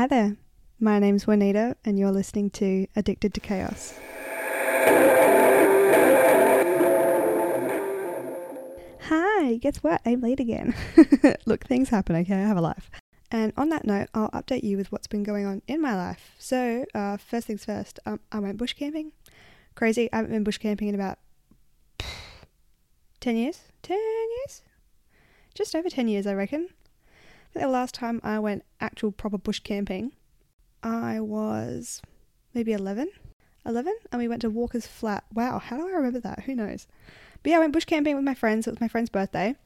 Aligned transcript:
Hi 0.00 0.06
there. 0.06 0.38
My 0.78 0.98
name's 0.98 1.26
Juanita, 1.26 1.76
and 1.84 1.98
you're 1.98 2.10
listening 2.10 2.48
to 2.52 2.86
Addicted 2.96 3.34
to 3.34 3.40
Chaos. 3.40 4.00
Hi, 9.02 9.58
guess 9.58 9.76
what? 9.82 10.00
I'm 10.06 10.22
late 10.22 10.40
again. 10.40 10.74
Look, 11.44 11.66
things 11.66 11.90
happen, 11.90 12.16
okay? 12.16 12.32
I 12.32 12.46
have 12.46 12.56
a 12.56 12.62
life. 12.62 12.90
And 13.30 13.52
on 13.58 13.68
that 13.68 13.84
note, 13.84 14.08
I'll 14.14 14.30
update 14.30 14.62
you 14.62 14.78
with 14.78 14.90
what's 14.90 15.06
been 15.06 15.22
going 15.22 15.44
on 15.44 15.60
in 15.68 15.82
my 15.82 15.94
life. 15.94 16.34
So, 16.38 16.86
uh, 16.94 17.18
first 17.18 17.48
things 17.48 17.66
first, 17.66 18.00
um, 18.06 18.20
I 18.32 18.38
went 18.38 18.56
bush 18.56 18.72
camping. 18.72 19.12
Crazy, 19.74 20.10
I 20.14 20.16
haven't 20.16 20.30
been 20.30 20.44
bush 20.44 20.56
camping 20.56 20.88
in 20.88 20.94
about 20.94 21.18
10 23.20 23.36
years? 23.36 23.64
10 23.82 23.98
years? 23.98 24.62
Just 25.54 25.76
over 25.76 25.90
10 25.90 26.08
years, 26.08 26.26
I 26.26 26.32
reckon. 26.32 26.70
The 27.52 27.66
last 27.66 27.94
time 27.94 28.20
I 28.22 28.38
went 28.38 28.64
actual 28.80 29.10
proper 29.10 29.38
bush 29.38 29.60
camping, 29.60 30.12
I 30.82 31.20
was 31.20 32.00
maybe 32.54 32.72
11. 32.72 33.10
11? 33.66 33.94
And 34.12 34.20
we 34.20 34.28
went 34.28 34.42
to 34.42 34.50
Walker's 34.50 34.86
Flat. 34.86 35.24
Wow, 35.34 35.58
how 35.58 35.76
do 35.76 35.86
I 35.86 35.90
remember 35.90 36.20
that? 36.20 36.44
Who 36.44 36.54
knows? 36.54 36.86
But 37.42 37.50
yeah, 37.50 37.56
I 37.56 37.60
went 37.60 37.72
bush 37.72 37.84
camping 37.84 38.14
with 38.16 38.24
my 38.24 38.34
friends. 38.34 38.66
It 38.66 38.70
was 38.70 38.80
my 38.80 38.88
friend's 38.88 39.10
birthday. 39.10 39.56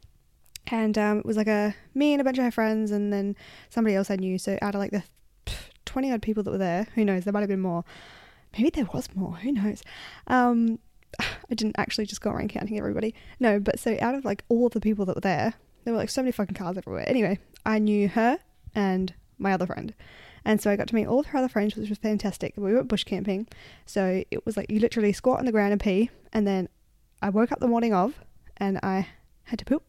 And 0.68 0.96
um, 0.96 1.18
it 1.18 1.26
was 1.26 1.36
like 1.36 1.46
a 1.46 1.74
me 1.94 2.12
and 2.12 2.20
a 2.20 2.24
bunch 2.24 2.38
of 2.38 2.44
her 2.44 2.50
friends, 2.50 2.90
and 2.90 3.12
then 3.12 3.36
somebody 3.68 3.94
else 3.94 4.10
I 4.10 4.16
knew. 4.16 4.38
So 4.38 4.58
out 4.62 4.74
of 4.74 4.80
like 4.80 4.92
the 4.92 5.02
20 5.84 6.10
odd 6.10 6.22
people 6.22 6.42
that 6.42 6.50
were 6.50 6.58
there, 6.58 6.88
who 6.94 7.04
knows? 7.04 7.24
There 7.24 7.32
might 7.32 7.40
have 7.40 7.48
been 7.48 7.60
more. 7.60 7.84
Maybe 8.56 8.70
there 8.70 8.88
was 8.92 9.08
more. 9.14 9.36
Who 9.36 9.52
knows? 9.52 9.82
Um, 10.26 10.78
I 11.20 11.54
didn't 11.54 11.76
actually 11.78 12.06
just 12.06 12.22
go 12.22 12.30
around 12.30 12.48
counting 12.48 12.78
everybody. 12.78 13.14
No, 13.38 13.60
but 13.60 13.78
so 13.78 13.98
out 14.00 14.14
of 14.14 14.24
like 14.24 14.42
all 14.48 14.66
of 14.66 14.72
the 14.72 14.80
people 14.80 15.04
that 15.04 15.16
were 15.16 15.20
there, 15.20 15.54
there 15.84 15.92
were 15.92 15.98
like 15.98 16.10
so 16.10 16.22
many 16.22 16.32
fucking 16.32 16.54
cars 16.54 16.78
everywhere. 16.78 17.04
Anyway, 17.06 17.38
I 17.64 17.78
knew 17.78 18.08
her 18.08 18.38
and 18.74 19.14
my 19.38 19.52
other 19.52 19.66
friend. 19.66 19.94
And 20.44 20.60
so 20.60 20.70
I 20.70 20.76
got 20.76 20.88
to 20.88 20.94
meet 20.94 21.06
all 21.06 21.20
of 21.20 21.26
her 21.26 21.38
other 21.38 21.48
friends, 21.48 21.74
which 21.74 21.88
was 21.88 21.98
fantastic. 21.98 22.54
We 22.56 22.74
were 22.74 22.82
bush 22.84 23.04
camping. 23.04 23.48
So 23.86 24.24
it 24.30 24.44
was 24.44 24.56
like 24.56 24.70
you 24.70 24.78
literally 24.78 25.12
squat 25.12 25.38
on 25.38 25.46
the 25.46 25.52
ground 25.52 25.72
and 25.72 25.80
pee. 25.80 26.10
And 26.32 26.46
then 26.46 26.68
I 27.22 27.30
woke 27.30 27.50
up 27.50 27.60
the 27.60 27.68
morning 27.68 27.94
of 27.94 28.20
and 28.58 28.78
I 28.82 29.08
had 29.44 29.58
to 29.60 29.64
poop. 29.64 29.82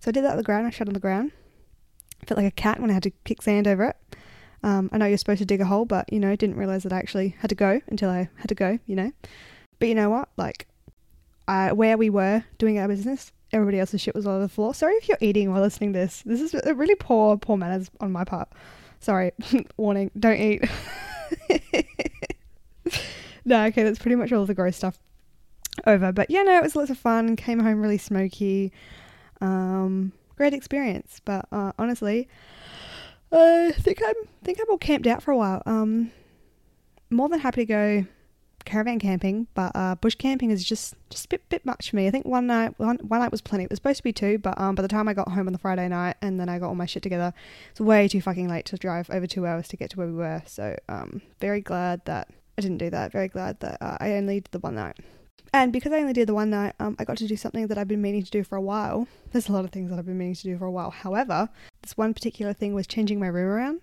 So 0.00 0.08
I 0.08 0.10
did 0.10 0.24
that 0.24 0.32
on 0.32 0.36
the 0.36 0.42
ground. 0.42 0.66
I 0.66 0.70
shut 0.70 0.88
on 0.88 0.94
the 0.94 1.00
ground. 1.00 1.32
felt 2.26 2.38
like 2.38 2.46
a 2.46 2.54
cat 2.54 2.80
when 2.80 2.90
I 2.90 2.94
had 2.94 3.04
to 3.04 3.10
kick 3.24 3.42
sand 3.42 3.68
over 3.68 3.84
it. 3.84 3.96
Um, 4.62 4.90
I 4.92 4.98
know 4.98 5.06
you're 5.06 5.18
supposed 5.18 5.38
to 5.38 5.46
dig 5.46 5.60
a 5.60 5.64
hole, 5.64 5.84
but 5.84 6.12
you 6.12 6.18
know, 6.18 6.34
didn't 6.34 6.56
realize 6.56 6.82
that 6.82 6.92
I 6.92 6.98
actually 6.98 7.36
had 7.38 7.50
to 7.50 7.54
go 7.54 7.80
until 7.86 8.10
I 8.10 8.28
had 8.36 8.48
to 8.48 8.54
go, 8.54 8.78
you 8.86 8.96
know. 8.96 9.12
But 9.78 9.88
you 9.88 9.94
know 9.94 10.10
what? 10.10 10.28
Like, 10.36 10.66
I, 11.46 11.72
where 11.72 11.96
we 11.96 12.10
were 12.10 12.44
doing 12.58 12.78
our 12.78 12.88
business, 12.88 13.32
everybody 13.52 13.80
else's 13.80 14.00
shit 14.00 14.14
was 14.14 14.26
all 14.26 14.34
over 14.34 14.42
the 14.42 14.48
floor. 14.48 14.74
Sorry 14.74 14.94
if 14.94 15.08
you're 15.08 15.18
eating 15.20 15.50
while 15.52 15.62
listening 15.62 15.92
to 15.92 15.98
this. 15.98 16.22
This 16.24 16.40
is 16.40 16.54
a 16.54 16.74
really 16.74 16.94
poor, 16.94 17.36
poor 17.36 17.56
manners 17.56 17.90
on 18.00 18.12
my 18.12 18.24
part. 18.24 18.48
Sorry, 19.00 19.32
warning, 19.76 20.10
don't 20.18 20.36
eat. 20.36 20.64
no, 23.44 23.64
okay, 23.66 23.82
that's 23.82 23.98
pretty 23.98 24.16
much 24.16 24.32
all 24.32 24.44
the 24.44 24.54
gross 24.54 24.76
stuff 24.76 24.98
over. 25.86 26.12
But 26.12 26.30
yeah, 26.30 26.42
no, 26.42 26.56
it 26.56 26.62
was 26.62 26.76
lots 26.76 26.90
of 26.90 26.98
fun. 26.98 27.36
Came 27.36 27.60
home 27.60 27.80
really 27.80 27.98
smoky. 27.98 28.72
Um, 29.40 30.12
great 30.36 30.52
experience. 30.52 31.20
But 31.24 31.46
uh, 31.52 31.72
honestly, 31.78 32.28
I 33.32 33.72
think 33.78 34.00
I'm 34.04 34.14
think 34.42 34.58
I'm 34.60 34.70
all 34.70 34.78
camped 34.78 35.06
out 35.06 35.22
for 35.22 35.30
a 35.30 35.36
while. 35.36 35.62
Um, 35.66 36.10
more 37.10 37.28
than 37.28 37.40
happy 37.40 37.62
to 37.62 37.66
go 37.66 38.06
caravan 38.64 38.98
camping, 38.98 39.46
but 39.54 39.72
uh, 39.74 39.94
bush 39.94 40.14
camping 40.14 40.50
is 40.50 40.64
just 40.64 40.94
just 41.10 41.26
a 41.26 41.28
bit, 41.28 41.48
bit 41.48 41.64
much 41.64 41.90
for 41.90 41.96
me. 41.96 42.06
I 42.06 42.10
think 42.10 42.26
one 42.26 42.46
night 42.46 42.78
one, 42.78 42.98
one 42.98 43.20
night 43.20 43.30
was 43.30 43.40
plenty. 43.40 43.64
It 43.64 43.70
was 43.70 43.78
supposed 43.78 43.98
to 43.98 44.02
be 44.02 44.12
two, 44.12 44.38
but 44.38 44.58
um, 44.60 44.74
by 44.74 44.82
the 44.82 44.88
time 44.88 45.08
I 45.08 45.14
got 45.14 45.28
home 45.30 45.46
on 45.46 45.52
the 45.52 45.58
Friday 45.58 45.88
night 45.88 46.16
and 46.20 46.38
then 46.38 46.48
I 46.48 46.58
got 46.58 46.68
all 46.68 46.74
my 46.74 46.86
shit 46.86 47.02
together, 47.02 47.32
it's 47.70 47.80
way 47.80 48.08
too 48.08 48.20
fucking 48.20 48.48
late 48.48 48.66
to 48.66 48.76
drive 48.76 49.08
over 49.10 49.26
two 49.26 49.46
hours 49.46 49.68
to 49.68 49.76
get 49.76 49.90
to 49.90 49.96
where 49.96 50.06
we 50.06 50.14
were. 50.14 50.42
So 50.46 50.76
um, 50.88 51.22
very 51.40 51.60
glad 51.60 52.04
that 52.04 52.28
I 52.56 52.60
didn't 52.60 52.78
do 52.78 52.90
that. 52.90 53.12
Very 53.12 53.28
glad 53.28 53.60
that 53.60 53.78
uh, 53.80 53.96
I 54.00 54.12
only 54.12 54.40
did 54.40 54.52
the 54.52 54.58
one 54.58 54.74
night. 54.74 54.96
And 55.54 55.72
because 55.72 55.92
I 55.92 56.00
only 56.00 56.12
did 56.12 56.28
the 56.28 56.34
one 56.34 56.50
night, 56.50 56.74
um, 56.78 56.94
I 56.98 57.04
got 57.04 57.16
to 57.18 57.26
do 57.26 57.36
something 57.36 57.66
that 57.68 57.78
I've 57.78 57.88
been 57.88 58.02
meaning 58.02 58.22
to 58.22 58.30
do 58.30 58.44
for 58.44 58.56
a 58.56 58.60
while. 58.60 59.08
There's 59.32 59.48
a 59.48 59.52
lot 59.52 59.64
of 59.64 59.70
things 59.70 59.88
that 59.90 59.98
I've 59.98 60.04
been 60.04 60.18
meaning 60.18 60.34
to 60.34 60.42
do 60.42 60.58
for 60.58 60.66
a 60.66 60.70
while. 60.70 60.90
However, 60.90 61.48
this 61.80 61.96
one 61.96 62.12
particular 62.12 62.52
thing 62.52 62.74
was 62.74 62.86
changing 62.86 63.18
my 63.18 63.28
room 63.28 63.48
around. 63.48 63.80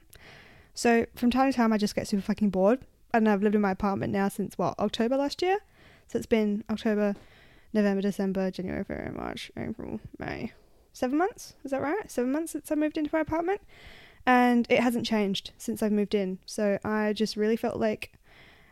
So 0.76 1.06
from 1.16 1.32
time 1.32 1.52
to 1.52 1.56
time, 1.56 1.74
I 1.74 1.78
just 1.78 1.96
get 1.96 2.08
super 2.08 2.22
fucking 2.22 2.52
bored 2.52 2.82
and 3.18 3.30
I've 3.30 3.44
lived 3.44 3.56
in 3.56 3.62
my 3.62 3.72
apartment 3.72 4.12
now 4.12 4.28
since 4.28 4.58
what 4.58 4.78
October 4.80 5.18
last 5.18 5.42
year. 5.42 5.60
So 6.08 6.18
it's 6.18 6.26
been 6.26 6.64
October, 6.70 7.16
November, 7.74 8.02
December, 8.02 8.52
January, 8.52 8.84
February, 8.84 9.12
March, 9.12 9.52
April, 9.58 10.00
May. 10.20 10.54
Seven 10.94 11.18
months? 11.18 11.54
Is 11.64 11.72
that 11.72 11.82
right? 11.82 12.10
Seven 12.10 12.32
months 12.32 12.52
since 12.52 12.72
I 12.72 12.76
moved 12.76 12.98
into 12.98 13.10
my 13.14 13.20
apartment, 13.20 13.62
and 14.26 14.66
it 14.70 14.80
hasn't 14.80 15.06
changed 15.06 15.52
since 15.58 15.84
I've 15.84 15.92
moved 15.92 16.16
in. 16.16 16.40
So 16.46 16.80
I 16.84 17.14
just 17.14 17.36
really 17.36 17.58
felt 17.58 17.78
like 17.78 18.14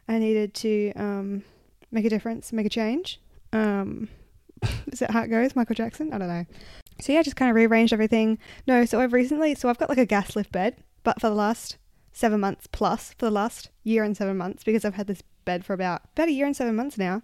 I 0.08 0.20
needed 0.20 0.54
to 0.56 0.94
um, 0.96 1.44
make 1.92 2.06
a 2.06 2.10
difference, 2.10 2.54
make 2.54 2.66
a 2.66 2.70
change. 2.70 3.20
Um, 3.52 4.10
is 4.88 5.00
that 5.00 5.12
how 5.12 5.24
it 5.24 5.28
goes? 5.28 5.56
Michael 5.56 5.76
Jackson? 5.76 6.14
I 6.14 6.18
don't 6.18 6.28
know. 6.28 6.46
So 7.02 7.12
yeah, 7.12 7.24
just 7.24 7.36
kind 7.36 7.50
of 7.50 7.56
rearranged 7.56 7.94
everything. 7.94 8.38
No, 8.68 8.86
so 8.86 9.00
I've 9.00 9.14
recently, 9.14 9.56
so 9.56 9.70
I've 9.70 9.78
got 9.78 9.90
like 9.90 9.98
a 9.98 10.06
gas 10.06 10.36
lift 10.36 10.52
bed, 10.52 10.78
but 11.04 11.20
for 11.20 11.30
the 11.30 11.36
last 11.36 11.78
seven 12.14 12.40
months 12.40 12.68
plus 12.72 13.14
for 13.14 13.26
the 13.26 13.32
last 13.32 13.70
year 13.84 14.04
and 14.04 14.16
seven 14.16 14.38
months 14.38 14.64
because 14.64 14.86
I've 14.86 14.94
had 14.94 15.08
this 15.08 15.24
bed 15.46 15.66
for 15.66 15.74
about 15.74 16.04
about 16.14 16.30
a 16.30 16.32
year 16.32 16.46
and 16.46 16.56
seven 16.56 16.76
months 16.76 16.98
now. 16.98 17.24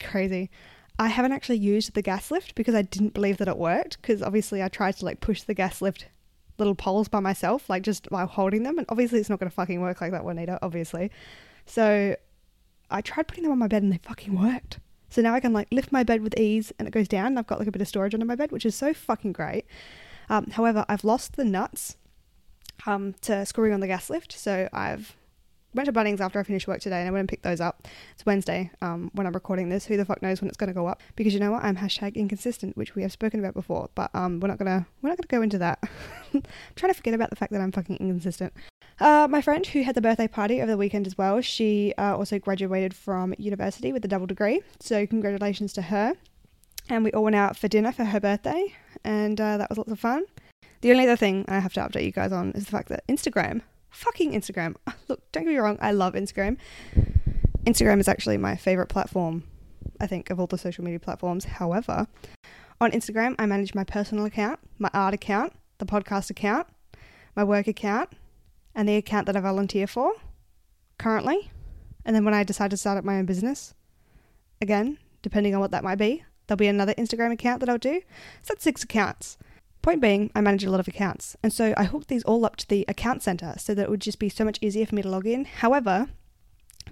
Crazy. 0.00 0.50
I 0.98 1.08
haven't 1.08 1.32
actually 1.32 1.58
used 1.58 1.94
the 1.94 2.02
gas 2.02 2.30
lift 2.30 2.54
because 2.54 2.74
I 2.74 2.82
didn't 2.82 3.14
believe 3.14 3.36
that 3.38 3.48
it 3.48 3.56
worked 3.56 4.00
because 4.00 4.22
obviously 4.22 4.62
I 4.62 4.68
tried 4.68 4.96
to 4.96 5.04
like 5.04 5.20
push 5.20 5.42
the 5.42 5.54
gas 5.54 5.80
lift 5.80 6.06
little 6.58 6.74
poles 6.74 7.08
by 7.08 7.20
myself, 7.20 7.70
like 7.70 7.82
just 7.82 8.06
while 8.10 8.26
holding 8.26 8.64
them, 8.64 8.76
and 8.78 8.86
obviously 8.88 9.18
it's 9.18 9.30
not 9.30 9.38
gonna 9.38 9.50
fucking 9.50 9.80
work 9.80 10.00
like 10.00 10.12
that, 10.12 10.24
Juanita, 10.24 10.58
obviously. 10.62 11.10
So 11.66 12.16
I 12.90 13.00
tried 13.00 13.28
putting 13.28 13.44
them 13.44 13.52
on 13.52 13.58
my 13.58 13.68
bed 13.68 13.82
and 13.82 13.92
they 13.92 14.00
fucking 14.02 14.38
worked. 14.38 14.78
So 15.08 15.22
now 15.22 15.34
I 15.34 15.40
can 15.40 15.52
like 15.52 15.68
lift 15.70 15.90
my 15.90 16.02
bed 16.02 16.22
with 16.22 16.38
ease 16.38 16.72
and 16.78 16.86
it 16.86 16.92
goes 16.92 17.08
down 17.08 17.36
I've 17.36 17.46
got 17.46 17.58
like 17.58 17.68
a 17.68 17.72
bit 17.72 17.82
of 17.82 17.88
storage 17.88 18.14
under 18.14 18.26
my 18.26 18.36
bed, 18.36 18.52
which 18.52 18.66
is 18.66 18.74
so 18.74 18.94
fucking 18.94 19.32
great. 19.32 19.64
Um, 20.28 20.50
however, 20.50 20.84
I've 20.88 21.04
lost 21.04 21.36
the 21.36 21.44
nuts 21.44 21.96
um, 22.86 23.14
to 23.22 23.44
screwing 23.46 23.72
on 23.72 23.80
the 23.80 23.86
gas 23.86 24.10
lift. 24.10 24.32
So 24.32 24.68
I've 24.72 25.16
went 25.74 25.86
to 25.86 25.92
Bunnings 25.92 26.20
after 26.20 26.38
I 26.38 26.42
finished 26.42 26.66
work 26.66 26.80
today 26.80 26.98
and 26.98 27.08
I 27.08 27.10
went 27.10 27.20
and 27.20 27.28
picked 27.28 27.42
those 27.42 27.60
up. 27.60 27.86
It's 28.12 28.26
Wednesday 28.26 28.70
um, 28.82 29.10
when 29.14 29.26
I'm 29.26 29.32
recording 29.32 29.68
this. 29.68 29.86
Who 29.86 29.96
the 29.96 30.04
fuck 30.04 30.22
knows 30.22 30.40
when 30.40 30.48
it's 30.48 30.56
going 30.56 30.68
to 30.68 30.74
go 30.74 30.86
up? 30.86 31.00
Because 31.16 31.34
you 31.34 31.40
know 31.40 31.52
what? 31.52 31.62
I'm 31.62 31.76
hashtag 31.76 32.14
inconsistent, 32.14 32.76
which 32.76 32.94
we 32.94 33.02
have 33.02 33.12
spoken 33.12 33.40
about 33.40 33.54
before. 33.54 33.88
But 33.94 34.10
um, 34.14 34.40
we're 34.40 34.48
not 34.48 34.58
gonna 34.58 34.86
we're 35.02 35.10
not 35.10 35.18
gonna 35.18 35.40
go 35.40 35.42
into 35.42 35.58
that. 35.58 35.78
I'm 36.34 36.42
trying 36.76 36.92
to 36.92 36.96
forget 36.96 37.14
about 37.14 37.30
the 37.30 37.36
fact 37.36 37.52
that 37.52 37.60
I'm 37.60 37.72
fucking 37.72 37.96
inconsistent. 37.96 38.52
Uh, 38.98 39.26
my 39.30 39.40
friend 39.40 39.66
who 39.66 39.82
had 39.82 39.94
the 39.94 40.02
birthday 40.02 40.28
party 40.28 40.60
over 40.60 40.72
the 40.72 40.76
weekend 40.76 41.06
as 41.06 41.16
well. 41.16 41.40
She 41.40 41.94
uh, 41.96 42.16
also 42.16 42.38
graduated 42.38 42.92
from 42.94 43.34
university 43.38 43.92
with 43.92 44.04
a 44.04 44.08
double 44.08 44.26
degree. 44.26 44.60
So 44.78 45.06
congratulations 45.06 45.72
to 45.74 45.82
her. 45.82 46.14
And 46.90 47.04
we 47.04 47.12
all 47.12 47.24
went 47.24 47.36
out 47.36 47.56
for 47.56 47.68
dinner 47.68 47.92
for 47.92 48.04
her 48.04 48.18
birthday, 48.18 48.74
and 49.04 49.40
uh, 49.40 49.58
that 49.58 49.68
was 49.68 49.78
lots 49.78 49.92
of 49.92 50.00
fun. 50.00 50.24
The 50.80 50.90
only 50.90 51.04
other 51.04 51.16
thing 51.16 51.44
I 51.48 51.58
have 51.58 51.74
to 51.74 51.80
update 51.80 52.04
you 52.04 52.12
guys 52.12 52.32
on 52.32 52.52
is 52.52 52.64
the 52.64 52.70
fact 52.70 52.88
that 52.88 53.06
Instagram, 53.06 53.62
fucking 53.90 54.32
Instagram. 54.32 54.76
Look, 55.08 55.30
don't 55.32 55.44
get 55.44 55.50
me 55.50 55.58
wrong, 55.58 55.78
I 55.80 55.92
love 55.92 56.14
Instagram. 56.14 56.56
Instagram 57.64 58.00
is 58.00 58.08
actually 58.08 58.38
my 58.38 58.56
favorite 58.56 58.88
platform, 58.88 59.44
I 60.00 60.06
think, 60.06 60.30
of 60.30 60.40
all 60.40 60.46
the 60.46 60.56
social 60.56 60.82
media 60.82 60.98
platforms. 60.98 61.44
However, 61.44 62.06
on 62.80 62.90
Instagram, 62.92 63.34
I 63.38 63.44
manage 63.44 63.74
my 63.74 63.84
personal 63.84 64.24
account, 64.24 64.58
my 64.78 64.90
art 64.94 65.12
account, 65.12 65.52
the 65.78 65.84
podcast 65.84 66.30
account, 66.30 66.66
my 67.36 67.44
work 67.44 67.66
account, 67.66 68.10
and 68.74 68.88
the 68.88 68.96
account 68.96 69.26
that 69.26 69.36
I 69.36 69.40
volunteer 69.40 69.86
for 69.86 70.14
currently. 70.98 71.50
And 72.06 72.16
then 72.16 72.24
when 72.24 72.32
I 72.32 72.42
decide 72.42 72.70
to 72.70 72.78
start 72.78 72.96
up 72.96 73.04
my 73.04 73.18
own 73.18 73.26
business, 73.26 73.74
again, 74.62 74.96
depending 75.20 75.54
on 75.54 75.60
what 75.60 75.72
that 75.72 75.84
might 75.84 75.98
be, 75.98 76.24
there'll 76.46 76.56
be 76.56 76.68
another 76.68 76.94
Instagram 76.94 77.32
account 77.32 77.60
that 77.60 77.68
I'll 77.68 77.76
do. 77.76 78.00
So 78.42 78.54
that's 78.54 78.64
six 78.64 78.82
accounts. 78.82 79.36
Point 79.82 80.02
being, 80.02 80.30
I 80.34 80.42
manage 80.42 80.64
a 80.64 80.70
lot 80.70 80.80
of 80.80 80.88
accounts, 80.88 81.36
and 81.42 81.52
so 81.52 81.72
I 81.76 81.84
hooked 81.84 82.08
these 82.08 82.24
all 82.24 82.44
up 82.44 82.56
to 82.56 82.68
the 82.68 82.84
account 82.86 83.22
center 83.22 83.54
so 83.56 83.74
that 83.74 83.84
it 83.84 83.90
would 83.90 84.00
just 84.00 84.18
be 84.18 84.28
so 84.28 84.44
much 84.44 84.58
easier 84.60 84.84
for 84.84 84.94
me 84.94 85.02
to 85.02 85.08
log 85.08 85.26
in. 85.26 85.46
However, 85.46 86.08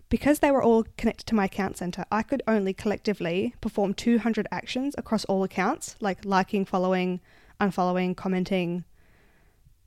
because 0.08 0.38
they 0.38 0.50
were 0.50 0.62
all 0.62 0.86
connected 0.96 1.26
to 1.26 1.34
my 1.34 1.44
account 1.44 1.76
center, 1.76 2.06
I 2.10 2.22
could 2.22 2.42
only 2.48 2.72
collectively 2.72 3.54
perform 3.60 3.92
200 3.92 4.48
actions 4.50 4.94
across 4.96 5.26
all 5.26 5.44
accounts, 5.44 5.96
like 6.00 6.24
liking, 6.24 6.64
following, 6.64 7.20
unfollowing, 7.60 8.16
commenting, 8.16 8.84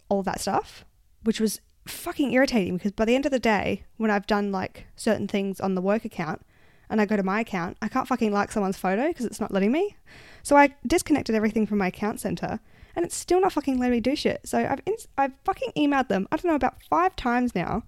all 0.09 0.21
that 0.23 0.39
stuff, 0.39 0.85
which 1.23 1.39
was 1.39 1.59
fucking 1.87 2.31
irritating 2.33 2.77
because 2.77 2.91
by 2.91 3.05
the 3.05 3.15
end 3.15 3.25
of 3.25 3.31
the 3.31 3.39
day, 3.39 3.83
when 3.97 4.11
I've 4.11 4.27
done 4.27 4.51
like 4.51 4.85
certain 4.95 5.27
things 5.27 5.59
on 5.59 5.73
the 5.73 5.81
work 5.81 6.05
account 6.05 6.45
and 6.89 7.01
I 7.01 7.05
go 7.05 7.15
to 7.15 7.23
my 7.23 7.39
account, 7.39 7.77
I 7.81 7.87
can't 7.87 8.07
fucking 8.07 8.31
like 8.31 8.51
someone's 8.51 8.77
photo 8.77 9.07
because 9.07 9.25
it's 9.25 9.39
not 9.39 9.51
letting 9.51 9.71
me. 9.71 9.95
So 10.43 10.55
I 10.55 10.75
disconnected 10.85 11.33
everything 11.33 11.65
from 11.65 11.79
my 11.79 11.87
account 11.87 12.19
center 12.19 12.59
and 12.95 13.05
it's 13.05 13.15
still 13.15 13.41
not 13.41 13.53
fucking 13.53 13.79
letting 13.79 13.91
me 13.91 13.99
do 13.99 14.15
shit. 14.15 14.41
So 14.45 14.57
I've 14.59 14.81
ins- 14.85 15.07
I've 15.17 15.33
fucking 15.45 15.71
emailed 15.77 16.07
them. 16.07 16.27
I 16.31 16.37
don't 16.37 16.49
know 16.49 16.55
about 16.55 16.81
five 16.89 17.15
times 17.15 17.55
now. 17.55 17.83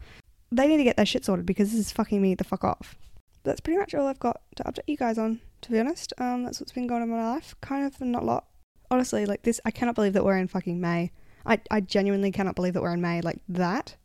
They 0.51 0.67
need 0.67 0.77
to 0.77 0.83
get 0.83 0.97
their 0.97 1.05
shit 1.05 1.25
sorted 1.25 1.45
because 1.45 1.71
this 1.71 1.79
is 1.79 1.91
fucking 1.91 2.21
me 2.21 2.35
the 2.35 2.43
fuck 2.43 2.63
off. 2.63 2.95
That's 3.43 3.59
pretty 3.59 3.79
much 3.79 3.93
all 3.93 4.07
I've 4.07 4.19
got 4.19 4.41
to 4.55 4.63
update 4.63 4.87
you 4.87 4.97
guys 4.97 5.17
on. 5.17 5.41
To 5.61 5.71
be 5.71 5.79
honest, 5.79 6.13
um, 6.17 6.43
that's 6.43 6.59
what's 6.59 6.71
been 6.73 6.87
going 6.87 7.01
on 7.01 7.09
in 7.09 7.15
my 7.15 7.31
life. 7.31 7.55
Kind 7.61 7.85
of 7.85 7.99
not 8.01 8.23
a 8.23 8.25
lot. 8.25 8.45
Honestly, 8.91 9.25
like 9.25 9.43
this, 9.43 9.59
I 9.65 9.71
cannot 9.71 9.95
believe 9.95 10.13
that 10.13 10.23
we're 10.25 10.37
in 10.37 10.47
fucking 10.47 10.79
May. 10.79 11.11
I 11.45 11.59
I 11.71 11.81
genuinely 11.81 12.31
cannot 12.31 12.55
believe 12.55 12.73
that 12.73 12.81
we're 12.81 12.93
in 12.93 13.01
May. 13.01 13.21
Like 13.21 13.39
that. 13.49 13.95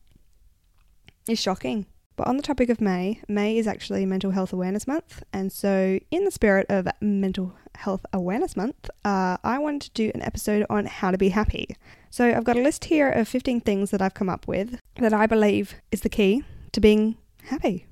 is 1.29 1.39
shocking. 1.41 1.87
But 2.19 2.27
on 2.27 2.37
the 2.37 2.43
topic 2.43 2.69
of 2.69 2.81
May, 2.81 3.21
May 3.29 3.57
is 3.59 3.69
actually 3.69 4.05
Mental 4.05 4.33
Health 4.33 4.53
Awareness 4.53 4.89
Month. 4.89 5.23
And 5.33 5.53
so, 5.53 6.01
in 6.11 6.25
the 6.25 6.33
spirit 6.33 6.67
of 6.69 6.89
Mental 7.01 7.55
Health 7.77 8.05
Awareness 8.13 8.57
Month, 8.57 8.91
uh, 9.05 9.37
I 9.45 9.59
wanted 9.59 9.83
to 9.83 9.91
do 9.93 10.11
an 10.17 10.23
episode 10.23 10.67
on 10.69 10.87
how 10.87 11.13
to 11.13 11.17
be 11.17 11.29
happy. 11.29 11.77
So, 12.11 12.35
I've 12.35 12.43
got 12.43 12.57
a 12.57 12.61
list 12.61 12.87
here 12.87 13.09
of 13.09 13.29
15 13.29 13.61
things 13.61 13.93
that 13.93 14.03
I've 14.03 14.15
come 14.15 14.29
up 14.29 14.49
with 14.49 14.81
that 14.97 15.15
I 15.15 15.27
believe 15.27 15.77
is 15.93 16.01
the 16.01 16.09
key 16.09 16.43
to 16.73 16.81
being 16.81 17.17
happy. 17.45 17.87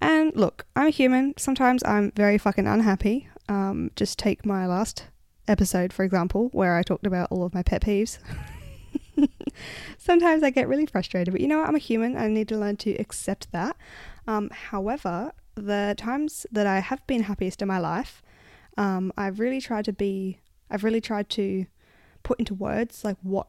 And 0.00 0.34
look, 0.36 0.64
I'm 0.76 0.86
a 0.86 0.90
human. 0.90 1.34
Sometimes 1.36 1.82
I'm 1.82 2.12
very 2.12 2.38
fucking 2.38 2.68
unhappy. 2.68 3.26
Um, 3.48 3.90
just 3.96 4.16
take 4.16 4.46
my 4.46 4.64
last 4.64 5.06
episode, 5.48 5.92
for 5.92 6.04
example, 6.04 6.50
where 6.52 6.76
I 6.76 6.84
talked 6.84 7.04
about 7.04 7.32
all 7.32 7.42
of 7.42 7.52
my 7.52 7.64
pet 7.64 7.82
peeves. 7.82 8.18
Sometimes 9.98 10.42
I 10.42 10.50
get 10.50 10.68
really 10.68 10.86
frustrated, 10.86 11.32
but 11.32 11.40
you 11.40 11.48
know 11.48 11.58
what? 11.58 11.68
I'm 11.68 11.74
a 11.74 11.78
human. 11.78 12.16
I 12.16 12.28
need 12.28 12.48
to 12.48 12.58
learn 12.58 12.76
to 12.78 12.92
accept 12.94 13.50
that. 13.52 13.76
Um, 14.26 14.50
however, 14.50 15.32
the 15.54 15.94
times 15.96 16.46
that 16.50 16.66
I 16.66 16.80
have 16.80 17.06
been 17.06 17.24
happiest 17.24 17.62
in 17.62 17.68
my 17.68 17.78
life, 17.78 18.22
um, 18.76 19.12
I've 19.16 19.40
really 19.40 19.60
tried 19.60 19.84
to 19.86 19.92
be. 19.92 20.40
I've 20.70 20.84
really 20.84 21.00
tried 21.00 21.28
to 21.30 21.66
put 22.22 22.38
into 22.38 22.54
words 22.54 23.04
like 23.04 23.18
what, 23.22 23.48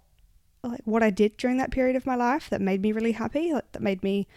like 0.63 0.81
what 0.83 1.01
I 1.01 1.09
did 1.09 1.37
during 1.37 1.57
that 1.57 1.71
period 1.71 1.95
of 1.95 2.05
my 2.05 2.15
life 2.15 2.49
that 2.49 2.61
made 2.61 2.81
me 2.81 2.91
really 2.91 3.13
happy. 3.13 3.53
Like 3.53 3.71
that 3.71 3.81
made 3.81 4.03
me 4.03 4.27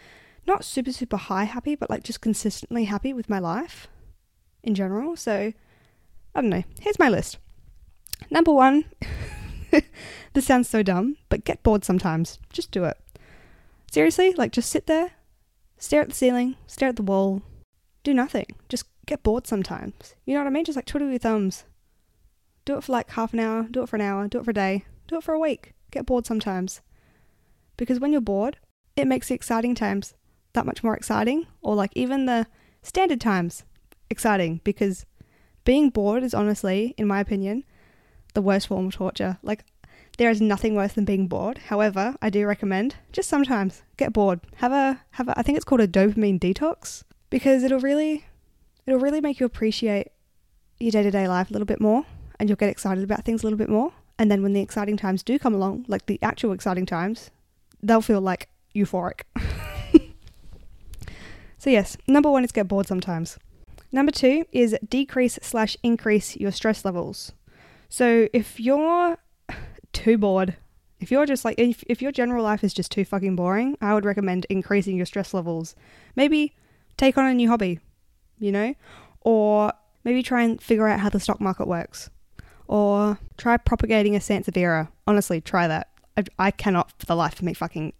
not 0.47 0.65
super 0.65 0.91
super 0.91 1.17
high 1.17 1.43
happy, 1.43 1.75
but 1.75 1.89
like 1.89 2.03
just 2.03 2.21
consistently 2.21 2.85
happy 2.85 3.13
with 3.13 3.29
my 3.29 3.39
life 3.39 3.87
in 4.63 4.75
general. 4.75 5.15
So 5.15 5.53
I 6.35 6.41
don't 6.41 6.49
know. 6.49 6.63
Here's 6.79 6.99
my 6.99 7.09
list. 7.09 7.37
Number 8.29 8.53
one. 8.53 8.85
this 10.33 10.45
sounds 10.45 10.69
so 10.69 10.83
dumb, 10.83 11.17
but 11.29 11.43
get 11.43 11.63
bored 11.63 11.83
sometimes. 11.83 12.39
Just 12.51 12.71
do 12.71 12.85
it. 12.85 12.97
Seriously, 13.91 14.33
like 14.33 14.51
just 14.51 14.69
sit 14.69 14.87
there, 14.87 15.11
stare 15.77 16.01
at 16.01 16.09
the 16.09 16.15
ceiling, 16.15 16.55
stare 16.67 16.89
at 16.89 16.95
the 16.95 17.03
wall, 17.03 17.41
do 18.03 18.13
nothing. 18.13 18.45
Just 18.67 18.85
get 19.05 19.23
bored 19.23 19.47
sometimes. 19.47 20.15
You 20.25 20.33
know 20.33 20.41
what 20.41 20.47
I 20.47 20.51
mean? 20.51 20.65
Just 20.65 20.75
like 20.75 20.85
twiddle 20.85 21.09
your 21.09 21.19
thumbs. 21.19 21.65
Do 22.65 22.77
it 22.77 22.83
for 22.83 22.91
like 22.91 23.11
half 23.11 23.33
an 23.33 23.39
hour, 23.39 23.63
do 23.63 23.81
it 23.81 23.89
for 23.89 23.95
an 23.95 24.01
hour, 24.01 24.27
do 24.27 24.39
it 24.39 24.45
for 24.45 24.51
a 24.51 24.53
day, 24.53 24.85
do 25.07 25.17
it 25.17 25.23
for 25.23 25.33
a 25.33 25.39
week. 25.39 25.73
Get 25.91 26.05
bored 26.05 26.25
sometimes. 26.25 26.81
Because 27.77 27.99
when 27.99 28.11
you're 28.11 28.21
bored, 28.21 28.57
it 28.95 29.07
makes 29.07 29.29
the 29.29 29.33
exciting 29.33 29.73
times 29.73 30.13
that 30.53 30.65
much 30.65 30.83
more 30.83 30.95
exciting, 30.95 31.47
or 31.61 31.75
like 31.75 31.91
even 31.95 32.25
the 32.25 32.47
standard 32.81 33.21
times 33.21 33.63
exciting 34.09 34.61
because 34.63 35.05
being 35.63 35.89
bored 35.89 36.23
is 36.23 36.33
honestly, 36.33 36.93
in 36.97 37.07
my 37.07 37.19
opinion, 37.19 37.63
the 38.33 38.41
worst 38.41 38.67
form 38.67 38.87
of 38.87 38.93
torture. 38.93 39.37
Like, 39.43 39.63
there 40.17 40.29
is 40.29 40.41
nothing 40.41 40.75
worse 40.75 40.93
than 40.93 41.05
being 41.05 41.27
bored. 41.27 41.57
However, 41.69 42.15
I 42.21 42.29
do 42.29 42.45
recommend 42.45 42.95
just 43.11 43.29
sometimes 43.29 43.83
get 43.95 44.11
bored. 44.11 44.41
Have 44.57 44.73
a 44.73 45.01
have 45.11 45.29
a, 45.29 45.39
I 45.39 45.43
think 45.43 45.55
it's 45.55 45.65
called 45.65 45.81
a 45.81 45.87
dopamine 45.87 46.39
detox 46.39 47.03
because 47.29 47.63
it'll 47.63 47.79
really 47.79 48.25
it'll 48.85 48.99
really 48.99 49.21
make 49.21 49.39
you 49.39 49.45
appreciate 49.45 50.09
your 50.79 50.91
day-to-day 50.91 51.27
life 51.27 51.49
a 51.49 51.53
little 51.53 51.65
bit 51.65 51.79
more 51.79 52.05
and 52.39 52.49
you'll 52.49 52.55
get 52.55 52.69
excited 52.69 53.03
about 53.03 53.23
things 53.23 53.43
a 53.43 53.45
little 53.45 53.57
bit 53.57 53.69
more. 53.69 53.93
And 54.17 54.29
then 54.29 54.43
when 54.43 54.53
the 54.53 54.61
exciting 54.61 54.97
times 54.97 55.23
do 55.23 55.39
come 55.39 55.53
along, 55.53 55.85
like 55.87 56.05
the 56.05 56.19
actual 56.21 56.51
exciting 56.51 56.85
times, 56.85 57.31
they'll 57.81 58.01
feel 58.01 58.19
like 58.21 58.49
euphoric. 58.75 59.21
so 61.57 61.69
yes, 61.69 61.95
number 62.07 62.29
1 62.29 62.43
is 62.43 62.51
get 62.51 62.67
bored 62.67 62.87
sometimes. 62.87 63.37
Number 63.91 64.11
2 64.11 64.45
is 64.51 64.75
decrease 64.87 65.39
slash 65.41 65.77
increase 65.83 66.35
your 66.35 66.51
stress 66.51 66.83
levels. 66.83 67.31
So 67.89 68.29
if 68.31 68.59
you're 68.59 69.17
too 69.93 70.17
bored, 70.17 70.55
if 70.99 71.11
you're 71.11 71.25
just 71.25 71.43
like, 71.43 71.55
if, 71.57 71.83
if 71.87 72.01
your 72.01 72.11
general 72.11 72.43
life 72.43 72.63
is 72.63 72.73
just 72.73 72.91
too 72.91 73.03
fucking 73.03 73.35
boring, 73.35 73.77
I 73.81 73.93
would 73.93 74.05
recommend 74.05 74.45
increasing 74.49 74.95
your 74.95 75.05
stress 75.05 75.33
levels. 75.33 75.75
Maybe 76.15 76.55
take 76.97 77.17
on 77.17 77.25
a 77.25 77.33
new 77.33 77.49
hobby, 77.49 77.79
you 78.37 78.51
know? 78.51 78.75
Or 79.21 79.73
maybe 80.03 80.23
try 80.23 80.43
and 80.43 80.61
figure 80.61 80.87
out 80.87 80.99
how 80.99 81.09
the 81.09 81.19
stock 81.19 81.41
market 81.41 81.67
works. 81.67 82.09
Or 82.67 83.17
try 83.37 83.57
propagating 83.57 84.15
a 84.15 84.19
Sansevieria. 84.19 84.89
Honestly, 85.07 85.41
try 85.41 85.67
that. 85.67 85.89
I, 86.17 86.23
I 86.37 86.51
cannot, 86.51 86.91
for 86.99 87.05
the 87.05 87.15
life 87.15 87.39
of 87.39 87.43
me, 87.43 87.53
fucking 87.53 87.93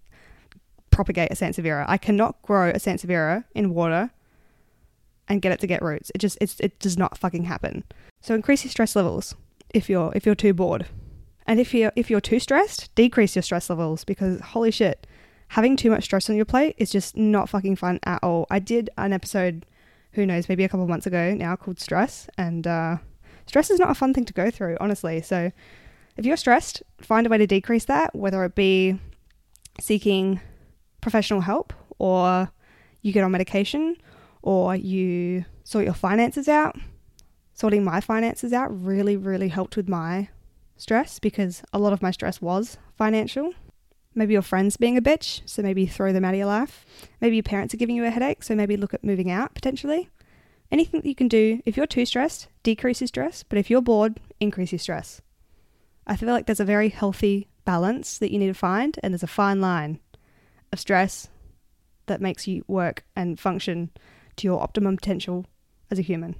propagate 0.91 1.31
a 1.31 1.35
Sansevieria. 1.35 1.85
I 1.87 1.97
cannot 1.97 2.41
grow 2.41 2.69
a 2.69 2.73
Sansevieria 2.73 3.45
in 3.55 3.73
water 3.73 4.11
and 5.27 5.41
get 5.41 5.53
it 5.53 5.59
to 5.61 5.67
get 5.67 5.81
roots. 5.81 6.11
It 6.13 6.17
just, 6.17 6.37
it's, 6.41 6.59
it 6.59 6.79
does 6.79 6.97
not 6.97 7.17
fucking 7.17 7.45
happen. 7.45 7.85
So 8.21 8.35
increase 8.35 8.63
your 8.63 8.71
stress 8.71 8.95
levels 8.95 9.35
if 9.73 9.89
you're 9.89 10.11
if 10.15 10.25
you're 10.25 10.35
too 10.35 10.53
bored. 10.53 10.85
And 11.45 11.59
if 11.59 11.73
you're 11.73 11.91
if 11.95 12.09
you're 12.09 12.21
too 12.21 12.39
stressed, 12.39 12.93
decrease 12.95 13.35
your 13.35 13.43
stress 13.43 13.69
levels 13.69 14.03
because 14.03 14.39
holy 14.39 14.71
shit, 14.71 15.07
having 15.49 15.75
too 15.75 15.89
much 15.89 16.03
stress 16.03 16.29
on 16.29 16.35
your 16.35 16.45
plate 16.45 16.75
is 16.77 16.91
just 16.91 17.17
not 17.17 17.49
fucking 17.49 17.75
fun 17.75 17.99
at 18.03 18.23
all. 18.23 18.45
I 18.49 18.59
did 18.59 18.89
an 18.97 19.13
episode, 19.13 19.65
who 20.13 20.25
knows, 20.25 20.47
maybe 20.47 20.63
a 20.63 20.69
couple 20.69 20.87
months 20.87 21.07
ago 21.07 21.33
now 21.33 21.55
called 21.55 21.79
stress, 21.79 22.27
and 22.37 22.67
uh, 22.67 22.97
stress 23.45 23.69
is 23.69 23.79
not 23.79 23.89
a 23.89 23.95
fun 23.95 24.13
thing 24.13 24.25
to 24.25 24.33
go 24.33 24.51
through, 24.51 24.77
honestly. 24.79 25.21
So 25.21 25.51
if 26.17 26.25
you're 26.25 26.37
stressed, 26.37 26.83
find 27.01 27.25
a 27.25 27.29
way 27.29 27.37
to 27.37 27.47
decrease 27.47 27.85
that, 27.85 28.15
whether 28.15 28.43
it 28.43 28.53
be 28.53 28.99
seeking 29.79 30.39
professional 31.01 31.41
help 31.41 31.73
or 31.97 32.51
you 33.01 33.13
get 33.13 33.23
on 33.23 33.31
medication 33.31 33.95
or 34.41 34.75
you 34.75 35.45
sort 35.63 35.85
your 35.85 35.93
finances 35.93 36.47
out 36.47 36.75
sorting 37.59 37.83
my 37.83 37.99
finances 37.99 38.53
out 38.53 38.69
really, 38.85 39.17
really 39.17 39.49
helped 39.49 39.75
with 39.75 39.89
my 39.89 40.29
stress 40.77 41.19
because 41.19 41.61
a 41.73 41.77
lot 41.79 41.91
of 41.91 42.01
my 42.01 42.09
stress 42.09 42.41
was 42.41 42.77
financial. 42.95 43.53
Maybe 44.15 44.31
your 44.31 44.41
friends 44.41 44.77
being 44.77 44.95
a 44.95 45.01
bitch, 45.01 45.41
so 45.45 45.61
maybe 45.61 45.85
throw 45.85 46.13
them 46.13 46.23
out 46.23 46.33
of 46.33 46.37
your 46.37 46.47
life. 46.47 46.85
Maybe 47.19 47.35
your 47.35 47.43
parents 47.43 47.73
are 47.73 47.77
giving 47.77 47.97
you 47.97 48.05
a 48.05 48.11
headache, 48.11 48.43
so 48.43 48.55
maybe 48.55 48.77
look 48.77 48.93
at 48.93 49.03
moving 49.03 49.29
out 49.29 49.53
potentially. 49.55 50.09
Anything 50.71 51.01
that 51.01 51.07
you 51.09 51.15
can 51.15 51.27
do, 51.27 51.61
if 51.65 51.75
you're 51.75 51.85
too 51.85 52.05
stressed, 52.05 52.47
decrease 52.63 53.01
your 53.01 53.09
stress, 53.09 53.43
but 53.43 53.57
if 53.57 53.69
you're 53.69 53.81
bored, 53.81 54.21
increase 54.39 54.71
your 54.71 54.79
stress. 54.79 55.21
I 56.07 56.15
feel 56.15 56.29
like 56.29 56.45
there's 56.45 56.61
a 56.61 56.65
very 56.65 56.87
healthy 56.87 57.49
balance 57.65 58.17
that 58.19 58.31
you 58.31 58.39
need 58.39 58.47
to 58.47 58.53
find, 58.53 58.97
and 59.03 59.13
there's 59.13 59.23
a 59.23 59.27
fine 59.27 59.59
line 59.59 59.99
of 60.71 60.79
stress 60.79 61.27
that 62.05 62.21
makes 62.21 62.47
you 62.47 62.63
work 62.67 63.03
and 63.17 63.37
function 63.37 63.89
to 64.37 64.47
your 64.47 64.61
optimum 64.61 64.95
potential 64.95 65.45
as 65.91 65.99
a 65.99 66.03
human. 66.03 66.35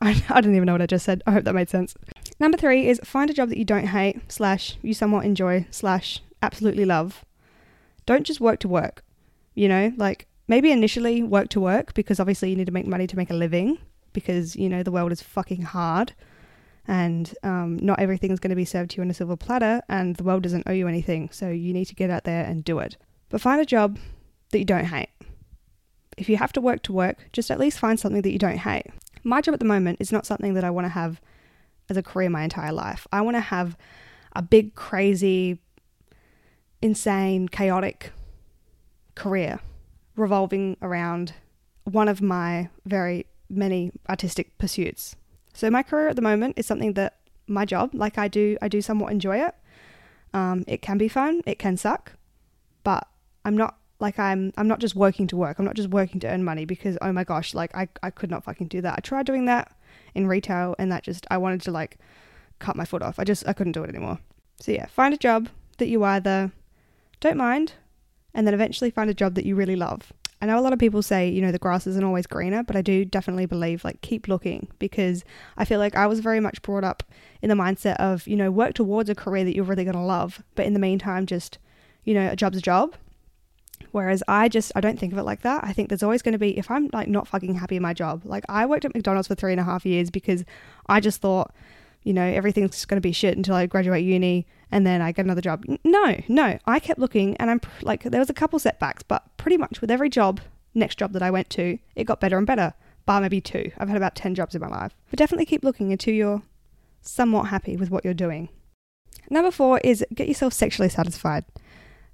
I, 0.00 0.22
I 0.28 0.40
don't 0.40 0.54
even 0.54 0.66
know 0.66 0.72
what 0.72 0.82
I 0.82 0.86
just 0.86 1.04
said. 1.04 1.22
I 1.26 1.32
hope 1.32 1.44
that 1.44 1.54
made 1.54 1.68
sense. 1.68 1.94
Number 2.40 2.56
three 2.56 2.88
is 2.88 3.00
find 3.04 3.30
a 3.30 3.34
job 3.34 3.48
that 3.50 3.58
you 3.58 3.64
don't 3.64 3.86
hate, 3.86 4.20
slash, 4.30 4.76
you 4.82 4.94
somewhat 4.94 5.24
enjoy, 5.24 5.66
slash, 5.70 6.20
absolutely 6.40 6.84
love. 6.84 7.24
Don't 8.06 8.24
just 8.24 8.40
work 8.40 8.60
to 8.60 8.68
work. 8.68 9.04
You 9.54 9.68
know, 9.68 9.92
like 9.96 10.26
maybe 10.48 10.72
initially 10.72 11.22
work 11.22 11.48
to 11.50 11.60
work 11.60 11.94
because 11.94 12.18
obviously 12.18 12.50
you 12.50 12.56
need 12.56 12.66
to 12.66 12.72
make 12.72 12.86
money 12.86 13.06
to 13.06 13.16
make 13.16 13.30
a 13.30 13.34
living 13.34 13.78
because, 14.12 14.56
you 14.56 14.68
know, 14.68 14.82
the 14.82 14.90
world 14.90 15.12
is 15.12 15.22
fucking 15.22 15.62
hard 15.62 16.14
and 16.88 17.34
um, 17.42 17.78
not 17.80 18.00
everything's 18.00 18.40
going 18.40 18.50
to 18.50 18.56
be 18.56 18.64
served 18.64 18.90
to 18.90 18.96
you 18.96 19.02
on 19.02 19.10
a 19.10 19.14
silver 19.14 19.36
platter 19.36 19.82
and 19.88 20.16
the 20.16 20.24
world 20.24 20.42
doesn't 20.42 20.66
owe 20.66 20.72
you 20.72 20.88
anything. 20.88 21.28
So 21.30 21.50
you 21.50 21.72
need 21.72 21.84
to 21.86 21.94
get 21.94 22.10
out 22.10 22.24
there 22.24 22.44
and 22.44 22.64
do 22.64 22.78
it. 22.78 22.96
But 23.28 23.40
find 23.40 23.60
a 23.60 23.66
job 23.66 23.98
that 24.50 24.58
you 24.58 24.64
don't 24.64 24.86
hate. 24.86 25.10
If 26.16 26.28
you 26.28 26.38
have 26.38 26.52
to 26.54 26.60
work 26.60 26.82
to 26.84 26.92
work, 26.92 27.28
just 27.32 27.50
at 27.50 27.60
least 27.60 27.78
find 27.78 28.00
something 28.00 28.22
that 28.22 28.32
you 28.32 28.38
don't 28.38 28.58
hate 28.58 28.86
my 29.24 29.40
job 29.40 29.54
at 29.54 29.60
the 29.60 29.66
moment 29.66 29.98
is 30.00 30.12
not 30.12 30.26
something 30.26 30.54
that 30.54 30.64
I 30.64 30.70
want 30.70 30.86
to 30.86 30.90
have 30.90 31.20
as 31.88 31.96
a 31.96 32.02
career 32.02 32.28
my 32.30 32.42
entire 32.42 32.72
life. 32.72 33.06
I 33.12 33.20
want 33.20 33.36
to 33.36 33.40
have 33.40 33.76
a 34.34 34.42
big, 34.42 34.74
crazy, 34.74 35.58
insane, 36.80 37.48
chaotic 37.48 38.12
career 39.14 39.60
revolving 40.16 40.76
around 40.82 41.34
one 41.84 42.08
of 42.08 42.22
my 42.22 42.68
very 42.84 43.26
many 43.48 43.92
artistic 44.08 44.56
pursuits. 44.58 45.16
So 45.52 45.70
my 45.70 45.82
career 45.82 46.08
at 46.08 46.16
the 46.16 46.22
moment 46.22 46.58
is 46.58 46.66
something 46.66 46.94
that 46.94 47.18
my 47.46 47.64
job, 47.64 47.90
like 47.92 48.18
I 48.18 48.28
do, 48.28 48.56
I 48.62 48.68
do 48.68 48.80
somewhat 48.80 49.12
enjoy 49.12 49.38
it. 49.38 49.54
Um, 50.32 50.64
it 50.66 50.80
can 50.80 50.96
be 50.96 51.08
fun, 51.08 51.42
it 51.44 51.58
can 51.58 51.76
suck, 51.76 52.12
but 52.84 53.06
I'm 53.44 53.56
not 53.56 53.76
like 54.02 54.18
I'm 54.18 54.52
I'm 54.58 54.68
not 54.68 54.80
just 54.80 54.94
working 54.94 55.26
to 55.28 55.36
work. 55.36 55.58
I'm 55.58 55.64
not 55.64 55.76
just 55.76 55.88
working 55.88 56.20
to 56.20 56.28
earn 56.28 56.44
money 56.44 56.66
because 56.66 56.98
oh 57.00 57.12
my 57.12 57.24
gosh, 57.24 57.54
like 57.54 57.74
I, 57.74 57.88
I 58.02 58.10
could 58.10 58.30
not 58.30 58.44
fucking 58.44 58.66
do 58.66 58.82
that. 58.82 58.94
I 58.98 59.00
tried 59.00 59.24
doing 59.24 59.46
that 59.46 59.74
in 60.14 60.26
retail 60.26 60.74
and 60.78 60.92
that 60.92 61.04
just 61.04 61.26
I 61.30 61.38
wanted 61.38 61.62
to 61.62 61.70
like 61.70 61.96
cut 62.58 62.76
my 62.76 62.84
foot 62.84 63.00
off. 63.00 63.18
I 63.18 63.24
just 63.24 63.46
I 63.48 63.54
couldn't 63.54 63.72
do 63.72 63.84
it 63.84 63.88
anymore. 63.88 64.18
So 64.60 64.72
yeah, 64.72 64.86
find 64.86 65.14
a 65.14 65.16
job 65.16 65.48
that 65.78 65.86
you 65.88 66.04
either 66.04 66.52
don't 67.20 67.38
mind 67.38 67.74
and 68.34 68.46
then 68.46 68.54
eventually 68.54 68.90
find 68.90 69.08
a 69.08 69.14
job 69.14 69.34
that 69.34 69.46
you 69.46 69.54
really 69.54 69.76
love. 69.76 70.12
I 70.40 70.46
know 70.46 70.58
a 70.58 70.60
lot 70.60 70.72
of 70.72 70.80
people 70.80 71.02
say, 71.02 71.28
you 71.28 71.40
know, 71.40 71.52
the 71.52 71.58
grass 71.60 71.86
isn't 71.86 72.02
always 72.02 72.26
greener, 72.26 72.64
but 72.64 72.74
I 72.74 72.82
do 72.82 73.04
definitely 73.04 73.46
believe 73.46 73.84
like 73.84 74.00
keep 74.00 74.26
looking 74.26 74.66
because 74.80 75.24
I 75.56 75.64
feel 75.64 75.78
like 75.78 75.94
I 75.94 76.08
was 76.08 76.18
very 76.18 76.40
much 76.40 76.62
brought 76.62 76.82
up 76.82 77.04
in 77.40 77.48
the 77.48 77.54
mindset 77.54 77.94
of, 77.96 78.26
you 78.26 78.34
know, 78.34 78.50
work 78.50 78.74
towards 78.74 79.08
a 79.08 79.14
career 79.14 79.44
that 79.44 79.54
you're 79.54 79.64
really 79.64 79.84
going 79.84 79.96
to 79.96 80.02
love, 80.02 80.42
but 80.56 80.66
in 80.66 80.72
the 80.72 80.80
meantime 80.80 81.26
just, 81.26 81.58
you 82.02 82.14
know, 82.14 82.28
a 82.28 82.34
job's 82.34 82.58
a 82.58 82.60
job 82.60 82.96
Whereas 83.90 84.22
I 84.28 84.48
just 84.48 84.72
I 84.74 84.80
don't 84.80 84.98
think 84.98 85.12
of 85.12 85.18
it 85.18 85.24
like 85.24 85.42
that. 85.42 85.64
I 85.64 85.72
think 85.72 85.88
there's 85.88 86.02
always 86.02 86.22
going 86.22 86.32
to 86.32 86.38
be 86.38 86.56
if 86.56 86.70
I'm 86.70 86.88
like 86.92 87.08
not 87.08 87.28
fucking 87.28 87.54
happy 87.56 87.76
in 87.76 87.82
my 87.82 87.92
job. 87.92 88.22
Like 88.24 88.44
I 88.48 88.66
worked 88.66 88.84
at 88.84 88.94
McDonald's 88.94 89.28
for 89.28 89.34
three 89.34 89.52
and 89.52 89.60
a 89.60 89.64
half 89.64 89.84
years 89.84 90.10
because 90.10 90.44
I 90.86 91.00
just 91.00 91.20
thought 91.20 91.52
you 92.02 92.12
know, 92.12 92.24
everything's 92.24 92.84
going 92.84 92.96
to 92.96 93.06
be 93.06 93.12
shit 93.12 93.36
until 93.36 93.54
I 93.54 93.66
graduate 93.66 94.04
uni 94.04 94.46
and 94.70 94.86
then 94.86 95.00
I 95.00 95.12
get 95.12 95.24
another 95.24 95.40
job. 95.40 95.64
No, 95.84 96.20
no. 96.28 96.58
I 96.66 96.80
kept 96.80 96.98
looking 96.98 97.36
and 97.36 97.50
I'm 97.50 97.60
like, 97.82 98.02
there 98.02 98.20
was 98.20 98.30
a 98.30 98.34
couple 98.34 98.58
setbacks, 98.58 99.02
but 99.02 99.24
pretty 99.36 99.56
much 99.56 99.80
with 99.80 99.90
every 99.90 100.08
job, 100.08 100.40
next 100.74 100.98
job 100.98 101.12
that 101.12 101.22
I 101.22 101.30
went 101.30 101.50
to, 101.50 101.78
it 101.94 102.04
got 102.04 102.20
better 102.20 102.38
and 102.38 102.46
better. 102.46 102.74
Bar 103.06 103.20
maybe 103.20 103.40
two. 103.40 103.70
I've 103.78 103.88
had 103.88 103.96
about 103.96 104.14
10 104.14 104.34
jobs 104.34 104.54
in 104.54 104.60
my 104.60 104.68
life. 104.68 104.96
But 105.10 105.18
definitely 105.18 105.46
keep 105.46 105.64
looking 105.64 105.92
until 105.92 106.14
you're 106.14 106.42
somewhat 107.02 107.48
happy 107.48 107.76
with 107.76 107.90
what 107.90 108.04
you're 108.04 108.14
doing. 108.14 108.48
Number 109.30 109.50
four 109.50 109.78
is 109.84 110.04
get 110.14 110.28
yourself 110.28 110.52
sexually 110.52 110.88
satisfied. 110.88 111.44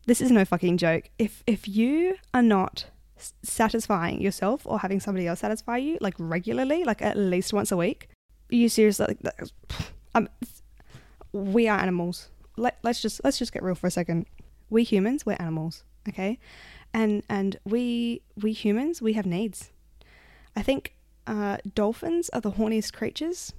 This 0.09 0.23
is 0.23 0.31
no 0.31 0.47
fucking 0.47 0.79
joke. 0.79 1.11
If 1.19 1.45
if 1.47 1.69
you 1.69 2.17
are 2.33 2.41
not 2.43 2.87
satisfying 3.43 4.23
yourself 4.23 4.63
or 4.65 4.79
having 4.79 5.01
somebody 5.01 5.27
else 5.27 5.41
satisfy 5.41 5.77
you 5.77 5.99
like 6.01 6.15
regularly, 6.19 6.83
like 6.83 7.03
at 7.03 7.19
least 7.19 7.53
once 7.53 7.71
a 7.71 7.77
week, 7.77 8.09
you 8.49 8.71
seriously 8.71 9.19
like 9.21 9.39
um, 10.15 10.31
we 11.33 11.69
are 11.69 11.79
animals. 11.79 12.31
Let, 12.57 12.79
let's 12.83 13.03
just 13.03 13.21
let's 13.23 13.39
just 13.39 13.53
get 13.53 13.63
real 13.63 13.75
for 13.75 13.87
a 13.87 13.91
second. 13.91 14.25
We 14.71 14.83
humans, 14.83 15.27
we're 15.27 15.37
animals, 15.39 15.85
okay? 16.09 16.39
And 16.95 17.23
and 17.29 17.59
we 17.67 18.23
we 18.35 18.53
humans, 18.53 19.03
we 19.03 19.13
have 19.13 19.27
needs. 19.27 19.73
I 20.57 20.63
think 20.63 20.95
uh, 21.27 21.59
dolphins 21.75 22.31
are 22.31 22.41
the 22.41 22.53
horniest 22.53 22.95
creatures. 22.95 23.53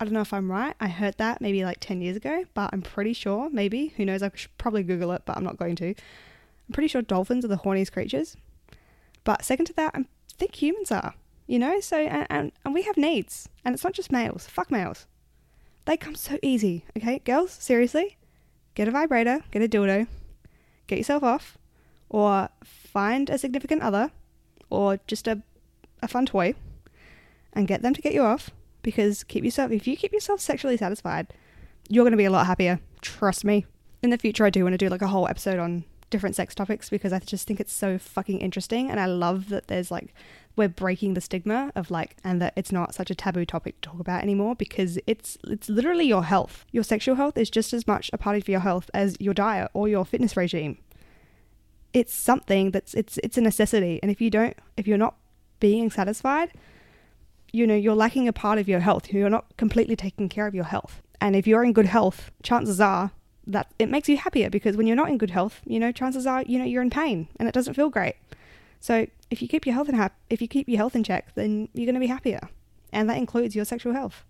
I 0.00 0.04
don't 0.04 0.14
know 0.14 0.22
if 0.22 0.32
I'm 0.32 0.50
right. 0.50 0.74
I 0.80 0.88
heard 0.88 1.18
that 1.18 1.42
maybe 1.42 1.62
like 1.62 1.76
10 1.78 2.00
years 2.00 2.16
ago, 2.16 2.46
but 2.54 2.70
I'm 2.72 2.80
pretty 2.80 3.12
sure, 3.12 3.50
maybe, 3.50 3.92
who 3.98 4.06
knows, 4.06 4.22
I 4.22 4.30
should 4.34 4.56
probably 4.56 4.82
Google 4.82 5.12
it, 5.12 5.22
but 5.26 5.36
I'm 5.36 5.44
not 5.44 5.58
going 5.58 5.76
to. 5.76 5.88
I'm 5.88 6.72
pretty 6.72 6.88
sure 6.88 7.02
dolphins 7.02 7.44
are 7.44 7.48
the 7.48 7.58
horniest 7.58 7.92
creatures. 7.92 8.34
But 9.24 9.44
second 9.44 9.66
to 9.66 9.74
that, 9.74 9.94
I 9.94 10.06
think 10.38 10.54
humans 10.54 10.90
are, 10.90 11.12
you 11.46 11.58
know? 11.58 11.80
So, 11.80 11.98
and, 11.98 12.26
and, 12.30 12.52
and 12.64 12.72
we 12.72 12.80
have 12.82 12.96
needs. 12.96 13.50
And 13.62 13.74
it's 13.74 13.84
not 13.84 13.92
just 13.92 14.10
males. 14.10 14.46
Fuck 14.46 14.70
males. 14.70 15.06
They 15.84 15.98
come 15.98 16.14
so 16.14 16.38
easy, 16.42 16.86
okay? 16.96 17.18
Girls, 17.18 17.52
seriously, 17.52 18.16
get 18.74 18.88
a 18.88 18.92
vibrator, 18.92 19.40
get 19.50 19.60
a 19.60 19.68
dildo, 19.68 20.06
get 20.86 20.96
yourself 20.96 21.22
off, 21.22 21.58
or 22.08 22.48
find 22.64 23.28
a 23.28 23.36
significant 23.36 23.82
other, 23.82 24.12
or 24.70 24.98
just 25.06 25.28
a, 25.28 25.42
a 26.02 26.08
fun 26.08 26.24
toy, 26.24 26.54
and 27.52 27.68
get 27.68 27.82
them 27.82 27.92
to 27.92 28.00
get 28.00 28.14
you 28.14 28.22
off 28.22 28.50
because 28.82 29.24
keep 29.24 29.44
yourself 29.44 29.70
if 29.70 29.86
you 29.86 29.96
keep 29.96 30.12
yourself 30.12 30.40
sexually 30.40 30.76
satisfied, 30.76 31.32
you're 31.88 32.04
going 32.04 32.12
to 32.12 32.16
be 32.16 32.24
a 32.24 32.30
lot 32.30 32.46
happier. 32.46 32.80
Trust 33.00 33.44
me. 33.44 33.66
In 34.02 34.10
the 34.10 34.18
future, 34.18 34.46
I 34.46 34.50
do 34.50 34.62
want 34.62 34.72
to 34.74 34.78
do 34.78 34.88
like 34.88 35.02
a 35.02 35.08
whole 35.08 35.28
episode 35.28 35.58
on 35.58 35.84
different 36.10 36.36
sex 36.36 36.54
topics 36.54 36.90
because 36.90 37.12
I 37.12 37.20
just 37.20 37.46
think 37.46 37.60
it's 37.60 37.72
so 37.72 37.98
fucking 37.98 38.40
interesting, 38.40 38.90
and 38.90 39.00
I 39.00 39.06
love 39.06 39.48
that 39.48 39.68
there's 39.68 39.90
like 39.90 40.14
we're 40.56 40.68
breaking 40.68 41.14
the 41.14 41.20
stigma 41.20 41.72
of 41.74 41.90
like 41.90 42.16
and 42.24 42.42
that 42.42 42.52
it's 42.56 42.72
not 42.72 42.94
such 42.94 43.10
a 43.10 43.14
taboo 43.14 43.44
topic 43.44 43.80
to 43.80 43.88
talk 43.88 44.00
about 44.00 44.22
anymore 44.22 44.54
because 44.56 44.98
it's 45.06 45.38
it's 45.44 45.68
literally 45.68 46.06
your 46.06 46.24
health. 46.24 46.66
Your 46.72 46.82
sexual 46.82 47.14
health 47.14 47.38
is 47.38 47.48
just 47.50 47.72
as 47.72 47.86
much 47.86 48.10
a 48.12 48.18
part 48.18 48.36
of 48.36 48.48
your 48.48 48.60
health 48.60 48.90
as 48.92 49.16
your 49.20 49.34
diet 49.34 49.70
or 49.72 49.88
your 49.88 50.04
fitness 50.04 50.36
regime. 50.36 50.78
It's 51.92 52.14
something 52.14 52.72
that's 52.72 52.94
it's 52.94 53.18
it's 53.18 53.38
a 53.38 53.40
necessity, 53.40 54.00
and 54.02 54.10
if 54.10 54.20
you 54.20 54.30
don't 54.30 54.56
if 54.76 54.86
you're 54.86 54.98
not 54.98 55.16
being 55.60 55.90
satisfied, 55.90 56.52
you 57.52 57.66
know, 57.66 57.74
you're 57.74 57.94
lacking 57.94 58.28
a 58.28 58.32
part 58.32 58.58
of 58.58 58.68
your 58.68 58.80
health. 58.80 59.12
You're 59.12 59.30
not 59.30 59.56
completely 59.56 59.96
taking 59.96 60.28
care 60.28 60.46
of 60.46 60.54
your 60.54 60.64
health. 60.64 61.02
And 61.20 61.36
if 61.36 61.46
you're 61.46 61.64
in 61.64 61.72
good 61.72 61.86
health, 61.86 62.30
chances 62.42 62.80
are 62.80 63.12
that 63.46 63.72
it 63.78 63.88
makes 63.88 64.08
you 64.08 64.16
happier 64.16 64.48
because 64.48 64.76
when 64.76 64.86
you're 64.86 64.96
not 64.96 65.08
in 65.08 65.18
good 65.18 65.30
health, 65.30 65.60
you 65.66 65.78
know, 65.78 65.92
chances 65.92 66.26
are, 66.26 66.42
you 66.42 66.58
know, 66.58 66.64
you're 66.64 66.82
in 66.82 66.90
pain 66.90 67.28
and 67.38 67.48
it 67.48 67.54
doesn't 67.54 67.74
feel 67.74 67.90
great. 67.90 68.16
So 68.80 69.06
if 69.30 69.42
you 69.42 69.48
keep 69.48 69.66
your 69.66 69.74
health 69.74 69.88
in 69.88 69.96
ha- 69.96 70.10
if 70.30 70.40
you 70.40 70.48
keep 70.48 70.68
your 70.68 70.78
health 70.78 70.96
in 70.96 71.04
check, 71.04 71.34
then 71.34 71.68
you're 71.74 71.86
going 71.86 71.94
to 71.94 72.00
be 72.00 72.06
happier. 72.06 72.40
And 72.92 73.08
that 73.10 73.18
includes 73.18 73.54
your 73.54 73.64
sexual 73.64 73.92
health. 73.92 74.24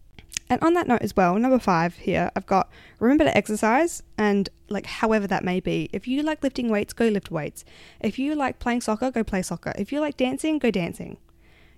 And 0.48 0.60
on 0.62 0.74
that 0.74 0.88
note 0.88 1.02
as 1.02 1.16
well, 1.16 1.38
number 1.38 1.60
five 1.60 1.96
here, 1.96 2.30
I've 2.34 2.46
got 2.46 2.68
remember 2.98 3.24
to 3.24 3.36
exercise 3.36 4.02
and 4.18 4.48
like 4.68 4.86
however 4.86 5.26
that 5.28 5.44
may 5.44 5.60
be. 5.60 5.88
If 5.92 6.08
you 6.08 6.22
like 6.22 6.42
lifting 6.42 6.68
weights, 6.68 6.92
go 6.92 7.06
lift 7.06 7.30
weights. 7.30 7.64
If 8.00 8.18
you 8.18 8.34
like 8.34 8.58
playing 8.58 8.80
soccer, 8.80 9.12
go 9.12 9.22
play 9.22 9.42
soccer. 9.42 9.72
If 9.78 9.92
you 9.92 10.00
like 10.00 10.16
dancing, 10.16 10.58
go 10.58 10.72
dancing. 10.72 11.18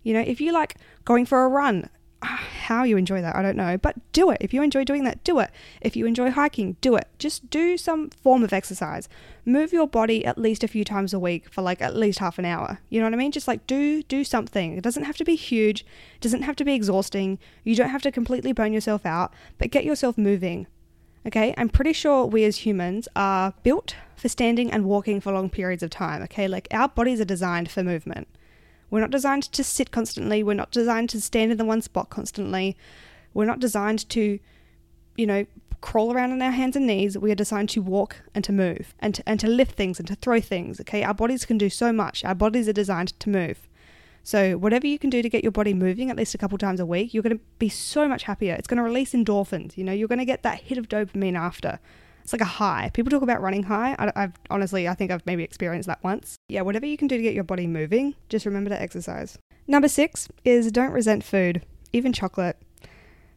You 0.03 0.15
know, 0.15 0.21
if 0.21 0.41
you 0.41 0.53
like 0.53 0.77
going 1.05 1.27
for 1.27 1.45
a 1.45 1.49
run, 1.49 1.89
ah, 2.23 2.43
how 2.63 2.85
you 2.85 2.97
enjoy 2.97 3.21
that, 3.23 3.37
I 3.37 3.43
don't 3.43 3.57
know, 3.57 3.77
but 3.77 3.97
do 4.13 4.31
it. 4.31 4.39
If 4.41 4.53
you 4.55 4.63
enjoy 4.63 4.85
doing 4.85 5.05
that, 5.05 5.23
do 5.25 5.39
it. 5.39 5.51
If 5.81 5.97
you 5.97 6.07
enjoy 6.07 6.31
hiking, 6.31 6.77
do 6.81 6.97
it. 6.97 7.09
Just 7.19 7.51
do 7.51 7.77
some 7.77 8.11
form 8.11 8.43
of 8.43 8.53
exercise. 8.53 9.09
Move 9.45 9.73
your 9.73 9.87
body 9.87 10.25
at 10.25 10.39
least 10.39 10.65
a 10.65 10.69
few 10.69 10.85
times 10.85 11.13
a 11.13 11.19
week 11.19 11.53
for 11.53 11.63
like 11.63 11.83
at 11.83 11.97
least 11.97 12.19
half 12.19 12.39
an 12.39 12.45
hour. 12.45 12.81
You 12.89 13.01
know 13.01 13.07
what 13.07 13.15
I 13.15 13.19
mean? 13.19 13.33
Just 13.33 13.49
like 13.49 13.67
do 13.67 14.03
do 14.03 14.25
something. 14.25 14.77
It 14.77 14.85
doesn't 14.85 15.05
have 15.05 15.17
to 15.17 15.25
be 15.25 15.35
huge, 15.35 15.81
it 16.15 16.21
doesn't 16.21 16.43
have 16.43 16.57
to 16.57 16.65
be 16.65 16.75
exhausting. 16.75 17.39
You 17.65 17.75
don't 17.75 17.91
have 17.91 18.03
to 18.03 18.13
completely 18.13 18.53
burn 18.53 18.73
yourself 18.73 19.05
out, 19.07 19.33
but 19.59 19.71
get 19.71 19.85
yourself 19.85 20.17
moving. 20.17 20.67
Okay? 21.27 21.55
I'm 21.57 21.69
pretty 21.69 21.93
sure 21.93 22.27
we 22.27 22.45
as 22.45 22.59
humans 22.59 23.09
are 23.15 23.55
built 23.63 23.97
for 24.17 24.29
standing 24.29 24.71
and 24.71 24.85
walking 24.85 25.21
for 25.21 25.33
long 25.33 25.51
periods 25.51 25.83
of 25.83 25.91
time. 25.91 26.23
Okay? 26.23 26.49
Like 26.49 26.69
our 26.71 26.89
bodies 26.89 27.21
are 27.21 27.25
designed 27.25 27.71
for 27.71 27.83
movement. 27.83 28.29
We're 28.93 29.01
not 29.01 29.11
designed 29.11 29.45
to 29.45 29.65
sit 29.65 29.91
constantly. 29.91 30.43
We're 30.43 30.53
not 30.53 30.71
designed 30.71 31.09
to 31.11 31.21
stand 31.23 31.51
in 31.51 31.57
the 31.57 31.65
one 31.65 31.81
spot 31.81 32.11
constantly. 32.11 32.77
We're 33.33 33.47
not 33.47 33.59
designed 33.59 34.07
to, 34.11 34.39
you 35.17 35.27
know, 35.27 35.47
crawl 35.81 36.13
around 36.13 36.33
on 36.33 36.43
our 36.43 36.51
hands 36.51 36.77
and 36.77 36.87
knees. 36.87 37.17
We 37.17 37.33
are 37.33 37.35
designed 37.35 37.71
to 37.71 37.81
walk 37.81 38.21
and 38.35 38.45
to 38.45 38.53
move 38.53 38.93
and 38.99 39.15
to, 39.15 39.23
and 39.27 39.41
to 39.41 39.49
lift 39.49 39.77
things 39.77 39.99
and 39.99 40.07
to 40.09 40.15
throw 40.15 40.43
things. 40.43 40.79
Okay, 40.79 41.03
our 41.05 41.15
bodies 41.15 41.47
can 41.47 41.57
do 41.57 41.71
so 41.71 41.91
much. 41.91 42.23
Our 42.23 42.35
bodies 42.35 42.69
are 42.69 42.75
designed 42.75 43.19
to 43.19 43.31
move. 43.31 43.67
So, 44.25 44.59
whatever 44.59 44.87
you 44.87 44.99
can 44.99 45.09
do 45.09 45.23
to 45.23 45.29
get 45.31 45.43
your 45.43 45.53
body 45.53 45.73
moving 45.73 46.11
at 46.11 46.17
least 46.17 46.35
a 46.35 46.39
couple 46.39 46.59
times 46.59 46.79
a 46.79 46.85
week, 46.85 47.15
you're 47.15 47.23
going 47.23 47.39
to 47.39 47.45
be 47.59 47.71
so 47.71 48.07
much 48.07 48.25
happier. 48.25 48.53
It's 48.53 48.69
going 48.69 48.77
to 48.77 48.85
release 48.85 49.15
endorphins. 49.15 49.79
You 49.79 49.85
know, 49.85 49.93
you're 49.93 50.07
going 50.07 50.19
to 50.19 50.27
get 50.27 50.43
that 50.43 50.61
hit 50.61 50.77
of 50.77 50.91
dopamine 50.91 51.35
after. 51.35 51.81
It's 52.23 52.33
like 52.33 52.41
a 52.41 52.47
high. 52.47 52.91
People 52.95 53.11
talk 53.11 53.23
about 53.23 53.41
running 53.41 53.65
high. 53.65 53.95
I, 53.99 54.21
have 54.21 54.39
honestly, 54.51 54.89
I 54.89 54.95
think 54.95 55.11
I've 55.11 55.27
maybe 55.27 55.43
experienced 55.43 55.87
that 55.89 56.03
once. 56.03 56.37
Yeah, 56.49 56.63
whatever 56.63 56.87
you 56.87 56.97
can 56.97 57.09
do 57.09 57.17
to 57.17 57.23
get 57.23 57.35
your 57.35 57.45
body 57.45 57.67
moving, 57.67 58.15
just 58.29 58.47
remember 58.47 58.71
to 58.71 58.81
exercise. 58.81 59.39
Number 59.67 59.89
six 59.89 60.29
is 60.45 60.73
don't 60.73 60.93
resent 60.93 61.25
food, 61.25 61.63
even 61.93 62.13
chocolate. 62.13 62.57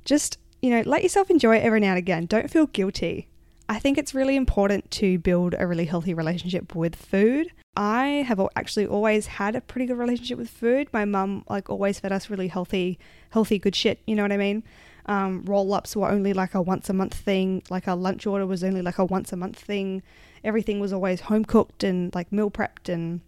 Just, 0.06 0.38
you 0.62 0.70
know, 0.70 0.84
let 0.86 1.04
yourself 1.04 1.30
enjoy 1.30 1.58
it 1.58 1.64
every 1.64 1.80
now 1.80 1.90
and 1.90 1.98
again. 1.98 2.26
Don't 2.26 2.50
feel 2.50 2.68
guilty. 2.68 3.28
I 3.68 3.80
think 3.80 3.98
it's 3.98 4.14
really 4.14 4.36
important 4.36 4.92
to 4.92 5.18
build 5.18 5.56
a 5.58 5.66
really 5.66 5.86
healthy 5.86 6.14
relationship 6.14 6.76
with 6.76 6.96
food. 6.96 7.52
I 7.76 8.24
have 8.28 8.40
actually 8.56 8.86
always 8.86 9.26
had 9.26 9.56
a 9.56 9.62
pretty 9.62 9.88
good 9.88 9.98
relationship 9.98 10.38
with 10.38 10.50
food. 10.50 10.88
My 10.94 11.06
mum 11.06 11.44
like 11.50 11.70
always 11.70 12.00
fed 12.00 12.12
us 12.12 12.30
really 12.30 12.48
healthy, 12.48 13.00
healthy 13.32 13.58
good 13.58 13.76
shit, 13.76 14.00
you 14.06 14.16
know 14.16 14.22
what 14.22 14.32
I 14.32 14.38
mean? 14.38 14.64
Um, 15.08 15.44
roll 15.46 15.72
ups 15.74 15.96
were 15.96 16.10
only 16.10 16.34
like 16.34 16.56
a 16.56 16.62
once 16.62 16.90
a 16.90 16.94
month 16.94 17.14
thing, 17.14 17.62
like 17.70 17.88
a 17.88 17.94
lunch 17.94 18.26
order 18.26 18.46
was 18.46 18.64
only 18.64 18.82
like 18.82 18.98
a 18.98 19.06
once 19.06 19.32
a 19.32 19.36
month 19.36 19.60
thing. 19.60 20.02
Everything 20.44 20.80
was 20.80 20.92
always 20.92 21.22
home 21.22 21.46
cooked 21.46 21.84
and 21.84 22.14
like 22.16 22.32
meal 22.32 22.50
prepped, 22.50 22.92
and 22.92 23.22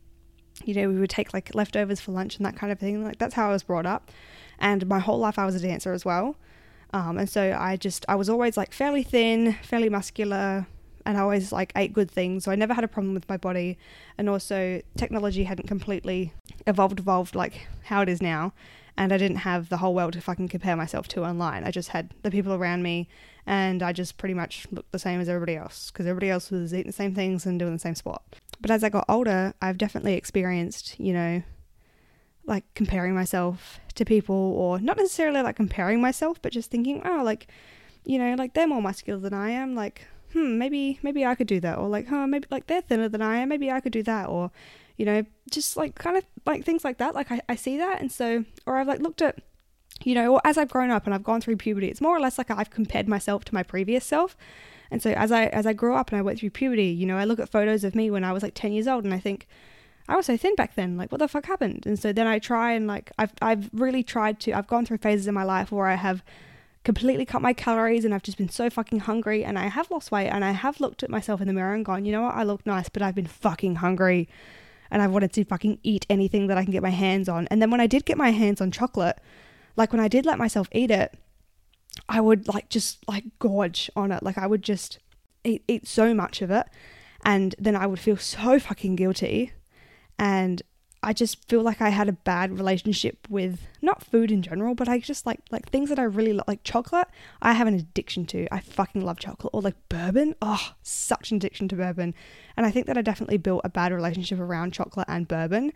you 0.65 0.73
know, 0.73 0.89
we 0.89 0.99
would 0.99 1.09
take 1.09 1.33
like 1.33 1.53
leftovers 1.53 1.99
for 1.99 2.11
lunch 2.11 2.37
and 2.37 2.45
that 2.45 2.55
kind 2.55 2.71
of 2.71 2.79
thing. 2.79 3.03
Like, 3.03 3.17
that's 3.19 3.35
how 3.35 3.49
I 3.49 3.53
was 3.53 3.63
brought 3.63 3.85
up. 3.85 4.11
And 4.59 4.87
my 4.87 4.99
whole 4.99 5.19
life, 5.19 5.37
I 5.37 5.45
was 5.45 5.55
a 5.55 5.59
dancer 5.59 5.93
as 5.93 6.03
well. 6.03 6.35
Um, 6.93 7.17
and 7.17 7.29
so 7.29 7.55
I 7.59 7.75
just, 7.75 8.05
I 8.07 8.15
was 8.15 8.29
always 8.29 8.57
like 8.57 8.73
fairly 8.73 9.03
thin, 9.03 9.53
fairly 9.61 9.89
muscular, 9.89 10.65
and 11.07 11.17
I 11.17 11.21
always 11.21 11.51
like 11.51 11.71
ate 11.75 11.93
good 11.93 12.11
things. 12.11 12.43
So 12.43 12.51
I 12.51 12.55
never 12.55 12.75
had 12.75 12.83
a 12.83 12.87
problem 12.87 13.15
with 13.15 13.27
my 13.27 13.37
body. 13.37 13.79
And 14.17 14.29
also, 14.29 14.81
technology 14.95 15.45
hadn't 15.45 15.67
completely 15.67 16.33
evolved, 16.67 16.99
evolved 16.99 17.33
like 17.33 17.67
how 17.85 18.01
it 18.01 18.09
is 18.09 18.21
now 18.21 18.53
and 18.97 19.13
I 19.13 19.17
didn't 19.17 19.37
have 19.37 19.69
the 19.69 19.77
whole 19.77 19.93
world 19.93 20.13
to 20.13 20.21
fucking 20.21 20.47
compare 20.47 20.75
myself 20.75 21.07
to 21.09 21.23
online. 21.23 21.63
I 21.63 21.71
just 21.71 21.89
had 21.89 22.13
the 22.23 22.31
people 22.31 22.53
around 22.53 22.81
me, 22.81 23.07
and 23.45 23.83
I 23.83 23.93
just 23.93 24.17
pretty 24.17 24.33
much 24.33 24.65
looked 24.71 24.91
the 24.91 24.99
same 24.99 25.21
as 25.21 25.29
everybody 25.29 25.55
else 25.55 25.91
because 25.91 26.07
everybody 26.07 26.31
else 26.31 26.49
was 26.49 26.73
eating 26.73 26.87
the 26.87 26.93
same 26.93 27.13
things 27.13 27.45
and 27.45 27.59
doing 27.59 27.73
the 27.73 27.79
same 27.79 27.95
sport. 27.95 28.21
But 28.59 28.71
as 28.71 28.83
I 28.83 28.89
got 28.89 29.05
older, 29.07 29.53
I've 29.61 29.77
definitely 29.77 30.15
experienced, 30.15 30.99
you 30.99 31.13
know, 31.13 31.43
like 32.45 32.63
comparing 32.73 33.13
myself 33.13 33.79
to 33.95 34.03
people, 34.03 34.35
or 34.35 34.79
not 34.79 34.97
necessarily 34.97 35.41
like 35.43 35.55
comparing 35.55 36.01
myself, 36.01 36.41
but 36.41 36.51
just 36.51 36.71
thinking, 36.71 37.03
oh, 37.05 37.21
like, 37.23 37.47
you 38.03 38.17
know, 38.17 38.33
like 38.33 38.55
they're 38.55 38.67
more 38.67 38.81
muscular 38.81 39.19
than 39.19 39.33
I 39.33 39.51
am, 39.51 39.75
like, 39.75 40.07
hmm, 40.33 40.57
maybe 40.57 40.99
maybe 41.01 41.25
I 41.25 41.35
could 41.35 41.47
do 41.47 41.59
that, 41.61 41.77
or 41.77 41.87
like, 41.87 42.07
huh, 42.07 42.27
maybe 42.27 42.47
like 42.51 42.67
they're 42.67 42.81
thinner 42.81 43.09
than 43.09 43.21
I 43.21 43.37
am, 43.37 43.49
maybe 43.49 43.71
I 43.71 43.79
could 43.79 43.93
do 43.93 44.03
that, 44.03 44.27
or 44.27 44.51
you 44.97 45.05
know, 45.05 45.23
just 45.49 45.77
like 45.77 45.95
kind 45.95 46.17
of 46.17 46.25
like 46.45 46.65
things 46.65 46.83
like 46.83 46.97
that. 46.97 47.15
Like 47.15 47.31
I, 47.31 47.41
I 47.47 47.55
see 47.55 47.77
that. 47.77 48.01
And 48.01 48.11
so, 48.11 48.43
or 48.65 48.77
I've 48.77 48.87
like 48.87 48.99
looked 48.99 49.21
at, 49.21 49.39
you 50.03 50.15
know, 50.15 50.33
or 50.33 50.41
as 50.43 50.57
I've 50.57 50.69
grown 50.69 50.89
up 50.89 51.05
and 51.05 51.13
I've 51.13 51.23
gone 51.23 51.39
through 51.39 51.57
puberty, 51.57 51.87
it's 51.87 52.01
more 52.01 52.15
or 52.15 52.19
less 52.19 52.37
like 52.37 52.51
I've 52.51 52.71
compared 52.71 53.07
myself 53.07 53.45
to 53.45 53.53
my 53.53 53.63
previous 53.63 54.03
self. 54.03 54.35
And 54.89 55.01
so 55.01 55.11
as 55.11 55.31
I, 55.31 55.45
as 55.47 55.65
I 55.65 55.73
grew 55.73 55.95
up 55.95 56.09
and 56.09 56.17
I 56.17 56.21
went 56.21 56.39
through 56.39 56.49
puberty, 56.49 56.87
you 56.87 57.05
know, 57.05 57.17
I 57.17 57.25
look 57.25 57.39
at 57.39 57.49
photos 57.49 57.83
of 57.83 57.93
me 57.93 58.09
when 58.09 58.23
I 58.23 58.31
was 58.31 58.41
like 58.41 58.55
10 58.55 58.71
years 58.71 58.87
old 58.87 59.05
and 59.05 59.13
I 59.13 59.19
think, 59.19 59.47
I 60.09 60.15
was 60.15 60.25
so 60.25 60.37
thin 60.37 60.55
back 60.55 60.75
then. 60.75 60.95
Like, 60.95 61.11
what 61.11 61.19
the 61.19 61.27
fuck 61.27 61.45
happened? 61.45 61.85
And 61.85 61.99
so 61.99 62.13
then 62.13 62.27
I 62.27 62.39
try 62.39 62.71
and 62.71 62.87
like, 62.87 63.11
I've, 63.19 63.33
I've 63.41 63.69
really 63.73 64.03
tried 64.03 64.39
to, 64.41 64.53
I've 64.53 64.65
gone 64.65 64.85
through 64.85 64.99
phases 64.99 65.27
in 65.27 65.33
my 65.33 65.43
life 65.43 65.69
where 65.69 65.87
I 65.87 65.95
have 65.95 66.23
completely 66.87 67.25
cut 67.25 67.41
my 67.41 67.51
calories 67.51 68.05
and 68.05 68.13
I've 68.13 68.23
just 68.23 68.37
been 68.37 68.47
so 68.47 68.69
fucking 68.69 68.99
hungry 68.99 69.43
and 69.43 69.59
I 69.59 69.67
have 69.67 69.91
lost 69.91 70.09
weight 70.09 70.29
and 70.29 70.45
I 70.45 70.51
have 70.51 70.79
looked 70.79 71.03
at 71.03 71.09
myself 71.09 71.41
in 71.41 71.47
the 71.47 71.51
mirror 71.51 71.73
and 71.73 71.83
gone, 71.83 72.05
you 72.05 72.13
know 72.13 72.21
what, 72.21 72.35
I 72.35 72.43
look 72.43 72.65
nice, 72.65 72.87
but 72.87 73.01
I've 73.01 73.13
been 73.13 73.27
fucking 73.27 73.75
hungry 73.75 74.29
and 74.89 75.01
I've 75.01 75.11
wanted 75.11 75.33
to 75.33 75.43
fucking 75.43 75.79
eat 75.83 76.05
anything 76.09 76.47
that 76.47 76.57
I 76.57 76.63
can 76.63 76.71
get 76.71 76.81
my 76.81 76.91
hands 76.91 77.27
on. 77.27 77.45
And 77.47 77.61
then 77.61 77.71
when 77.71 77.81
I 77.81 77.87
did 77.87 78.05
get 78.05 78.17
my 78.17 78.29
hands 78.29 78.61
on 78.61 78.71
chocolate, 78.71 79.19
like 79.75 79.91
when 79.91 79.99
I 79.99 80.07
did 80.07 80.25
let 80.25 80.37
myself 80.37 80.69
eat 80.71 80.89
it, 80.89 81.13
I 82.07 82.21
would 82.21 82.47
like 82.47 82.69
just 82.69 83.05
like 83.05 83.25
gorge 83.37 83.91
on 83.93 84.13
it. 84.13 84.23
Like 84.23 84.37
I 84.37 84.47
would 84.47 84.61
just 84.61 84.99
eat, 85.43 85.65
eat 85.67 85.85
so 85.85 86.13
much 86.13 86.41
of 86.41 86.49
it. 86.49 86.67
And 87.25 87.53
then 87.59 87.75
I 87.75 87.85
would 87.85 87.99
feel 87.99 88.15
so 88.15 88.59
fucking 88.59 88.95
guilty. 88.95 89.51
And 90.17 90.61
I 91.07 91.13
just 91.13 91.47
feel 91.47 91.61
like 91.61 91.81
I 91.81 91.87
had 91.87 92.09
a 92.09 92.11
bad 92.11 92.57
relationship 92.57 93.29
with 93.29 93.65
not 93.81 94.03
food 94.03 94.29
in 94.29 94.41
general, 94.41 94.75
but 94.75 94.89
I 94.89 94.99
just 94.99 95.25
like 95.25 95.39
like 95.51 95.69
things 95.69 95.87
that 95.87 95.97
I 95.97 96.03
really 96.03 96.33
love, 96.33 96.49
like 96.49 96.65
chocolate. 96.65 97.07
I 97.41 97.53
have 97.53 97.65
an 97.65 97.75
addiction 97.75 98.25
to. 98.25 98.45
I 98.53 98.59
fucking 98.59 99.05
love 99.05 99.17
chocolate 99.17 99.53
or 99.53 99.61
like 99.61 99.77
bourbon. 99.87 100.35
Oh, 100.41 100.73
such 100.83 101.31
an 101.31 101.37
addiction 101.37 101.69
to 101.69 101.77
bourbon, 101.77 102.13
and 102.57 102.65
I 102.65 102.71
think 102.71 102.87
that 102.87 102.97
I 102.97 103.01
definitely 103.01 103.37
built 103.37 103.61
a 103.63 103.69
bad 103.69 103.93
relationship 103.93 104.37
around 104.37 104.73
chocolate 104.73 105.07
and 105.07 105.29
bourbon, 105.29 105.71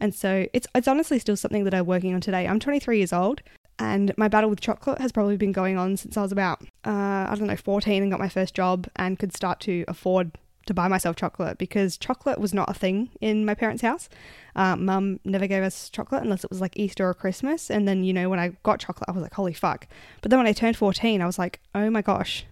and 0.00 0.14
so 0.14 0.48
it's 0.52 0.66
it's 0.74 0.86
honestly 0.86 1.18
still 1.18 1.38
something 1.38 1.64
that 1.64 1.72
I'm 1.72 1.86
working 1.86 2.14
on 2.14 2.20
today. 2.20 2.46
I'm 2.46 2.60
23 2.60 2.98
years 2.98 3.14
old, 3.14 3.40
and 3.78 4.12
my 4.18 4.28
battle 4.28 4.50
with 4.50 4.60
chocolate 4.60 4.98
has 4.98 5.12
probably 5.12 5.38
been 5.38 5.52
going 5.52 5.78
on 5.78 5.96
since 5.96 6.18
I 6.18 6.20
was 6.20 6.30
about 6.30 6.60
uh, 6.84 7.24
I 7.30 7.34
don't 7.38 7.46
know 7.46 7.56
14 7.56 8.02
and 8.02 8.12
got 8.12 8.20
my 8.20 8.28
first 8.28 8.54
job 8.54 8.86
and 8.96 9.18
could 9.18 9.34
start 9.34 9.60
to 9.60 9.86
afford 9.88 10.32
to 10.66 10.74
buy 10.74 10.88
myself 10.88 11.16
chocolate 11.16 11.58
because 11.58 11.96
chocolate 11.96 12.38
was 12.38 12.54
not 12.54 12.70
a 12.70 12.74
thing 12.74 13.10
in 13.20 13.44
my 13.44 13.54
parents' 13.54 13.82
house. 13.82 14.08
Uh, 14.56 14.76
Mum 14.76 15.20
never 15.24 15.46
gave 15.46 15.62
us 15.62 15.90
chocolate 15.90 16.22
unless 16.22 16.44
it 16.44 16.50
was 16.50 16.60
like 16.60 16.76
Easter 16.76 17.08
or 17.08 17.14
Christmas. 17.14 17.70
And 17.70 17.86
then, 17.86 18.04
you 18.04 18.12
know, 18.12 18.28
when 18.28 18.38
I 18.38 18.56
got 18.62 18.80
chocolate, 18.80 19.08
I 19.08 19.12
was 19.12 19.22
like, 19.22 19.34
holy 19.34 19.52
fuck. 19.52 19.86
But 20.22 20.30
then 20.30 20.38
when 20.38 20.46
I 20.46 20.52
turned 20.52 20.76
14, 20.76 21.20
I 21.20 21.26
was 21.26 21.38
like, 21.38 21.60
oh 21.74 21.90
my 21.90 22.02
gosh, 22.02 22.46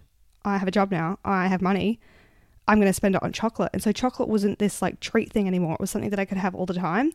I 0.45 0.57
have 0.57 0.67
a 0.67 0.71
job 0.71 0.91
now. 0.91 1.19
I 1.23 1.47
have 1.47 1.61
money. 1.61 1.99
I'm 2.67 2.77
going 2.77 2.89
to 2.89 2.93
spend 2.93 3.15
it 3.15 3.23
on 3.23 3.33
chocolate. 3.33 3.71
And 3.73 3.83
so 3.83 3.91
chocolate 3.91 4.29
wasn't 4.29 4.59
this 4.59 4.81
like 4.81 4.99
treat 4.99 5.31
thing 5.31 5.47
anymore. 5.47 5.73
It 5.73 5.79
was 5.79 5.91
something 5.91 6.09
that 6.11 6.19
I 6.19 6.25
could 6.25 6.37
have 6.37 6.55
all 6.55 6.65
the 6.65 6.73
time. 6.73 7.11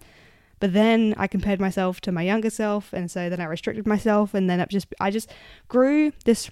But 0.61 0.73
then 0.73 1.15
I 1.17 1.27
compared 1.27 1.61
myself 1.61 2.01
to 2.03 2.13
my 2.13 2.23
younger 2.23 2.51
self. 2.51 2.93
And 2.93 3.11
so 3.11 3.29
then 3.29 3.41
I 3.41 3.45
restricted 3.45 3.87
myself. 3.87 4.35
And 4.35 4.51
then 4.51 4.61
it 4.61 4.69
just, 4.69 4.89
I 5.01 5.11
just 5.11 5.31
grew 5.69 6.13
this 6.25 6.51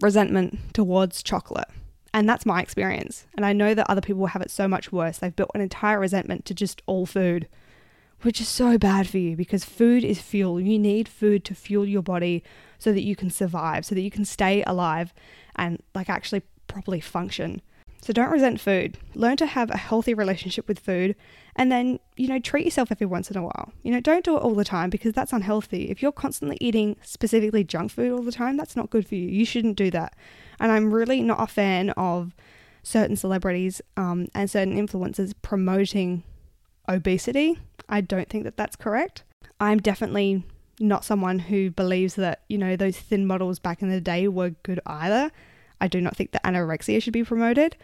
resentment 0.00 0.74
towards 0.74 1.22
chocolate. 1.22 1.68
And 2.14 2.28
that's 2.28 2.46
my 2.46 2.62
experience. 2.62 3.26
And 3.36 3.44
I 3.44 3.52
know 3.52 3.74
that 3.74 3.88
other 3.90 4.00
people 4.00 4.26
have 4.26 4.42
it 4.42 4.50
so 4.50 4.66
much 4.66 4.90
worse. 4.90 5.18
They've 5.18 5.34
built 5.34 5.50
an 5.54 5.60
entire 5.60 6.00
resentment 6.00 6.44
to 6.46 6.54
just 6.54 6.82
all 6.86 7.06
food, 7.06 7.48
which 8.22 8.40
is 8.40 8.48
so 8.48 8.78
bad 8.78 9.08
for 9.08 9.18
you 9.18 9.36
because 9.36 9.64
food 9.64 10.04
is 10.04 10.20
fuel. 10.20 10.60
You 10.60 10.78
need 10.78 11.08
food 11.08 11.44
to 11.44 11.54
fuel 11.54 11.86
your 11.86 12.02
body 12.02 12.42
so 12.78 12.92
that 12.92 13.02
you 13.02 13.14
can 13.14 13.30
survive, 13.30 13.84
so 13.84 13.94
that 13.94 14.00
you 14.00 14.10
can 14.10 14.24
stay 14.24 14.62
alive 14.66 15.12
and 15.56 15.82
like 15.94 16.08
actually 16.08 16.42
properly 16.66 17.00
function. 17.00 17.60
So 18.00 18.12
don't 18.12 18.30
resent 18.30 18.60
food. 18.60 18.96
Learn 19.14 19.36
to 19.38 19.46
have 19.46 19.70
a 19.70 19.76
healthy 19.76 20.14
relationship 20.14 20.68
with 20.68 20.78
food 20.78 21.16
and 21.56 21.70
then, 21.72 21.98
you 22.16 22.28
know, 22.28 22.38
treat 22.38 22.64
yourself 22.64 22.92
every 22.92 23.06
once 23.06 23.30
in 23.30 23.36
a 23.36 23.42
while. 23.42 23.72
You 23.82 23.90
know, 23.90 24.00
don't 24.00 24.24
do 24.24 24.36
it 24.36 24.42
all 24.42 24.54
the 24.54 24.64
time 24.64 24.90
because 24.90 25.12
that's 25.12 25.32
unhealthy. 25.32 25.90
If 25.90 26.00
you're 26.00 26.12
constantly 26.12 26.56
eating 26.60 26.96
specifically 27.02 27.64
junk 27.64 27.90
food 27.90 28.12
all 28.12 28.22
the 28.22 28.32
time, 28.32 28.56
that's 28.56 28.76
not 28.76 28.90
good 28.90 29.06
for 29.06 29.16
you. 29.16 29.28
You 29.28 29.44
shouldn't 29.44 29.76
do 29.76 29.90
that. 29.90 30.14
And 30.60 30.70
I'm 30.70 30.94
really 30.94 31.20
not 31.20 31.40
a 31.40 31.46
fan 31.48 31.90
of 31.90 32.34
certain 32.84 33.16
celebrities 33.16 33.82
um, 33.96 34.28
and 34.34 34.48
certain 34.48 34.74
influencers 34.74 35.34
promoting 35.42 36.22
obesity. 36.88 37.58
I 37.88 38.00
don't 38.00 38.28
think 38.28 38.44
that 38.44 38.56
that's 38.56 38.76
correct. 38.76 39.24
I'm 39.60 39.78
definitely 39.78 40.44
not 40.80 41.04
someone 41.04 41.40
who 41.40 41.70
believes 41.70 42.14
that, 42.14 42.42
you 42.48 42.58
know, 42.58 42.76
those 42.76 42.96
thin 42.96 43.26
models 43.26 43.58
back 43.58 43.82
in 43.82 43.88
the 43.88 44.00
day 44.00 44.28
were 44.28 44.50
good 44.50 44.80
either. 44.86 45.32
I 45.80 45.88
do 45.88 46.00
not 46.00 46.16
think 46.16 46.32
that 46.32 46.44
anorexia 46.44 47.02
should 47.02 47.12
be 47.12 47.24
promoted, 47.24 47.76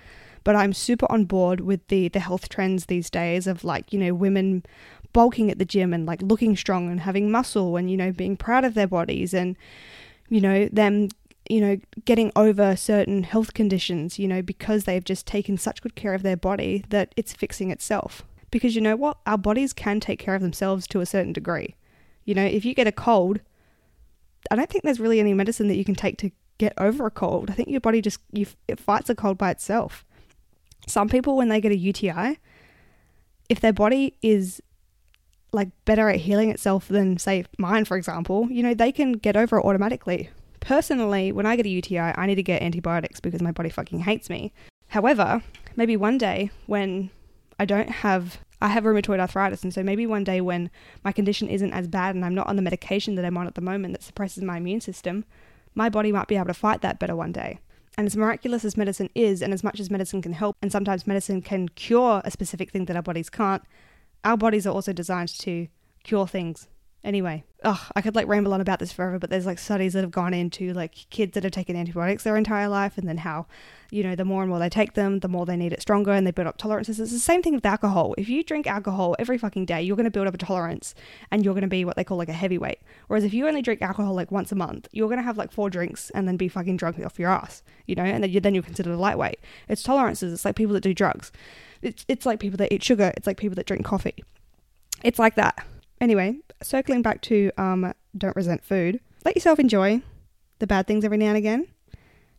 but 0.42 0.56
I'm 0.56 0.72
super 0.72 1.10
on 1.10 1.24
board 1.24 1.60
with 1.60 1.86
the 1.88 2.08
the 2.08 2.20
health 2.20 2.48
trends 2.48 2.86
these 2.86 3.10
days 3.10 3.46
of 3.46 3.64
like, 3.64 3.92
you 3.92 3.98
know, 3.98 4.14
women 4.14 4.64
bulking 5.14 5.50
at 5.50 5.58
the 5.58 5.64
gym 5.64 5.94
and 5.94 6.04
like 6.04 6.20
looking 6.20 6.54
strong 6.56 6.90
and 6.90 7.00
having 7.00 7.30
muscle 7.30 7.76
and 7.76 7.90
you 7.90 7.96
know 7.96 8.12
being 8.12 8.36
proud 8.36 8.64
of 8.64 8.74
their 8.74 8.88
bodies 8.88 9.32
and 9.32 9.56
you 10.28 10.40
know 10.40 10.68
them 10.72 11.08
you 11.48 11.60
know 11.60 11.78
getting 12.04 12.32
over 12.34 12.74
certain 12.76 13.22
health 13.22 13.54
conditions 13.54 14.18
you 14.18 14.26
know 14.26 14.42
because 14.42 14.84
they've 14.84 15.04
just 15.04 15.24
taken 15.24 15.56
such 15.56 15.80
good 15.80 15.94
care 15.94 16.14
of 16.14 16.22
their 16.22 16.36
body 16.36 16.84
that 16.90 17.14
it's 17.16 17.32
fixing 17.32 17.70
itself. 17.70 18.24
Because 18.50 18.76
you 18.76 18.80
know 18.80 18.94
what? 18.94 19.18
Our 19.26 19.38
bodies 19.38 19.72
can 19.72 19.98
take 19.98 20.20
care 20.20 20.36
of 20.36 20.42
themselves 20.42 20.86
to 20.88 21.00
a 21.00 21.06
certain 21.06 21.32
degree. 21.32 21.74
You 22.24 22.34
know 22.34 22.44
if 22.44 22.64
you 22.64 22.74
get 22.74 22.86
a 22.86 22.92
cold 22.92 23.40
i 24.50 24.56
don't 24.56 24.68
think 24.68 24.84
there's 24.84 25.00
really 25.00 25.20
any 25.20 25.32
medicine 25.32 25.68
that 25.68 25.76
you 25.76 25.84
can 25.84 25.94
take 25.94 26.18
to 26.18 26.30
get 26.64 26.74
over 26.78 27.06
a 27.06 27.10
cold. 27.10 27.50
I 27.50 27.54
think 27.54 27.68
your 27.68 27.80
body 27.80 28.00
just 28.00 28.20
you, 28.32 28.46
it 28.68 28.80
fights 28.80 29.10
a 29.10 29.14
cold 29.14 29.38
by 29.38 29.50
itself. 29.50 30.04
Some 30.86 31.08
people, 31.08 31.36
when 31.36 31.48
they 31.48 31.60
get 31.60 31.72
a 31.72 31.76
UTI, 31.76 32.38
if 33.48 33.60
their 33.60 33.72
body 33.72 34.14
is 34.22 34.60
like 35.52 35.68
better 35.84 36.08
at 36.08 36.20
healing 36.20 36.50
itself 36.50 36.88
than 36.88 37.18
say 37.18 37.44
mine, 37.58 37.84
for 37.84 37.96
example, 37.96 38.48
you 38.50 38.62
know 38.62 38.74
they 38.74 38.92
can 38.92 39.12
get 39.12 39.36
over 39.36 39.58
it 39.58 39.64
automatically. 39.64 40.30
Personally, 40.60 41.30
when 41.30 41.46
I 41.46 41.56
get 41.56 41.66
a 41.66 41.68
UTI, 41.68 41.98
I 41.98 42.26
need 42.26 42.36
to 42.36 42.42
get 42.42 42.62
antibiotics 42.62 43.20
because 43.20 43.42
my 43.42 43.52
body 43.52 43.68
fucking 43.68 44.00
hates 44.00 44.30
me. 44.30 44.52
However, 44.88 45.42
maybe 45.76 45.96
one 45.96 46.18
day 46.18 46.50
when 46.66 47.10
I 47.58 47.64
don't 47.64 47.90
have 47.90 48.38
I 48.60 48.68
have 48.68 48.84
rheumatoid 48.84 49.20
arthritis, 49.20 49.62
and 49.62 49.74
so 49.74 49.82
maybe 49.82 50.06
one 50.06 50.24
day 50.24 50.40
when 50.40 50.70
my 51.04 51.12
condition 51.12 51.48
isn't 51.48 51.72
as 51.72 51.86
bad 51.86 52.14
and 52.14 52.24
I'm 52.24 52.34
not 52.34 52.46
on 52.46 52.56
the 52.56 52.62
medication 52.62 53.14
that 53.16 53.24
I'm 53.24 53.36
on 53.36 53.46
at 53.46 53.54
the 53.54 53.60
moment 53.60 53.92
that 53.92 54.02
suppresses 54.02 54.42
my 54.42 54.56
immune 54.56 54.80
system, 54.80 55.24
my 55.74 55.88
body 55.88 56.12
might 56.12 56.28
be 56.28 56.36
able 56.36 56.46
to 56.46 56.54
fight 56.54 56.80
that 56.82 56.98
better 56.98 57.16
one 57.16 57.32
day. 57.32 57.58
And 57.96 58.06
as 58.06 58.16
miraculous 58.16 58.64
as 58.64 58.76
medicine 58.76 59.10
is, 59.14 59.40
and 59.40 59.52
as 59.52 59.62
much 59.62 59.78
as 59.78 59.90
medicine 59.90 60.20
can 60.20 60.32
help, 60.32 60.56
and 60.60 60.72
sometimes 60.72 61.06
medicine 61.06 61.42
can 61.42 61.68
cure 61.68 62.22
a 62.24 62.30
specific 62.30 62.70
thing 62.70 62.86
that 62.86 62.96
our 62.96 63.02
bodies 63.02 63.30
can't, 63.30 63.62
our 64.24 64.36
bodies 64.36 64.66
are 64.66 64.74
also 64.74 64.92
designed 64.92 65.28
to 65.40 65.68
cure 66.02 66.26
things 66.26 66.68
Anyway, 67.04 67.44
ugh, 67.62 67.92
I 67.94 68.00
could 68.00 68.14
like 68.14 68.26
ramble 68.26 68.54
on 68.54 68.62
about 68.62 68.78
this 68.78 68.90
forever, 68.90 69.18
but 69.18 69.28
there's 69.28 69.44
like 69.44 69.58
studies 69.58 69.92
that 69.92 70.00
have 70.00 70.10
gone 70.10 70.32
into 70.32 70.72
like 70.72 70.94
kids 71.10 71.34
that 71.34 71.42
have 71.42 71.52
taken 71.52 71.76
antibiotics 71.76 72.24
their 72.24 72.38
entire 72.38 72.66
life, 72.66 72.96
and 72.96 73.06
then 73.06 73.18
how, 73.18 73.46
you 73.90 74.02
know, 74.02 74.16
the 74.16 74.24
more 74.24 74.40
and 74.40 74.48
more 74.48 74.58
they 74.58 74.70
take 74.70 74.94
them, 74.94 75.18
the 75.18 75.28
more 75.28 75.44
they 75.44 75.56
need 75.56 75.74
it 75.74 75.82
stronger, 75.82 76.12
and 76.12 76.26
they 76.26 76.30
build 76.30 76.48
up 76.48 76.56
tolerances. 76.56 76.98
It's 76.98 77.12
the 77.12 77.18
same 77.18 77.42
thing 77.42 77.54
with 77.54 77.66
alcohol. 77.66 78.14
If 78.16 78.30
you 78.30 78.42
drink 78.42 78.66
alcohol 78.66 79.16
every 79.18 79.36
fucking 79.36 79.66
day, 79.66 79.82
you're 79.82 79.96
going 79.96 80.04
to 80.04 80.10
build 80.10 80.26
up 80.26 80.32
a 80.32 80.38
tolerance, 80.38 80.94
and 81.30 81.44
you're 81.44 81.52
going 81.52 81.60
to 81.60 81.68
be 81.68 81.84
what 81.84 81.96
they 81.96 82.04
call 82.04 82.16
like 82.16 82.30
a 82.30 82.32
heavyweight. 82.32 82.78
Whereas 83.08 83.24
if 83.24 83.34
you 83.34 83.46
only 83.46 83.60
drink 83.60 83.82
alcohol 83.82 84.14
like 84.14 84.32
once 84.32 84.50
a 84.50 84.56
month, 84.56 84.88
you're 84.92 85.08
going 85.08 85.20
to 85.20 85.24
have 85.24 85.36
like 85.36 85.52
four 85.52 85.68
drinks 85.68 86.08
and 86.14 86.26
then 86.26 86.38
be 86.38 86.48
fucking 86.48 86.78
drunk 86.78 86.98
off 87.04 87.18
your 87.18 87.30
ass, 87.30 87.62
you 87.86 87.94
know, 87.94 88.04
and 88.04 88.24
then 88.24 88.30
you 88.30 88.40
then 88.40 88.54
you're 88.54 88.62
considered 88.62 88.94
a 88.94 88.96
lightweight. 88.96 89.40
It's 89.68 89.82
tolerances. 89.82 90.32
It's 90.32 90.46
like 90.46 90.56
people 90.56 90.72
that 90.72 90.82
do 90.82 90.94
drugs. 90.94 91.32
It's 91.82 92.06
it's 92.08 92.24
like 92.24 92.40
people 92.40 92.56
that 92.56 92.72
eat 92.72 92.82
sugar. 92.82 93.12
It's 93.14 93.26
like 93.26 93.36
people 93.36 93.56
that 93.56 93.66
drink 93.66 93.84
coffee. 93.84 94.24
It's 95.02 95.18
like 95.18 95.34
that. 95.34 95.66
Anyway, 96.04 96.36
circling 96.62 97.00
back 97.00 97.22
to 97.22 97.50
um, 97.56 97.94
don't 98.14 98.36
resent 98.36 98.62
food, 98.62 99.00
let 99.24 99.34
yourself 99.34 99.58
enjoy 99.58 100.02
the 100.58 100.66
bad 100.66 100.86
things 100.86 101.02
every 101.02 101.16
now 101.16 101.28
and 101.28 101.38
again. 101.38 101.66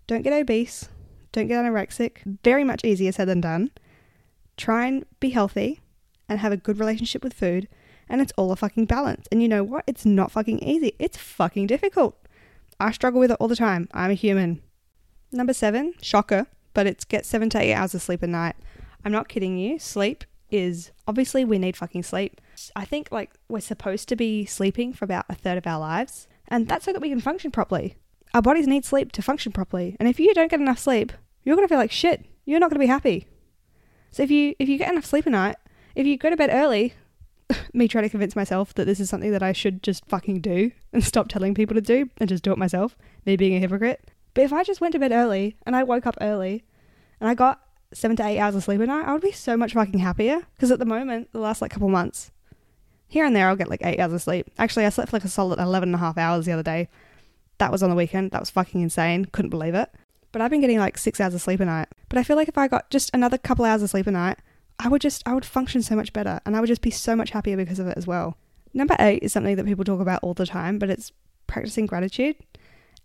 Don't 0.05 0.21
get 0.21 0.33
obese. 0.33 0.87
Don't 1.31 1.47
get 1.47 1.65
anorexic. 1.65 2.17
Very 2.43 2.63
much 2.63 2.85
easier 2.85 3.11
said 3.11 3.27
than 3.27 3.41
done. 3.41 3.71
Try 4.55 4.85
and 4.85 5.03
be 5.19 5.31
healthy 5.31 5.81
and 6.29 6.37
have 6.37 6.51
a 6.51 6.57
good 6.57 6.77
relationship 6.77 7.23
with 7.23 7.33
food. 7.33 7.67
And 8.07 8.21
it's 8.21 8.31
all 8.37 8.51
a 8.51 8.55
fucking 8.55 8.85
balance. 8.85 9.27
And 9.31 9.41
you 9.41 9.47
know 9.47 9.63
what? 9.63 9.83
It's 9.87 10.05
not 10.05 10.31
fucking 10.31 10.59
easy. 10.59 10.93
It's 10.99 11.17
fucking 11.17 11.65
difficult. 11.65 12.15
I 12.79 12.91
struggle 12.91 13.19
with 13.19 13.31
it 13.31 13.37
all 13.39 13.47
the 13.47 13.55
time. 13.55 13.89
I'm 13.95 14.11
a 14.11 14.13
human. 14.13 14.61
Number 15.31 15.53
seven, 15.53 15.95
shocker, 16.03 16.45
but 16.75 16.85
it's 16.85 17.03
get 17.03 17.25
seven 17.25 17.49
to 17.49 17.59
eight 17.59 17.73
hours 17.73 17.95
of 17.95 18.03
sleep 18.03 18.21
a 18.21 18.27
night. 18.27 18.57
I'm 19.03 19.11
not 19.11 19.27
kidding 19.27 19.57
you. 19.57 19.79
Sleep 19.79 20.23
is 20.51 20.91
obviously 21.07 21.43
we 21.43 21.57
need 21.57 21.75
fucking 21.75 22.03
sleep. 22.03 22.39
I 22.75 22.85
think 22.85 23.11
like 23.11 23.33
we're 23.49 23.59
supposed 23.59 24.09
to 24.09 24.15
be 24.15 24.45
sleeping 24.45 24.93
for 24.93 25.05
about 25.05 25.25
a 25.29 25.35
third 25.35 25.57
of 25.57 25.67
our 25.67 25.79
lives, 25.79 26.27
and 26.47 26.67
that's 26.67 26.85
so 26.85 26.93
that 26.93 27.01
we 27.01 27.09
can 27.09 27.19
function 27.19 27.51
properly. 27.51 27.95
Our 28.33 28.41
bodies 28.41 28.67
need 28.67 28.85
sleep 28.85 29.11
to 29.13 29.21
function 29.21 29.51
properly, 29.51 29.95
and 29.99 30.09
if 30.09 30.19
you 30.19 30.33
don't 30.33 30.51
get 30.51 30.59
enough 30.59 30.79
sleep, 30.79 31.13
you're 31.43 31.55
gonna 31.55 31.67
feel 31.67 31.77
like 31.77 31.91
shit. 31.91 32.25
You're 32.45 32.59
not 32.59 32.69
gonna 32.69 32.79
be 32.79 32.87
happy. 32.87 33.27
So 34.11 34.23
if 34.23 34.31
you 34.31 34.55
if 34.59 34.69
you 34.69 34.77
get 34.77 34.91
enough 34.91 35.05
sleep 35.05 35.25
a 35.25 35.29
night, 35.29 35.57
if 35.95 36.05
you 36.05 36.17
go 36.17 36.29
to 36.29 36.37
bed 36.37 36.49
early, 36.51 36.93
me 37.73 37.87
trying 37.87 38.03
to 38.03 38.09
convince 38.09 38.35
myself 38.35 38.73
that 38.75 38.85
this 38.85 38.99
is 38.99 39.09
something 39.09 39.31
that 39.31 39.43
I 39.43 39.51
should 39.51 39.83
just 39.83 40.05
fucking 40.07 40.41
do 40.41 40.71
and 40.93 41.03
stop 41.03 41.27
telling 41.27 41.53
people 41.53 41.75
to 41.75 41.81
do 41.81 42.09
and 42.17 42.29
just 42.29 42.43
do 42.43 42.51
it 42.51 42.57
myself, 42.57 42.97
me 43.25 43.35
being 43.35 43.55
a 43.55 43.59
hypocrite. 43.59 44.11
But 44.33 44.43
if 44.43 44.53
I 44.53 44.63
just 44.63 44.81
went 44.81 44.93
to 44.93 44.99
bed 44.99 45.11
early 45.11 45.55
and 45.65 45.75
I 45.75 45.83
woke 45.83 46.05
up 46.05 46.17
early 46.21 46.63
and 47.19 47.29
I 47.29 47.33
got 47.33 47.61
seven 47.93 48.17
to 48.17 48.25
eight 48.25 48.39
hours 48.39 48.55
of 48.55 48.63
sleep 48.63 48.81
a 48.81 48.85
night, 48.85 49.07
I 49.07 49.13
would 49.13 49.21
be 49.21 49.31
so 49.31 49.55
much 49.55 49.73
fucking 49.73 49.99
happier. 49.99 50.41
Because 50.55 50.71
at 50.71 50.79
the 50.79 50.85
moment, 50.85 51.31
the 51.31 51.39
last 51.39 51.61
like 51.61 51.71
couple 51.71 51.89
months, 51.89 52.31
here 53.07 53.25
and 53.25 53.35
there, 53.35 53.47
I'll 53.47 53.55
get 53.55 53.69
like 53.69 53.83
eight 53.83 53.99
hours 53.99 54.13
of 54.13 54.21
sleep. 54.21 54.49
Actually, 54.57 54.85
I 54.85 54.89
slept 54.89 55.11
for 55.11 55.17
like 55.17 55.25
a 55.25 55.29
solid 55.29 55.59
11 55.59 55.89
and 55.89 55.95
a 55.95 55.99
half 55.99 56.17
hours 56.17 56.45
the 56.45 56.51
other 56.51 56.63
day. 56.63 56.89
That 57.57 57.71
was 57.71 57.83
on 57.83 57.89
the 57.89 57.95
weekend. 57.95 58.31
That 58.31 58.41
was 58.41 58.49
fucking 58.49 58.81
insane. 58.81 59.25
Couldn't 59.25 59.51
believe 59.51 59.75
it. 59.75 59.89
But 60.31 60.41
I've 60.41 60.51
been 60.51 60.61
getting 60.61 60.79
like 60.79 60.97
six 60.97 61.21
hours 61.21 61.33
of 61.33 61.41
sleep 61.41 61.59
a 61.59 61.65
night. 61.65 61.87
But 62.09 62.17
I 62.17 62.23
feel 62.23 62.35
like 62.35 62.49
if 62.49 62.57
I 62.57 62.67
got 62.67 62.89
just 62.89 63.09
another 63.13 63.37
couple 63.37 63.63
hours 63.63 63.81
of 63.81 63.89
sleep 63.89 64.07
a 64.07 64.11
night, 64.11 64.39
I 64.79 64.89
would 64.89 65.01
just, 65.01 65.23
I 65.25 65.33
would 65.33 65.45
function 65.45 65.81
so 65.81 65.95
much 65.95 66.11
better 66.11 66.41
and 66.45 66.55
I 66.55 66.59
would 66.59 66.67
just 66.67 66.81
be 66.81 66.91
so 66.91 67.15
much 67.15 67.29
happier 67.29 67.55
because 67.55 67.79
of 67.79 67.87
it 67.87 67.97
as 67.97 68.05
well. 68.05 68.37
Number 68.73 68.95
eight 68.99 69.23
is 69.23 69.31
something 69.31 69.55
that 69.55 69.65
people 69.65 69.85
talk 69.85 70.01
about 70.01 70.21
all 70.21 70.33
the 70.33 70.45
time, 70.45 70.79
but 70.79 70.89
it's 70.89 71.13
practicing 71.47 71.85
gratitude. 71.85 72.35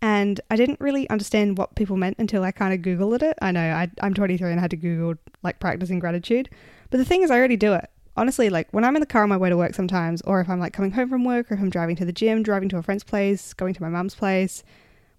And 0.03 0.41
I 0.51 0.57
didn't 0.57 0.81
really 0.81 1.09
understand 1.11 1.59
what 1.59 1.77
people 1.77 1.97
meant 1.97 2.17
until 2.19 2.43
I 2.43 2.51
kind 2.51 2.75
of 2.75 2.81
Googled 2.81 3.23
it. 3.23 3.39
I 3.41 3.53
know 3.53 3.61
I, 3.61 3.89
I'm 4.01 4.15
23 4.15 4.51
and 4.51 4.59
I 4.59 4.63
had 4.63 4.71
to 4.71 4.77
Google 4.77 5.15
like 5.43 5.61
practicing 5.61 5.99
gratitude. 5.99 6.49
But 6.91 6.99
the 6.99 7.05
thing 7.05 7.23
is, 7.23 7.31
I 7.31 7.39
already 7.39 7.57
do 7.57 7.75
it. 7.75 7.89
Honestly, 8.17 8.51
like 8.51 8.69
when 8.73 8.85
I'm 8.85 8.97
in 8.97 9.01
the 9.01 9.07
car 9.07 9.23
on 9.23 9.29
my 9.29 9.37
way 9.37 9.51
to 9.51 9.57
work 9.57 9.75
sometimes, 9.75 10.21
or 10.23 10.41
if 10.41 10.49
I'm 10.49 10.61
like 10.61 10.73
coming 10.73 10.91
home 10.91 11.09
from 11.09 11.25
work, 11.25 11.51
or 11.51 11.55
if 11.55 11.61
I'm 11.61 11.71
driving 11.71 11.97
to 11.97 12.05
the 12.05 12.13
gym, 12.13 12.43
driving 12.43 12.69
to 12.71 12.77
a 12.77 12.83
friend's 12.83 13.05
place, 13.05 13.55
going 13.55 13.75
to 13.75 13.83
my 13.83 13.89
mum's 13.89 14.15
place, 14.15 14.63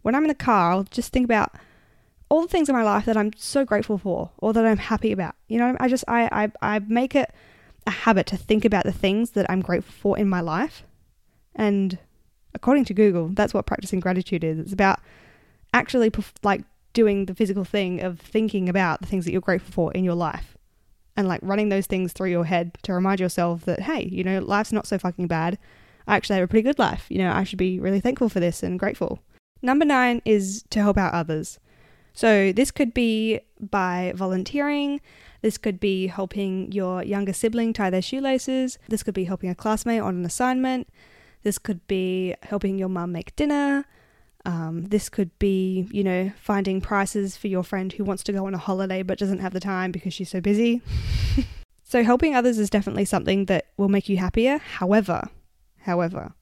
When 0.02 0.16
I'm 0.16 0.24
in 0.24 0.28
the 0.28 0.36
car, 0.36 0.72
I'll 0.72 0.84
just 0.84 1.12
think 1.12 1.26
about 1.26 1.56
all 2.30 2.42
the 2.42 2.48
things 2.48 2.70
in 2.70 2.76
my 2.76 2.84
life 2.84 3.06
that 3.06 3.18
I'm 3.18 3.32
so 3.36 3.66
grateful 3.66 3.98
for 3.98 4.32
or 4.38 4.54
that 4.54 4.66
I'm 4.66 4.78
happy 4.78 5.12
about. 5.12 5.36
You 5.48 5.60
know, 5.60 5.76
I 5.80 5.88
just 5.88 6.04
I 6.08 6.50
I, 6.62 6.76
I 6.76 6.80
make 6.80 7.16
it 7.16 7.34
a 7.88 7.92
habit 7.92 8.28
to 8.28 8.38
think 8.38 8.66
about 8.66 8.86
the 8.86 8.92
things 8.92 9.32
that 9.32 9.50
I'm 9.50 9.62
grateful 9.62 9.94
for 9.94 10.20
in 10.20 10.30
my 10.30 10.42
life. 10.42 10.84
And 11.56 11.98
according 12.54 12.86
to 12.86 12.94
Google, 12.94 13.30
that's 13.30 13.54
what 13.54 13.66
practicing 13.66 14.00
gratitude 14.00 14.44
is. 14.44 14.60
It's 14.60 14.74
about 14.74 15.00
actually 15.74 16.12
like 16.44 16.64
doing 16.94 17.26
the 17.26 17.36
physical 17.36 17.64
thing 17.64 18.02
of 18.02 18.20
thinking 18.20 18.68
about 18.68 19.02
the 19.02 19.08
things 19.08 19.26
that 19.26 19.32
you're 19.32 19.42
grateful 19.42 19.72
for 19.72 19.92
in 19.94 20.04
your 20.04 20.16
life 20.16 20.58
and 21.18 21.28
like 21.28 21.42
running 21.44 21.70
those 21.70 21.88
things 21.88 22.14
through 22.14 22.30
your 22.30 22.46
head 22.46 22.78
to 22.84 22.94
remind 22.94 23.20
yourself 23.20 23.66
that 23.66 23.82
hey, 23.82 24.04
you 24.04 24.24
know, 24.24 24.40
life's 24.40 24.72
not 24.72 24.88
so 24.88 24.98
fucking 24.98 25.28
bad. 25.28 25.58
I 26.08 26.16
actually 26.16 26.38
have 26.38 26.46
a 26.46 26.48
pretty 26.48 26.64
good 26.64 26.80
life. 26.80 27.06
You 27.10 27.20
know, 27.20 27.32
I 27.32 27.44
should 27.44 27.60
be 27.60 27.80
really 27.80 28.00
thankful 28.00 28.30
for 28.30 28.40
this 28.40 28.64
and 28.64 28.80
grateful. 28.80 29.20
Number 29.62 29.86
9 29.86 30.22
is 30.26 30.64
to 30.72 30.80
help 30.80 30.98
out 30.98 31.14
others. 31.14 31.60
So 32.14 32.52
this 32.52 32.72
could 32.72 32.94
be 32.94 33.40
by 33.60 34.12
volunteering, 34.16 35.00
this 35.42 35.58
could 35.58 35.80
be 35.80 36.08
helping 36.08 36.72
your 36.72 37.04
younger 37.04 37.34
sibling 37.34 37.74
tie 37.74 37.90
their 37.90 38.02
shoelaces. 38.02 38.78
This 38.90 39.04
could 39.04 39.14
be 39.14 39.24
helping 39.24 39.50
a 39.50 39.56
classmate 39.56 40.02
on 40.02 40.16
an 40.16 40.26
assignment. 40.26 40.88
This 41.44 41.58
could 41.58 41.86
be 41.88 42.36
helping 42.44 42.78
your 42.78 42.90
mum 42.90 43.12
make 43.12 43.36
dinner. 43.36 43.86
Um, 44.46 44.86
this 44.86 45.10
could 45.10 45.38
be, 45.38 45.88
you 45.92 46.04
know, 46.04 46.32
finding 46.42 46.82
prices 46.82 47.38
for 47.38 47.48
your 47.48 47.64
friend 47.64 47.94
who 47.94 48.04
wants 48.04 48.24
to 48.24 48.34
go 48.34 48.48
on 48.48 48.56
a 48.56 48.58
holiday 48.58 49.04
but 49.04 49.20
doesn't 49.20 49.40
have 49.40 49.54
the 49.54 49.60
time 49.60 49.92
because 49.92 50.14
she's 50.14 50.30
so 50.30 50.42
busy. 50.42 50.82
so, 51.84 52.04
helping 52.04 52.36
others 52.36 52.58
is 52.58 52.70
definitely 52.70 53.06
something 53.06 53.46
that 53.46 53.68
will 53.78 53.90
make 53.90 54.10
you 54.10 54.18
happier. 54.18 54.58
However, 54.58 55.30
however, 55.82 56.34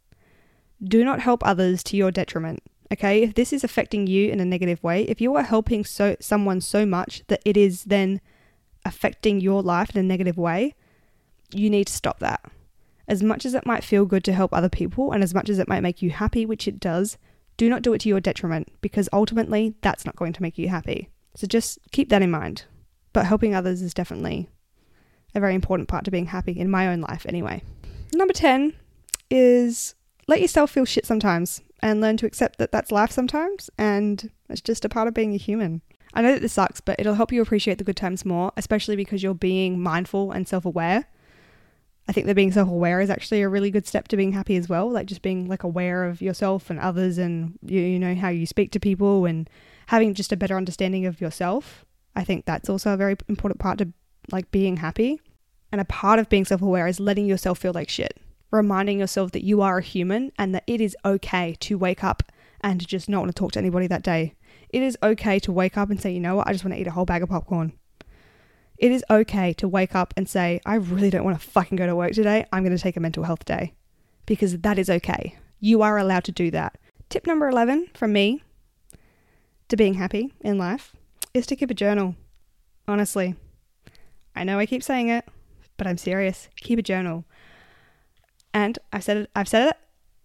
do 0.82 1.04
not 1.04 1.20
help 1.20 1.46
others 1.46 1.84
to 1.84 1.98
your 1.98 2.12
detriment. 2.12 2.64
Okay, 2.92 3.22
if 3.22 3.36
this 3.36 3.54
is 3.54 3.64
affecting 3.64 4.08
you 4.08 4.32
in 4.32 4.40
a 4.40 4.46
negative 4.46 4.82
way, 4.82 5.04
if 5.04 5.22
you 5.22 5.36
are 5.36 5.44
helping 5.44 5.84
so 5.86 6.16
someone 6.20 6.62
so 6.62 6.86
much 6.86 7.24
that 7.28 7.42
it 7.46 7.56
is 7.56 7.84
then 7.84 8.22
affecting 8.86 9.40
your 9.40 9.62
life 9.62 9.92
in 9.92 10.00
a 10.00 10.08
negative 10.08 10.38
way, 10.38 10.74
you 11.54 11.70
need 11.70 11.88
to 11.88 11.94
stop 11.94 12.20
that. 12.20 12.42
As 13.08 13.22
much 13.22 13.46
as 13.46 13.54
it 13.54 13.66
might 13.66 13.84
feel 13.84 14.06
good 14.06 14.24
to 14.24 14.34
help 14.34 14.54
other 14.54 14.70
people 14.70 15.12
and 15.12 15.24
as 15.24 15.34
much 15.34 15.50
as 15.50 15.60
it 15.60 15.68
might 15.68 15.82
make 15.82 16.02
you 16.02 16.12
happy, 16.12 16.46
which 16.46 16.68
it 16.68 16.80
does, 16.80 17.18
do 17.60 17.70
not 17.70 17.82
do 17.82 17.94
it 17.94 18.00
to 18.00 18.10
your 18.10 18.22
detriment 18.22 18.70
because 18.80 19.10
ultimately 19.12 19.76
that's 19.82 20.06
not 20.06 20.16
going 20.16 20.32
to 20.32 20.42
make 20.42 20.58
you 20.58 20.70
happy. 20.70 21.10
So 21.36 21.46
just 21.46 21.78
keep 21.92 22.08
that 22.10 22.22
in 22.22 22.32
mind. 22.32 22.64
But 23.12 23.26
helping 23.26 23.54
others 23.54 23.82
is 23.82 23.94
definitely 23.94 24.48
a 25.36 25.42
very 25.42 25.56
important 25.56 25.90
part 25.90 26.06
to 26.06 26.12
being 26.12 26.28
happy 26.28 26.54
in 26.54 26.72
my 26.72 26.88
own 26.88 27.02
life, 27.02 27.26
anyway. 27.28 27.62
Number 28.14 28.34
10 28.34 28.74
is 29.30 29.94
let 30.28 30.40
yourself 30.42 30.72
feel 30.72 30.86
shit 30.86 31.06
sometimes 31.06 31.62
and 31.82 32.00
learn 32.00 32.16
to 32.18 32.26
accept 32.26 32.60
that 32.60 32.72
that's 32.72 32.92
life 32.92 33.12
sometimes 33.12 33.70
and 33.78 34.32
it's 34.50 34.62
just 34.62 34.86
a 34.86 34.90
part 34.90 35.08
of 35.10 35.14
being 35.14 35.34
a 35.34 35.38
human. 35.38 35.82
I 36.14 36.22
know 36.22 36.32
that 36.32 36.42
this 36.42 36.54
sucks, 36.54 36.80
but 36.82 36.96
it'll 36.98 37.16
help 37.16 37.32
you 37.32 37.42
appreciate 37.42 37.78
the 37.78 37.84
good 37.84 37.98
times 37.98 38.26
more, 38.26 38.52
especially 38.56 38.96
because 38.96 39.22
you're 39.22 39.36
being 39.36 39.80
mindful 39.80 40.32
and 40.32 40.48
self 40.48 40.66
aware. 40.66 41.06
I 42.10 42.12
think 42.12 42.26
that 42.26 42.34
being 42.34 42.52
self 42.52 42.68
aware 42.68 43.02
is 43.02 43.12
actually 43.12 43.44
a 43.44 43.50
really 43.50 43.70
good 43.70 43.86
step 43.86 44.08
to 44.08 44.18
being 44.18 44.32
happy 44.32 44.56
as 44.56 44.68
well. 44.68 44.90
Like 44.90 45.06
just 45.06 45.22
being 45.22 45.48
like 45.48 45.62
aware 45.62 46.06
of 46.06 46.24
yourself 46.24 46.72
and 46.72 46.80
others 46.80 47.20
and 47.20 47.60
you, 47.62 47.80
you 47.80 48.00
know 48.00 48.16
how 48.16 48.30
you 48.30 48.48
speak 48.48 48.72
to 48.72 48.80
people 48.80 49.28
and 49.28 49.48
having 49.86 50.16
just 50.16 50.32
a 50.32 50.38
better 50.38 50.58
understanding 50.58 51.06
of 51.06 51.22
yourself. 51.22 51.86
I 52.16 52.24
think 52.24 52.46
that's 52.46 52.68
also 52.68 52.92
a 52.92 52.98
very 52.98 53.16
important 53.28 53.60
part 53.60 53.78
to 53.78 53.94
like 54.32 54.50
being 54.50 54.78
happy. 54.78 55.22
And 55.72 55.80
a 55.80 55.86
part 55.86 56.18
of 56.18 56.30
being 56.30 56.46
self 56.46 56.64
aware 56.64 56.88
is 56.88 57.00
letting 57.00 57.28
yourself 57.28 57.60
feel 57.60 57.74
like 57.74 57.90
shit. 57.90 58.20
Reminding 58.50 58.98
yourself 58.98 59.30
that 59.34 59.46
you 59.46 59.62
are 59.62 59.78
a 59.78 59.84
human 59.84 60.32
and 60.40 60.56
that 60.56 60.64
it 60.66 60.82
is 60.82 60.98
okay 61.06 61.56
to 61.60 61.78
wake 61.78 62.04
up 62.04 62.24
and 62.62 62.88
just 62.88 63.08
not 63.08 63.20
want 63.20 63.30
to 63.30 63.40
talk 63.40 63.52
to 63.52 63.60
anybody 63.60 63.86
that 63.86 64.02
day. 64.02 64.34
It 64.70 64.82
is 64.82 64.98
okay 65.04 65.38
to 65.38 65.52
wake 65.52 65.78
up 65.78 65.92
and 65.92 66.02
say, 66.02 66.12
you 66.12 66.20
know 66.20 66.38
what, 66.38 66.48
I 66.48 66.54
just 66.54 66.66
want 66.66 66.74
to 66.74 66.82
eat 66.82 66.88
a 66.88 66.92
whole 66.92 67.06
bag 67.06 67.22
of 67.22 67.30
popcorn. 67.30 67.74
It 68.80 68.94
is 68.94 69.04
okay 69.10 69.52
to 69.54 69.68
wake 69.68 69.94
up 69.94 70.14
and 70.16 70.28
say, 70.28 70.62
I 70.66 70.76
really 70.76 71.10
don't 71.10 71.26
want 71.26 71.40
to 71.40 71.48
fucking 71.48 71.76
go 71.76 71.86
to 71.86 71.96
work 71.96 72.14
today. 72.14 72.46
I'm 72.54 72.64
going 72.64 72.76
to 72.76 72.82
take 72.82 72.96
a 72.96 73.02
mental 73.02 73.26
health 73.26 73.44
day. 73.44 73.74
Because 74.26 74.58
that 74.60 74.80
is 74.80 74.90
okay. 74.90 75.38
You 75.60 75.82
are 75.82 75.98
allowed 75.98 76.24
to 76.26 76.32
do 76.32 76.50
that. 76.52 76.78
Tip 77.10 77.28
number 77.28 77.50
11 77.50 77.90
from 77.94 78.14
me 78.14 78.42
to 79.68 79.76
being 79.76 79.96
happy 79.96 80.34
in 80.40 80.58
life 80.58 80.96
is 81.34 81.46
to 81.48 81.58
keep 81.58 81.70
a 81.70 81.74
journal. 81.74 82.16
Honestly. 82.88 83.36
I 84.34 84.46
know 84.46 84.60
I 84.60 84.66
keep 84.66 84.84
saying 84.84 85.10
it, 85.10 85.28
but 85.76 85.86
I'm 85.86 85.98
serious. 85.98 86.48
Keep 86.56 86.80
a 86.80 86.84
journal. 86.84 87.26
And 88.54 88.80
I've 88.94 89.04
said 89.04 89.18
it, 89.18 89.30
I've 89.36 89.50
said 89.50 89.70
it, 89.70 89.78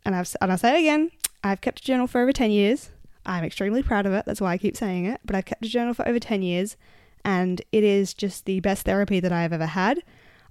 and 0.05 0.15
I've 0.15 0.35
and 0.41 0.53
I'll 0.53 0.59
say 0.59 0.77
it 0.77 0.81
again. 0.81 1.11
I've 1.43 1.61
kept 1.61 1.81
a 1.81 1.83
journal 1.83 2.07
for 2.07 2.21
over 2.21 2.33
10 2.33 2.53
years. 2.53 2.91
I'm 3.27 3.43
extremely 3.43 3.83
proud 3.83 4.07
of 4.07 4.13
it. 4.13 4.25
That's 4.27 4.41
why 4.41 4.53
I 4.53 4.59
keep 4.59 4.77
saying 4.77 5.07
it. 5.07 5.21
But 5.25 5.35
I've 5.35 5.45
kept 5.45 5.65
a 5.65 5.69
journal 5.69 5.95
for 5.95 6.07
over 6.07 6.21
10 6.21 6.43
years 6.43 6.77
and 7.25 7.63
it 7.73 7.85
is 7.85 8.15
just 8.15 8.45
the 8.45 8.61
best 8.61 8.85
therapy 8.85 9.21
that 9.21 9.33
I 9.33 9.43
have 9.43 9.53
ever 9.53 9.67
had. 9.67 10.03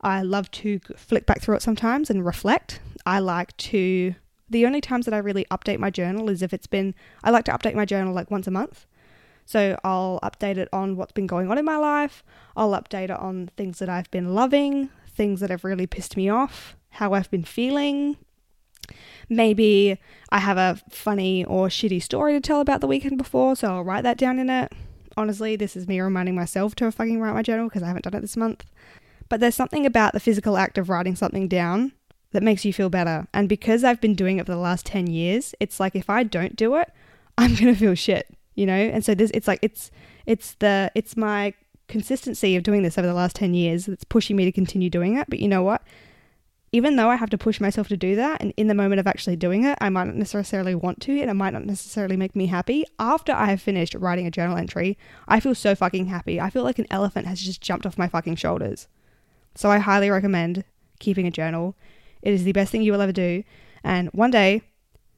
I 0.02 0.22
love 0.22 0.52
to 0.52 0.80
flick 0.98 1.26
back 1.26 1.42
through 1.42 1.56
it 1.56 1.62
sometimes 1.62 2.10
and 2.10 2.26
reflect. 2.26 2.82
I 3.06 3.20
like 3.20 3.56
to, 3.58 4.16
the 4.50 4.66
only 4.66 4.82
times 4.82 5.06
that 5.06 5.14
I 5.14 5.20
really 5.20 5.46
update 5.50 5.80
my 5.80 5.90
journal 5.90 6.30
is 6.30 6.42
if 6.42 6.54
it's 6.54 6.68
been, 6.68 6.94
I 7.24 7.30
like 7.30 7.46
to 7.46 7.52
update 7.52 7.76
my 7.76 7.86
journal 7.86 8.14
like 8.14 8.32
once 8.32 8.48
a 8.48 8.52
month. 8.52 8.86
So 9.46 9.78
I'll 9.84 10.20
update 10.24 10.58
it 10.58 10.70
on 10.74 10.96
what's 10.96 11.12
been 11.12 11.28
going 11.28 11.50
on 11.50 11.58
in 11.58 11.66
my 11.66 11.78
life. 11.78 12.24
I'll 12.56 12.72
update 12.72 13.06
it 13.06 13.12
on 13.12 13.50
things 13.56 13.80
that 13.80 13.90
I've 13.90 14.12
been 14.12 14.34
loving, 14.34 14.90
things 15.08 15.40
that 15.42 15.50
have 15.50 15.64
really 15.64 15.88
pissed 15.88 16.18
me 16.18 16.30
off, 16.30 16.76
how 16.90 17.14
I've 17.14 17.30
been 17.30 17.44
feeling, 17.44 18.18
Maybe 19.30 19.98
I 20.30 20.40
have 20.40 20.58
a 20.58 20.80
funny 20.90 21.46
or 21.46 21.68
shitty 21.68 22.02
story 22.02 22.34
to 22.34 22.42
tell 22.42 22.62
about 22.62 22.82
the 22.82 22.88
weekend 22.88 23.18
before, 23.18 23.56
so 23.56 23.70
I'll 23.70 23.84
write 23.84 24.04
that 24.04 24.18
down 24.18 24.40
in 24.40 24.50
it. 24.50 24.72
Honestly, 25.16 25.56
this 25.56 25.76
is 25.76 25.88
me 25.88 26.00
reminding 26.00 26.36
myself 26.36 26.76
to 26.76 26.92
fucking 26.92 27.20
write 27.20 27.34
my 27.34 27.42
journal 27.42 27.68
because 27.68 27.84
I 27.84 27.88
haven't 27.88 28.04
done 28.04 28.16
it 28.16 28.22
this 28.22 28.38
month. 28.38 28.66
But 29.30 29.40
there's 29.40 29.56
something 29.56 29.86
about 29.86 30.14
the 30.14 30.20
physical 30.20 30.58
act 30.58 30.78
of 30.78 30.90
writing 30.90 31.16
something 31.16 31.48
down 31.48 31.94
that 32.32 32.44
makes 32.44 32.66
you 32.66 32.74
feel 32.74 32.90
better. 32.90 33.28
And 33.34 33.48
because 33.48 33.84
I've 33.84 34.02
been 34.02 34.16
doing 34.16 34.38
it 34.38 34.46
for 34.46 34.52
the 34.52 34.58
last 34.58 34.86
10 34.86 35.08
years, 35.08 35.56
it's 35.60 35.80
like 35.80 35.96
if 35.96 36.10
I 36.10 36.24
don't 36.24 36.56
do 36.56 36.76
it, 36.76 36.92
I'm 37.38 37.56
going 37.56 37.74
to 37.74 37.76
feel 37.76 37.96
shit, 37.96 38.28
you 38.56 38.66
know? 38.66 38.74
And 38.74 39.04
so 39.04 39.16
this 39.16 39.32
it's 39.34 39.48
like 39.48 39.60
it's 39.62 39.92
it's 40.26 40.56
the 40.56 40.92
it's 40.94 41.18
my 41.18 41.54
consistency 41.88 42.56
of 42.56 42.64
doing 42.64 42.84
this 42.84 42.98
over 42.98 43.08
the 43.08 43.14
last 43.14 43.36
10 43.36 43.54
years 43.54 43.86
that's 43.86 44.04
pushing 44.04 44.36
me 44.36 44.46
to 44.46 44.52
continue 44.52 44.90
doing 44.90 45.18
it. 45.18 45.30
But 45.30 45.40
you 45.40 45.48
know 45.48 45.64
what? 45.64 45.82
Even 46.74 46.96
though 46.96 47.10
I 47.12 47.18
have 47.18 47.30
to 47.30 47.38
push 47.38 47.62
myself 47.62 47.88
to 47.90 47.98
do 47.98 48.16
that, 48.16 48.42
and 48.42 48.52
in 48.58 48.66
the 48.66 48.74
moment 48.74 49.00
of 49.00 49.06
actually 49.06 49.36
doing 49.36 49.64
it, 49.64 49.78
I 49.80 49.90
might 49.90 50.06
not 50.06 50.16
necessarily 50.16 50.74
want 50.74 51.00
to, 51.02 51.22
and 51.22 51.30
it 51.30 51.36
might 51.36 51.54
not 51.54 51.66
necessarily 51.66 52.18
make 52.18 52.36
me 52.36 52.48
happy. 52.48 52.84
After 52.98 53.32
I 53.32 53.46
have 53.46 53.62
finished 53.62 53.94
writing 53.94 54.26
a 54.26 54.32
journal 54.32 54.58
entry, 54.58 54.98
I 55.28 55.40
feel 55.40 55.54
so 55.54 55.76
fucking 55.76 56.08
happy. 56.08 56.42
I 56.42 56.50
feel 56.50 56.64
like 56.64 56.80
an 56.80 56.88
elephant 56.90 57.28
has 57.28 57.40
just 57.40 57.62
jumped 57.62 57.86
off 57.86 58.00
my 58.00 58.08
fucking 58.08 58.38
shoulders. 58.38 58.88
So 59.54 59.70
I 59.70 59.78
highly 59.78 60.10
recommend 60.10 60.64
keeping 61.00 61.28
a 61.28 61.32
journal. 61.32 61.78
It 62.24 62.34
is 62.34 62.44
the 62.44 62.54
best 62.54 62.72
thing 62.72 62.82
you 62.82 62.92
will 62.92 63.02
ever 63.02 63.12
do, 63.12 63.44
and 63.84 64.10
one 64.10 64.32
day 64.32 64.64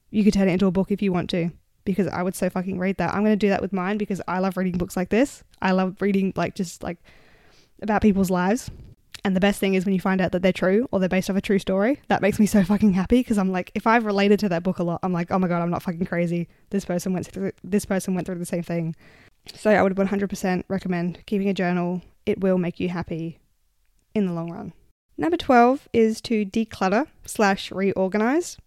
you 0.09 0.25
could 0.25 0.33
turn 0.33 0.49
it 0.49 0.53
into 0.53 0.67
a 0.67 0.71
book 0.71 0.91
if 0.91 1.01
you 1.01 1.13
want 1.13 1.29
to. 1.29 1.51
Because 1.85 2.07
I 2.07 2.21
would 2.21 2.35
so 2.35 2.49
fucking 2.49 2.79
read 2.79 2.97
that. 2.97 3.13
I'm 3.13 3.23
gonna 3.23 3.37
do 3.37 3.49
that 3.49 3.61
with 3.61 3.71
mine 3.71 3.97
because 3.97 4.21
I 4.27 4.39
love 4.39 4.57
reading 4.57 4.77
books 4.77 4.97
like 4.97 5.09
this. 5.09 5.41
I 5.61 5.71
love 5.71 6.01
reading 6.01 6.33
like 6.35 6.53
just 6.53 6.83
like 6.83 6.97
about 7.81 8.01
people's 8.01 8.31
lives 8.31 8.69
and 9.25 9.35
the 9.35 9.39
best 9.39 9.59
thing 9.59 9.73
is 9.73 9.85
when 9.85 9.95
you 9.95 9.99
find 9.99 10.21
out 10.21 10.31
that 10.33 10.43
they're 10.43 10.53
true 10.53 10.87
or 10.91 10.99
they're 10.99 11.09
based 11.09 11.31
off 11.31 11.35
a 11.35 11.41
true 11.41 11.57
story. 11.57 11.99
That 12.09 12.21
makes 12.21 12.39
me 12.39 12.45
so 12.45 12.63
fucking 12.63 12.93
happy 12.93 13.21
because 13.21 13.39
I'm 13.39 13.51
like, 13.51 13.71
if 13.73 13.87
I've 13.87 14.05
related 14.05 14.39
to 14.41 14.49
that 14.49 14.61
book 14.61 14.77
a 14.77 14.83
lot, 14.83 14.99
I'm 15.01 15.13
like, 15.13 15.31
oh 15.31 15.39
my 15.39 15.47
god, 15.47 15.63
I'm 15.63 15.71
not 15.71 15.81
fucking 15.81 16.05
crazy. 16.05 16.47
This 16.69 16.85
person 16.85 17.11
went 17.11 17.25
through 17.25 17.51
this 17.63 17.85
person 17.85 18.13
went 18.13 18.27
through 18.27 18.37
the 18.37 18.45
same 18.45 18.61
thing. 18.61 18.95
So 19.55 19.71
I 19.71 19.81
would 19.81 19.95
100% 19.95 20.63
recommend 20.67 21.25
keeping 21.25 21.49
a 21.49 21.55
journal. 21.55 22.03
It 22.27 22.39
will 22.39 22.59
make 22.59 22.79
you 22.79 22.89
happy 22.89 23.39
in 24.13 24.27
the 24.27 24.33
long 24.33 24.51
run. 24.51 24.73
Number 25.17 25.37
12 25.37 25.89
is 25.91 26.21
to 26.21 26.45
declutter 26.45 27.07
slash 27.25 27.71
reorganize. 27.71 28.57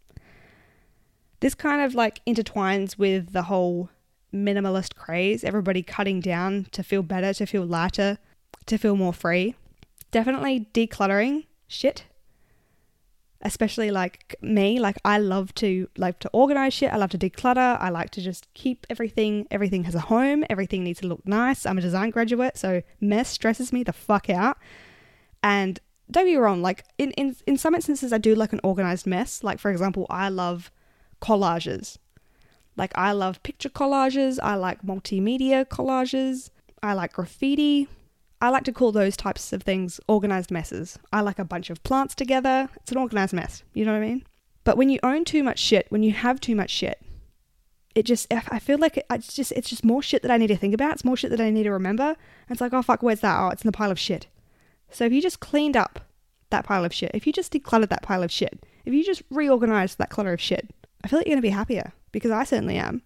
This 1.38 1.54
kind 1.54 1.82
of 1.82 1.94
like 1.94 2.20
intertwines 2.26 2.98
with 2.98 3.32
the 3.32 3.42
whole 3.42 3.90
minimalist 4.34 4.96
craze, 4.96 5.44
everybody 5.44 5.84
cutting 5.84 6.18
down 6.18 6.66
to 6.72 6.82
feel 6.82 7.04
better, 7.04 7.32
to 7.34 7.46
feel 7.46 7.64
lighter, 7.64 8.18
to 8.66 8.76
feel 8.76 8.96
more 8.96 9.12
free 9.12 9.54
definitely 10.10 10.68
decluttering 10.72 11.46
shit 11.66 12.04
especially 13.42 13.90
like 13.90 14.34
me. 14.42 14.78
Like 14.80 14.96
i 15.04 15.18
love 15.18 15.54
to 15.56 15.88
like 15.96 16.18
to 16.20 16.30
organize 16.32 16.74
shit. 16.74 16.92
I 16.92 16.96
love 16.96 17.10
to 17.10 17.18
declutter. 17.18 17.80
I 17.80 17.90
like 17.90 18.10
to 18.10 18.20
just 18.20 18.52
keep 18.54 18.86
everything 18.90 19.46
everything 19.50 19.84
has 19.84 19.94
a 19.94 20.00
home. 20.00 20.44
Everything 20.50 20.84
needs 20.84 21.00
to 21.00 21.06
look 21.06 21.26
nice. 21.26 21.66
I'm 21.66 21.78
a 21.78 21.80
design 21.80 22.10
graduate 22.10 22.56
so 22.56 22.82
mess 23.00 23.28
stresses 23.28 23.72
me 23.72 23.82
the 23.82 23.92
fuck 23.92 24.28
out. 24.28 24.58
And 25.42 25.78
don't 26.10 26.24
get 26.24 26.32
me 26.32 26.36
wrong 26.36 26.62
like 26.62 26.84
in, 26.96 27.10
in 27.12 27.36
in 27.46 27.58
some 27.58 27.74
instances 27.74 28.12
i 28.12 28.18
do 28.18 28.34
like 28.34 28.52
an 28.52 28.60
organized 28.62 29.06
mess. 29.06 29.44
Like 29.44 29.58
for 29.58 29.70
example 29.70 30.06
i 30.10 30.28
love 30.28 30.72
collages. 31.22 31.98
Like 32.76 32.92
i 32.96 33.12
love 33.12 33.42
picture 33.42 33.68
collages. 33.68 34.38
I 34.42 34.56
like 34.56 34.82
multimedia 34.82 35.64
collages. 35.64 36.50
I 36.82 36.92
like 36.94 37.12
graffiti 37.12 37.88
I 38.40 38.50
like 38.50 38.64
to 38.64 38.72
call 38.72 38.92
those 38.92 39.16
types 39.16 39.52
of 39.52 39.62
things 39.62 40.00
organized 40.06 40.50
messes. 40.50 40.98
I 41.12 41.22
like 41.22 41.38
a 41.38 41.44
bunch 41.44 41.70
of 41.70 41.82
plants 41.82 42.14
together. 42.14 42.68
It's 42.76 42.92
an 42.92 42.98
organized 42.98 43.32
mess. 43.32 43.64
You 43.72 43.84
know 43.84 43.92
what 43.92 44.02
I 44.02 44.06
mean? 44.06 44.24
But 44.64 44.76
when 44.76 44.90
you 44.90 45.00
own 45.02 45.24
too 45.24 45.42
much 45.42 45.58
shit, 45.58 45.86
when 45.88 46.02
you 46.02 46.12
have 46.12 46.40
too 46.40 46.54
much 46.54 46.70
shit, 46.70 47.00
it 47.94 48.04
just 48.04 48.32
I 48.32 48.60
feel 48.60 48.78
like 48.78 49.02
it's 49.10 49.34
just 49.34 49.50
it's 49.52 49.68
just 49.68 49.84
more 49.84 50.02
shit 50.02 50.22
that 50.22 50.30
I 50.30 50.36
need 50.36 50.48
to 50.48 50.56
think 50.56 50.72
about. 50.74 50.92
It's 50.92 51.04
more 51.04 51.16
shit 51.16 51.30
that 51.30 51.40
I 51.40 51.50
need 51.50 51.64
to 51.64 51.72
remember. 51.72 52.04
And 52.04 52.16
it's 52.50 52.60
like, 52.60 52.72
oh 52.72 52.82
fuck, 52.82 53.02
where's 53.02 53.20
that? 53.20 53.40
Oh, 53.40 53.48
it's 53.48 53.62
in 53.62 53.68
the 53.68 53.72
pile 53.72 53.90
of 53.90 53.98
shit. 53.98 54.28
So 54.90 55.04
if 55.04 55.12
you 55.12 55.20
just 55.20 55.40
cleaned 55.40 55.76
up 55.76 56.00
that 56.50 56.64
pile 56.64 56.84
of 56.84 56.94
shit, 56.94 57.10
if 57.14 57.26
you 57.26 57.32
just 57.32 57.52
decluttered 57.52 57.88
that 57.88 58.02
pile 58.02 58.22
of 58.22 58.30
shit, 58.30 58.64
if 58.84 58.94
you 58.94 59.04
just 59.04 59.22
reorganized 59.30 59.98
that 59.98 60.10
clutter 60.10 60.32
of 60.32 60.40
shit, 60.40 60.70
I 61.02 61.08
feel 61.08 61.18
like 61.18 61.26
you're 61.26 61.34
gonna 61.34 61.42
be 61.42 61.48
happier 61.50 61.92
because 62.12 62.30
I 62.30 62.44
certainly 62.44 62.76
am. 62.76 63.02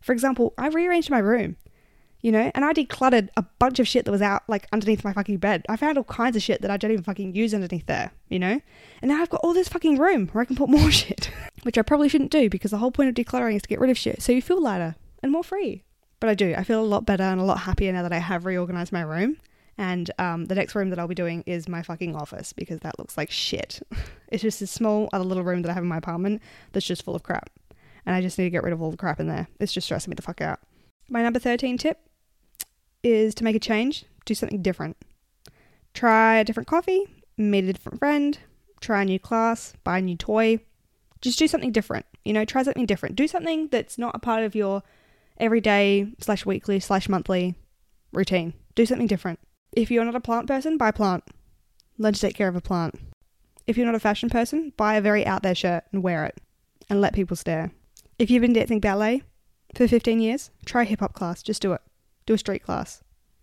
For 0.00 0.12
example, 0.12 0.52
I 0.58 0.68
rearranged 0.68 1.10
my 1.10 1.18
room 1.18 1.56
you 2.24 2.32
know, 2.32 2.50
and 2.54 2.64
I 2.64 2.72
decluttered 2.72 3.28
a 3.36 3.42
bunch 3.42 3.78
of 3.78 3.86
shit 3.86 4.06
that 4.06 4.10
was 4.10 4.22
out 4.22 4.44
like 4.48 4.66
underneath 4.72 5.04
my 5.04 5.12
fucking 5.12 5.36
bed. 5.36 5.62
I 5.68 5.76
found 5.76 5.98
all 5.98 6.04
kinds 6.04 6.36
of 6.36 6.42
shit 6.42 6.62
that 6.62 6.70
I 6.70 6.78
don't 6.78 6.90
even 6.90 7.04
fucking 7.04 7.34
use 7.34 7.52
underneath 7.52 7.84
there, 7.84 8.12
you 8.30 8.38
know? 8.38 8.62
And 9.02 9.10
now 9.10 9.20
I've 9.20 9.28
got 9.28 9.42
all 9.44 9.52
this 9.52 9.68
fucking 9.68 9.98
room 9.98 10.28
where 10.28 10.40
I 10.40 10.46
can 10.46 10.56
put 10.56 10.68
more 10.70 10.90
shit, 10.90 11.30
which 11.64 11.76
I 11.76 11.82
probably 11.82 12.08
shouldn't 12.08 12.30
do 12.30 12.48
because 12.48 12.70
the 12.70 12.78
whole 12.78 12.90
point 12.90 13.10
of 13.10 13.14
decluttering 13.14 13.56
is 13.56 13.62
to 13.62 13.68
get 13.68 13.78
rid 13.78 13.90
of 13.90 13.98
shit. 13.98 14.22
So 14.22 14.32
you 14.32 14.40
feel 14.40 14.58
lighter 14.58 14.94
and 15.22 15.32
more 15.32 15.44
free. 15.44 15.84
But 16.18 16.30
I 16.30 16.34
do. 16.34 16.54
I 16.56 16.64
feel 16.64 16.80
a 16.80 16.86
lot 16.86 17.04
better 17.04 17.24
and 17.24 17.42
a 17.42 17.44
lot 17.44 17.58
happier 17.58 17.92
now 17.92 18.00
that 18.02 18.12
I 18.12 18.20
have 18.20 18.46
reorganized 18.46 18.90
my 18.90 19.02
room. 19.02 19.36
And 19.76 20.10
um, 20.18 20.46
the 20.46 20.54
next 20.54 20.74
room 20.74 20.88
that 20.88 20.98
I'll 20.98 21.06
be 21.06 21.14
doing 21.14 21.42
is 21.44 21.68
my 21.68 21.82
fucking 21.82 22.16
office 22.16 22.54
because 22.54 22.80
that 22.80 22.98
looks 22.98 23.18
like 23.18 23.30
shit. 23.30 23.82
it's 24.28 24.42
just 24.42 24.62
a 24.62 24.66
small 24.66 25.10
other 25.12 25.24
little 25.24 25.44
room 25.44 25.60
that 25.60 25.70
I 25.70 25.74
have 25.74 25.82
in 25.82 25.90
my 25.90 25.98
apartment 25.98 26.40
that's 26.72 26.86
just 26.86 27.02
full 27.02 27.14
of 27.14 27.22
crap. 27.22 27.50
And 28.06 28.16
I 28.16 28.22
just 28.22 28.38
need 28.38 28.44
to 28.44 28.50
get 28.50 28.62
rid 28.62 28.72
of 28.72 28.80
all 28.80 28.90
the 28.90 28.96
crap 28.96 29.20
in 29.20 29.28
there. 29.28 29.46
It's 29.60 29.74
just 29.74 29.86
stressing 29.86 30.10
me 30.10 30.14
the 30.14 30.22
fuck 30.22 30.40
out. 30.40 30.60
My 31.10 31.22
number 31.22 31.38
13 31.38 31.76
tip 31.76 31.98
is 33.04 33.34
to 33.36 33.44
make 33.44 33.54
a 33.54 33.60
change, 33.60 34.04
do 34.24 34.34
something 34.34 34.62
different. 34.62 34.96
Try 35.92 36.38
a 36.38 36.44
different 36.44 36.66
coffee, 36.66 37.04
meet 37.36 37.64
a 37.64 37.72
different 37.72 37.98
friend, 37.98 38.38
try 38.80 39.02
a 39.02 39.04
new 39.04 39.20
class, 39.20 39.74
buy 39.84 39.98
a 39.98 40.02
new 40.02 40.16
toy. 40.16 40.58
Just 41.20 41.38
do 41.38 41.46
something 41.46 41.72
different. 41.72 42.06
You 42.24 42.32
know, 42.32 42.44
try 42.44 42.62
something 42.62 42.86
different. 42.86 43.16
Do 43.16 43.28
something 43.28 43.68
that's 43.68 43.98
not 43.98 44.14
a 44.14 44.18
part 44.18 44.42
of 44.42 44.54
your 44.54 44.82
everyday 45.38 46.08
slash 46.20 46.44
weekly 46.44 46.80
slash 46.80 47.08
monthly 47.08 47.54
routine. 48.12 48.54
Do 48.74 48.86
something 48.86 49.06
different. 49.06 49.38
If 49.72 49.90
you're 49.90 50.04
not 50.04 50.16
a 50.16 50.20
plant 50.20 50.46
person, 50.46 50.76
buy 50.78 50.88
a 50.88 50.92
plant. 50.92 51.24
Learn 51.98 52.14
to 52.14 52.20
take 52.20 52.34
care 52.34 52.48
of 52.48 52.56
a 52.56 52.60
plant. 52.60 52.98
If 53.66 53.76
you're 53.76 53.86
not 53.86 53.94
a 53.94 54.00
fashion 54.00 54.28
person, 54.28 54.72
buy 54.76 54.96
a 54.96 55.00
very 55.00 55.24
out 55.24 55.42
there 55.42 55.54
shirt 55.54 55.84
and 55.92 56.02
wear 56.02 56.24
it 56.26 56.38
and 56.90 57.00
let 57.00 57.14
people 57.14 57.36
stare. 57.36 57.72
If 58.18 58.30
you've 58.30 58.42
been 58.42 58.52
dancing 58.52 58.80
ballet 58.80 59.22
for 59.74 59.88
15 59.88 60.20
years, 60.20 60.50
try 60.64 60.84
hip 60.84 61.00
hop 61.00 61.14
class. 61.14 61.42
Just 61.42 61.62
do 61.62 61.72
it 61.72 61.80
do 62.26 62.34
a 62.34 62.38
street 62.38 62.62
class. 62.62 63.02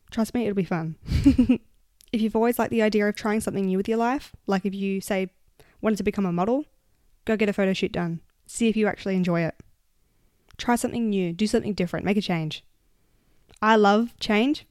Trust 0.10 0.34
me, 0.34 0.44
it'll 0.44 0.56
be 0.56 0.64
fun. 0.64 0.96
if 2.12 2.22
you've 2.22 2.36
always 2.36 2.60
liked 2.60 2.72
the 2.72 2.82
idea 2.82 3.08
of 3.08 3.16
trying 3.16 3.40
something 3.40 3.66
new 3.66 3.78
with 3.78 3.88
your 3.88 3.98
life, 3.98 4.34
like 4.48 4.66
if 4.66 4.74
you, 4.74 5.02
say, 5.02 5.30
wanted 5.82 5.98
to 5.98 6.04
become 6.04 6.26
a 6.26 6.34
model, 6.34 6.66
go 7.26 7.38
get 7.38 7.50
a 7.50 7.54
photo 7.54 7.74
shoot 7.74 7.92
done. 7.92 8.20
See 8.46 8.68
if 8.68 8.76
you 8.76 8.88
actually 8.88 9.16
enjoy 9.16 9.42
it. 9.42 9.56
Try 10.58 10.76
something 10.76 11.10
new, 11.10 11.34
do 11.34 11.48
something 11.48 11.74
different, 11.74 12.06
make 12.06 12.18
a 12.18 12.22
change. 12.22 12.64
I 13.62 13.76
love 13.76 14.18
change 14.20 14.66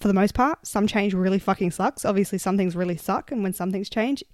for 0.00 0.08
the 0.08 0.14
most 0.14 0.34
part. 0.34 0.66
Some 0.66 0.86
change 0.86 1.12
really 1.12 1.38
fucking 1.38 1.72
sucks. 1.72 2.04
Obviously, 2.04 2.38
some 2.38 2.56
things 2.56 2.76
really 2.76 2.96
suck, 2.96 3.30
and 3.30 3.42
when 3.42 3.52
some 3.52 3.70
things 3.70 3.90
change, 3.90 4.24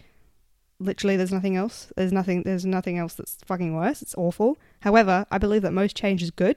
literally 0.78 1.16
there's 1.16 1.32
nothing 1.32 1.56
else. 1.56 1.92
There's 1.96 2.12
nothing. 2.12 2.42
There's 2.42 2.66
nothing 2.66 2.98
else 2.98 3.14
that's 3.14 3.36
fucking 3.46 3.74
worse. 3.74 4.02
It's 4.02 4.14
awful. 4.16 4.58
However, 4.80 5.26
I 5.30 5.38
believe 5.38 5.62
that 5.62 5.72
most 5.72 5.96
change 5.96 6.22
is 6.22 6.30
good 6.30 6.56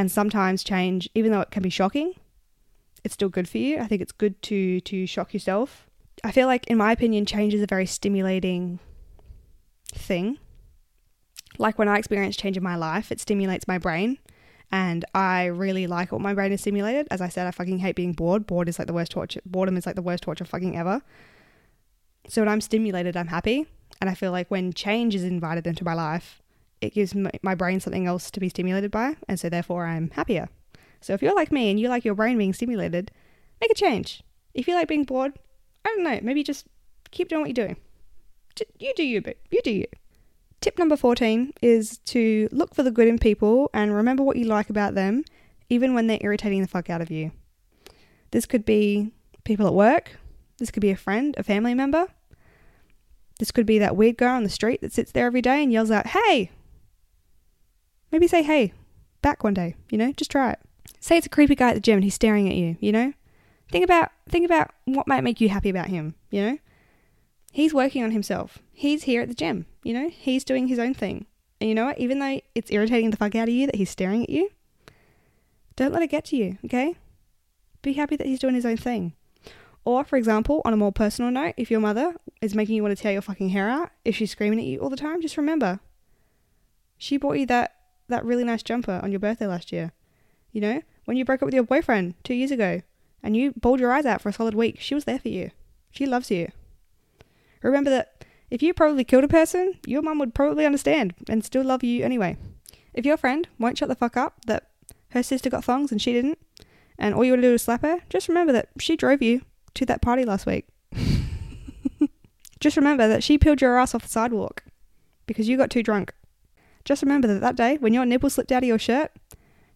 and 0.00 0.10
sometimes 0.10 0.64
change, 0.64 1.10
even 1.14 1.30
though 1.30 1.42
it 1.42 1.50
can 1.50 1.62
be 1.62 1.68
shocking, 1.68 2.14
it's 3.04 3.12
still 3.12 3.28
good 3.28 3.46
for 3.46 3.58
you. 3.58 3.78
I 3.78 3.86
think 3.86 4.00
it's 4.00 4.12
good 4.12 4.40
to 4.44 4.80
to 4.80 5.06
shock 5.06 5.34
yourself. 5.34 5.86
I 6.24 6.32
feel 6.32 6.46
like, 6.46 6.66
in 6.68 6.78
my 6.78 6.90
opinion, 6.92 7.26
change 7.26 7.52
is 7.52 7.60
a 7.60 7.66
very 7.66 7.84
stimulating 7.84 8.78
thing. 9.92 10.38
Like 11.58 11.78
when 11.78 11.86
I 11.86 11.98
experience 11.98 12.34
change 12.34 12.56
in 12.56 12.62
my 12.62 12.76
life, 12.76 13.12
it 13.12 13.20
stimulates 13.20 13.68
my 13.68 13.76
brain, 13.76 14.16
and 14.72 15.04
I 15.14 15.44
really 15.44 15.86
like 15.86 16.12
what 16.12 16.22
my 16.22 16.32
brain 16.32 16.52
is 16.52 16.62
stimulated. 16.62 17.06
As 17.10 17.20
I 17.20 17.28
said, 17.28 17.46
I 17.46 17.50
fucking 17.50 17.80
hate 17.80 17.94
being 17.94 18.14
bored. 18.14 18.46
Bored 18.46 18.70
is 18.70 18.78
like 18.78 18.86
the 18.86 18.94
worst 18.94 19.12
torture. 19.12 19.42
Boredom 19.44 19.76
is 19.76 19.84
like 19.84 19.96
the 19.96 20.08
worst 20.08 20.22
torture 20.22 20.46
fucking 20.46 20.78
ever. 20.78 21.02
So 22.26 22.40
when 22.40 22.48
I'm 22.48 22.62
stimulated, 22.62 23.18
I'm 23.18 23.26
happy, 23.26 23.66
and 24.00 24.08
I 24.08 24.14
feel 24.14 24.32
like 24.32 24.50
when 24.50 24.72
change 24.72 25.14
is 25.14 25.24
invited 25.24 25.66
into 25.66 25.84
my 25.84 25.92
life, 25.92 26.39
it 26.80 26.94
gives 26.94 27.14
my 27.42 27.54
brain 27.54 27.80
something 27.80 28.06
else 28.06 28.30
to 28.30 28.40
be 28.40 28.48
stimulated 28.48 28.90
by, 28.90 29.16
and 29.28 29.38
so 29.38 29.48
therefore 29.48 29.86
I'm 29.86 30.10
happier. 30.10 30.48
So 31.00 31.14
if 31.14 31.22
you're 31.22 31.34
like 31.34 31.52
me 31.52 31.70
and 31.70 31.78
you 31.78 31.88
like 31.88 32.04
your 32.04 32.14
brain 32.14 32.38
being 32.38 32.52
stimulated, 32.52 33.10
make 33.60 33.70
a 33.70 33.74
change. 33.74 34.22
If 34.54 34.66
you 34.66 34.74
like 34.74 34.88
being 34.88 35.04
bored, 35.04 35.38
I 35.84 35.88
don't 35.88 36.04
know, 36.04 36.18
maybe 36.22 36.42
just 36.42 36.66
keep 37.10 37.28
doing 37.28 37.42
what 37.42 37.56
you're 37.56 37.66
doing. 37.66 37.76
You 38.78 38.92
do 38.94 39.04
you, 39.04 39.22
but 39.22 39.38
you 39.50 39.60
do 39.62 39.70
you. 39.70 39.86
Tip 40.60 40.78
number 40.78 40.96
14 40.96 41.54
is 41.62 41.98
to 41.98 42.48
look 42.52 42.74
for 42.74 42.82
the 42.82 42.90
good 42.90 43.08
in 43.08 43.18
people 43.18 43.70
and 43.72 43.94
remember 43.94 44.22
what 44.22 44.36
you 44.36 44.44
like 44.44 44.68
about 44.68 44.94
them, 44.94 45.24
even 45.70 45.94
when 45.94 46.06
they're 46.06 46.18
irritating 46.20 46.60
the 46.60 46.68
fuck 46.68 46.90
out 46.90 47.00
of 47.00 47.10
you. 47.10 47.32
This 48.30 48.44
could 48.44 48.64
be 48.64 49.12
people 49.44 49.66
at 49.66 49.74
work, 49.74 50.18
this 50.58 50.70
could 50.70 50.82
be 50.82 50.90
a 50.90 50.96
friend, 50.96 51.34
a 51.38 51.42
family 51.42 51.74
member. 51.74 52.06
This 53.38 53.50
could 53.50 53.64
be 53.64 53.78
that 53.78 53.96
weird 53.96 54.18
guy 54.18 54.36
on 54.36 54.42
the 54.42 54.50
street 54.50 54.82
that 54.82 54.92
sits 54.92 55.12
there 55.12 55.24
every 55.24 55.40
day 55.40 55.62
and 55.62 55.72
yells 55.72 55.90
out, 55.90 56.08
Hey, 56.08 56.50
Maybe 58.12 58.26
say, 58.26 58.42
hey, 58.42 58.72
back 59.22 59.44
one 59.44 59.54
day, 59.54 59.76
you 59.90 59.98
know, 59.98 60.12
just 60.12 60.30
try 60.30 60.52
it. 60.52 60.60
Say 61.00 61.16
it's 61.16 61.26
a 61.26 61.30
creepy 61.30 61.54
guy 61.54 61.70
at 61.70 61.74
the 61.74 61.80
gym 61.80 61.96
and 61.96 62.04
he's 62.04 62.14
staring 62.14 62.48
at 62.48 62.54
you, 62.54 62.76
you 62.80 62.92
know? 62.92 63.12
Think 63.70 63.84
about 63.84 64.10
think 64.28 64.44
about 64.44 64.70
what 64.84 65.06
might 65.06 65.22
make 65.22 65.40
you 65.40 65.48
happy 65.48 65.70
about 65.70 65.86
him, 65.86 66.14
you 66.30 66.42
know? 66.42 66.58
He's 67.52 67.74
working 67.74 68.02
on 68.02 68.10
himself. 68.10 68.58
He's 68.72 69.04
here 69.04 69.22
at 69.22 69.28
the 69.28 69.34
gym, 69.34 69.66
you 69.82 69.94
know? 69.94 70.08
He's 70.08 70.44
doing 70.44 70.68
his 70.68 70.78
own 70.78 70.94
thing. 70.94 71.26
And 71.60 71.68
you 71.68 71.74
know 71.74 71.86
what? 71.86 71.98
Even 71.98 72.18
though 72.18 72.40
it's 72.54 72.70
irritating 72.70 73.10
the 73.10 73.16
fuck 73.16 73.34
out 73.34 73.48
of 73.48 73.54
you 73.54 73.66
that 73.66 73.76
he's 73.76 73.90
staring 73.90 74.22
at 74.22 74.30
you, 74.30 74.50
don't 75.76 75.92
let 75.92 76.02
it 76.02 76.10
get 76.10 76.24
to 76.26 76.36
you, 76.36 76.58
okay? 76.64 76.96
Be 77.82 77.94
happy 77.94 78.16
that 78.16 78.26
he's 78.26 78.38
doing 78.38 78.54
his 78.54 78.66
own 78.66 78.76
thing. 78.76 79.14
Or, 79.84 80.04
for 80.04 80.16
example, 80.16 80.60
on 80.64 80.72
a 80.72 80.76
more 80.76 80.92
personal 80.92 81.30
note, 81.30 81.54
if 81.56 81.70
your 81.70 81.80
mother 81.80 82.14
is 82.42 82.54
making 82.54 82.76
you 82.76 82.82
want 82.82 82.96
to 82.96 83.02
tear 83.02 83.12
your 83.12 83.22
fucking 83.22 83.50
hair 83.50 83.68
out, 83.68 83.90
if 84.04 84.16
she's 84.16 84.30
screaming 84.30 84.58
at 84.58 84.66
you 84.66 84.78
all 84.78 84.90
the 84.90 84.96
time, 84.96 85.22
just 85.22 85.36
remember 85.36 85.80
she 86.98 87.16
bought 87.16 87.38
you 87.38 87.46
that 87.46 87.76
that 88.10 88.24
really 88.24 88.44
nice 88.44 88.62
jumper 88.62 89.00
on 89.02 89.10
your 89.10 89.20
birthday 89.20 89.46
last 89.46 89.72
year. 89.72 89.92
You 90.52 90.60
know, 90.60 90.82
when 91.04 91.16
you 91.16 91.24
broke 91.24 91.42
up 91.42 91.46
with 91.46 91.54
your 91.54 91.64
boyfriend 91.64 92.14
two 92.24 92.34
years 92.34 92.50
ago 92.50 92.82
and 93.22 93.36
you 93.36 93.52
bawled 93.52 93.80
your 93.80 93.92
eyes 93.92 94.06
out 94.06 94.20
for 94.20 94.28
a 94.28 94.32
solid 94.32 94.54
week, 94.54 94.80
she 94.80 94.94
was 94.94 95.04
there 95.04 95.18
for 95.18 95.28
you. 95.28 95.50
She 95.90 96.06
loves 96.06 96.30
you. 96.30 96.50
Remember 97.62 97.90
that 97.90 98.24
if 98.50 98.62
you 98.62 98.74
probably 98.74 99.04
killed 99.04 99.24
a 99.24 99.28
person, 99.28 99.74
your 99.86 100.02
mum 100.02 100.18
would 100.18 100.34
probably 100.34 100.66
understand 100.66 101.14
and 101.28 101.44
still 101.44 101.64
love 101.64 101.84
you 101.84 102.04
anyway. 102.04 102.36
If 102.94 103.06
your 103.06 103.16
friend 103.16 103.48
won't 103.58 103.78
shut 103.78 103.88
the 103.88 103.94
fuck 103.94 104.16
up 104.16 104.44
that 104.46 104.68
her 105.10 105.22
sister 105.22 105.50
got 105.50 105.64
thongs 105.64 105.92
and 105.92 106.02
she 106.02 106.12
didn't, 106.12 106.38
and 106.98 107.14
all 107.14 107.24
you 107.24 107.32
want 107.32 107.42
to 107.42 107.48
do 107.48 107.54
is 107.54 107.62
slap 107.62 107.82
her, 107.82 108.00
just 108.08 108.28
remember 108.28 108.52
that 108.52 108.68
she 108.78 108.96
drove 108.96 109.22
you 109.22 109.42
to 109.74 109.86
that 109.86 110.02
party 110.02 110.24
last 110.24 110.46
week. 110.46 110.66
just 112.60 112.76
remember 112.76 113.08
that 113.08 113.22
she 113.22 113.38
peeled 113.38 113.60
your 113.60 113.78
ass 113.78 113.94
off 113.94 114.02
the 114.02 114.08
sidewalk 114.08 114.64
because 115.26 115.48
you 115.48 115.56
got 115.56 115.70
too 115.70 115.82
drunk. 115.82 116.12
Just 116.84 117.02
remember 117.02 117.28
that 117.28 117.40
that 117.40 117.56
day, 117.56 117.76
when 117.78 117.94
your 117.94 118.06
nipple 118.06 118.30
slipped 118.30 118.52
out 118.52 118.62
of 118.62 118.68
your 118.68 118.78
shirt, 118.78 119.12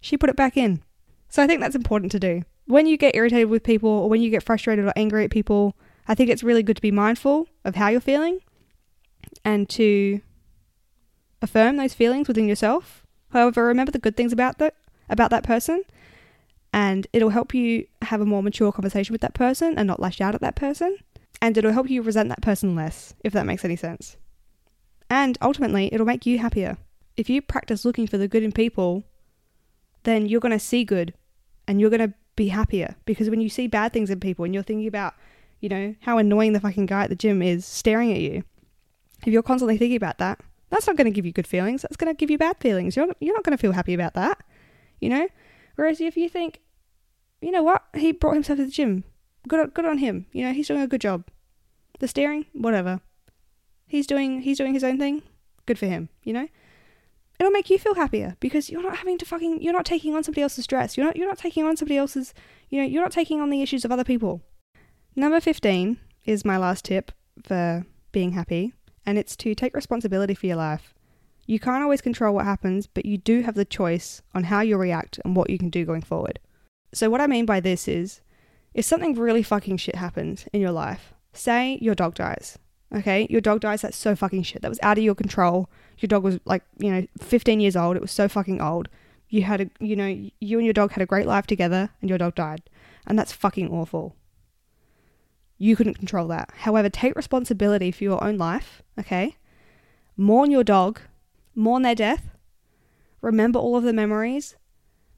she 0.00 0.16
put 0.16 0.30
it 0.30 0.36
back 0.36 0.56
in. 0.56 0.82
So 1.28 1.42
I 1.42 1.46
think 1.46 1.60
that's 1.60 1.74
important 1.74 2.12
to 2.12 2.20
do. 2.20 2.42
When 2.66 2.86
you 2.86 2.96
get 2.96 3.14
irritated 3.14 3.50
with 3.50 3.62
people 3.62 3.90
or 3.90 4.08
when 4.08 4.22
you 4.22 4.30
get 4.30 4.42
frustrated 4.42 4.84
or 4.84 4.92
angry 4.96 5.24
at 5.24 5.30
people, 5.30 5.76
I 6.06 6.14
think 6.14 6.30
it's 6.30 6.42
really 6.42 6.62
good 6.62 6.76
to 6.76 6.82
be 6.82 6.90
mindful 6.90 7.48
of 7.64 7.74
how 7.74 7.88
you're 7.88 8.00
feeling 8.00 8.40
and 9.44 9.68
to 9.70 10.20
affirm 11.42 11.76
those 11.76 11.94
feelings 11.94 12.28
within 12.28 12.48
yourself. 12.48 13.04
However, 13.30 13.66
remember 13.66 13.92
the 13.92 13.98
good 13.98 14.16
things 14.16 14.32
about 14.32 14.58
that 14.58 14.74
about 15.10 15.30
that 15.30 15.44
person 15.44 15.82
and 16.74 17.06
it'll 17.12 17.30
help 17.30 17.54
you 17.54 17.86
have 18.02 18.20
a 18.20 18.26
more 18.26 18.42
mature 18.42 18.72
conversation 18.72 19.12
with 19.12 19.20
that 19.20 19.32
person 19.32 19.78
and 19.78 19.86
not 19.86 20.00
lash 20.00 20.20
out 20.20 20.34
at 20.34 20.40
that 20.40 20.56
person. 20.56 20.98
And 21.40 21.56
it'll 21.56 21.72
help 21.72 21.88
you 21.88 22.02
resent 22.02 22.30
that 22.30 22.42
person 22.42 22.74
less, 22.74 23.14
if 23.22 23.32
that 23.32 23.46
makes 23.46 23.64
any 23.64 23.76
sense. 23.76 24.16
And 25.08 25.38
ultimately, 25.40 25.88
it'll 25.92 26.06
make 26.06 26.26
you 26.26 26.38
happier 26.38 26.78
if 27.16 27.30
you 27.30 27.40
practice 27.42 27.84
looking 27.84 28.06
for 28.06 28.18
the 28.18 28.28
good 28.28 28.42
in 28.42 28.52
people, 28.52 29.04
then 30.02 30.26
you're 30.26 30.40
going 30.40 30.52
to 30.52 30.58
see 30.58 30.84
good 30.84 31.14
and 31.66 31.80
you're 31.80 31.90
going 31.90 32.08
to 32.08 32.14
be 32.36 32.48
happier 32.48 32.96
because 33.04 33.30
when 33.30 33.40
you 33.40 33.48
see 33.48 33.66
bad 33.66 33.92
things 33.92 34.10
in 34.10 34.20
people 34.20 34.44
and 34.44 34.54
you're 34.54 34.62
thinking 34.62 34.86
about, 34.86 35.14
you 35.60 35.68
know, 35.68 35.94
how 36.00 36.18
annoying 36.18 36.52
the 36.52 36.60
fucking 36.60 36.86
guy 36.86 37.04
at 37.04 37.10
the 37.10 37.16
gym 37.16 37.42
is 37.42 37.64
staring 37.64 38.12
at 38.12 38.20
you, 38.20 38.42
if 39.26 39.32
you're 39.32 39.42
constantly 39.42 39.78
thinking 39.78 39.96
about 39.96 40.18
that, 40.18 40.40
that's 40.70 40.86
not 40.86 40.96
going 40.96 41.06
to 41.06 41.14
give 41.14 41.24
you 41.24 41.32
good 41.32 41.46
feelings. 41.46 41.82
That's 41.82 41.96
going 41.96 42.12
to 42.12 42.18
give 42.18 42.30
you 42.30 42.38
bad 42.38 42.56
feelings. 42.58 42.96
You're, 42.96 43.14
you're 43.20 43.34
not 43.34 43.44
going 43.44 43.56
to 43.56 43.60
feel 43.60 43.72
happy 43.72 43.94
about 43.94 44.14
that, 44.14 44.42
you 45.00 45.08
know? 45.08 45.28
Whereas 45.76 46.00
if 46.00 46.16
you 46.16 46.28
think, 46.28 46.60
you 47.40 47.50
know 47.50 47.62
what, 47.62 47.84
he 47.94 48.12
brought 48.12 48.34
himself 48.34 48.58
to 48.58 48.64
the 48.64 48.70
gym, 48.70 49.04
good, 49.48 49.72
good 49.72 49.84
on 49.84 49.98
him, 49.98 50.26
you 50.32 50.44
know, 50.44 50.52
he's 50.52 50.68
doing 50.68 50.80
a 50.80 50.88
good 50.88 51.00
job. 51.00 51.24
The 52.00 52.08
staring, 52.08 52.46
whatever. 52.52 53.00
He's 53.86 54.06
doing, 54.06 54.42
he's 54.42 54.58
doing 54.58 54.74
his 54.74 54.84
own 54.84 54.98
thing, 54.98 55.22
good 55.66 55.78
for 55.78 55.86
him, 55.86 56.08
you 56.24 56.32
know? 56.32 56.48
It'll 57.38 57.52
make 57.52 57.70
you 57.70 57.78
feel 57.78 57.94
happier 57.94 58.36
because 58.40 58.70
you're 58.70 58.82
not 58.82 58.96
having 58.96 59.18
to 59.18 59.24
fucking 59.24 59.62
you're 59.62 59.72
not 59.72 59.84
taking 59.84 60.14
on 60.14 60.24
somebody 60.24 60.42
else's 60.42 60.64
stress. 60.64 60.96
You're 60.96 61.06
not 61.06 61.16
you're 61.16 61.28
not 61.28 61.38
taking 61.38 61.64
on 61.64 61.76
somebody 61.76 61.96
else's 61.96 62.34
you 62.70 62.80
know, 62.80 62.88
you're 62.88 63.02
not 63.02 63.12
taking 63.12 63.40
on 63.40 63.50
the 63.50 63.62
issues 63.62 63.84
of 63.84 63.92
other 63.92 64.04
people. 64.04 64.42
Number 65.16 65.40
15 65.40 65.98
is 66.24 66.44
my 66.44 66.56
last 66.56 66.84
tip 66.84 67.12
for 67.42 67.86
being 68.10 68.32
happy, 68.32 68.72
and 69.06 69.18
it's 69.18 69.36
to 69.36 69.54
take 69.54 69.74
responsibility 69.74 70.34
for 70.34 70.46
your 70.46 70.56
life. 70.56 70.94
You 71.46 71.60
can't 71.60 71.82
always 71.82 72.00
control 72.00 72.34
what 72.34 72.46
happens, 72.46 72.86
but 72.86 73.04
you 73.04 73.18
do 73.18 73.42
have 73.42 73.54
the 73.54 73.64
choice 73.64 74.22
on 74.34 74.44
how 74.44 74.60
you 74.62 74.76
react 74.76 75.20
and 75.24 75.36
what 75.36 75.50
you 75.50 75.58
can 75.58 75.68
do 75.68 75.84
going 75.84 76.02
forward. 76.02 76.40
So, 76.92 77.10
what 77.10 77.20
I 77.20 77.26
mean 77.26 77.44
by 77.44 77.60
this 77.60 77.86
is 77.86 78.22
if 78.72 78.84
something 78.84 79.14
really 79.14 79.42
fucking 79.42 79.76
shit 79.76 79.96
happens 79.96 80.48
in 80.52 80.60
your 80.60 80.72
life, 80.72 81.12
say 81.32 81.78
your 81.80 81.94
dog 81.94 82.14
dies, 82.14 82.58
okay? 82.92 83.26
Your 83.30 83.40
dog 83.40 83.60
dies, 83.60 83.82
that's 83.82 83.96
so 83.96 84.16
fucking 84.16 84.42
shit. 84.42 84.62
That 84.62 84.68
was 84.68 84.80
out 84.82 84.98
of 84.98 85.04
your 85.04 85.14
control. 85.14 85.70
Your 85.98 86.08
dog 86.08 86.24
was 86.24 86.38
like, 86.44 86.62
you 86.78 86.90
know, 86.90 87.06
15 87.20 87.60
years 87.60 87.76
old. 87.76 87.96
It 87.96 88.02
was 88.02 88.12
so 88.12 88.28
fucking 88.28 88.60
old. 88.60 88.88
You 89.28 89.42
had 89.42 89.60
a, 89.60 89.70
you 89.80 89.96
know, 89.96 90.06
you 90.40 90.58
and 90.58 90.64
your 90.64 90.74
dog 90.74 90.92
had 90.92 91.02
a 91.02 91.06
great 91.06 91.26
life 91.26 91.46
together 91.46 91.90
and 92.00 92.08
your 92.08 92.18
dog 92.18 92.34
died. 92.34 92.62
And 93.06 93.18
that's 93.18 93.32
fucking 93.32 93.70
awful. 93.70 94.16
You 95.58 95.76
couldn't 95.76 95.94
control 95.94 96.28
that. 96.28 96.50
However, 96.58 96.88
take 96.88 97.14
responsibility 97.14 97.90
for 97.90 98.04
your 98.04 98.22
own 98.22 98.36
life, 98.36 98.82
okay? 98.98 99.36
Mourn 100.16 100.50
your 100.50 100.64
dog, 100.64 101.00
mourn 101.54 101.82
their 101.82 101.94
death, 101.94 102.30
remember 103.20 103.58
all 103.58 103.76
of 103.76 103.84
the 103.84 103.92
memories, 103.92 104.56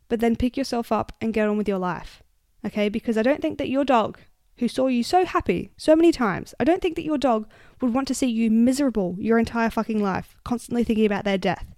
but 0.08 0.20
then 0.20 0.36
pick 0.36 0.56
yourself 0.56 0.92
up 0.92 1.12
and 1.20 1.34
get 1.34 1.48
on 1.48 1.56
with 1.56 1.68
your 1.68 1.78
life, 1.78 2.22
okay? 2.64 2.88
Because 2.88 3.16
I 3.16 3.22
don't 3.22 3.42
think 3.42 3.58
that 3.58 3.68
your 3.68 3.84
dog, 3.84 4.18
who 4.58 4.68
saw 4.68 4.86
you 4.86 5.02
so 5.02 5.24
happy 5.24 5.70
so 5.76 5.94
many 5.94 6.12
times, 6.12 6.54
I 6.58 6.64
don't 6.64 6.80
think 6.80 6.96
that 6.96 7.04
your 7.04 7.18
dog 7.18 7.48
would 7.80 7.92
want 7.92 8.08
to 8.08 8.14
see 8.14 8.26
you 8.26 8.50
miserable 8.50 9.16
your 9.18 9.38
entire 9.38 9.70
fucking 9.70 10.02
life, 10.02 10.36
constantly 10.44 10.84
thinking 10.84 11.06
about 11.06 11.24
their 11.24 11.38
death. 11.38 11.74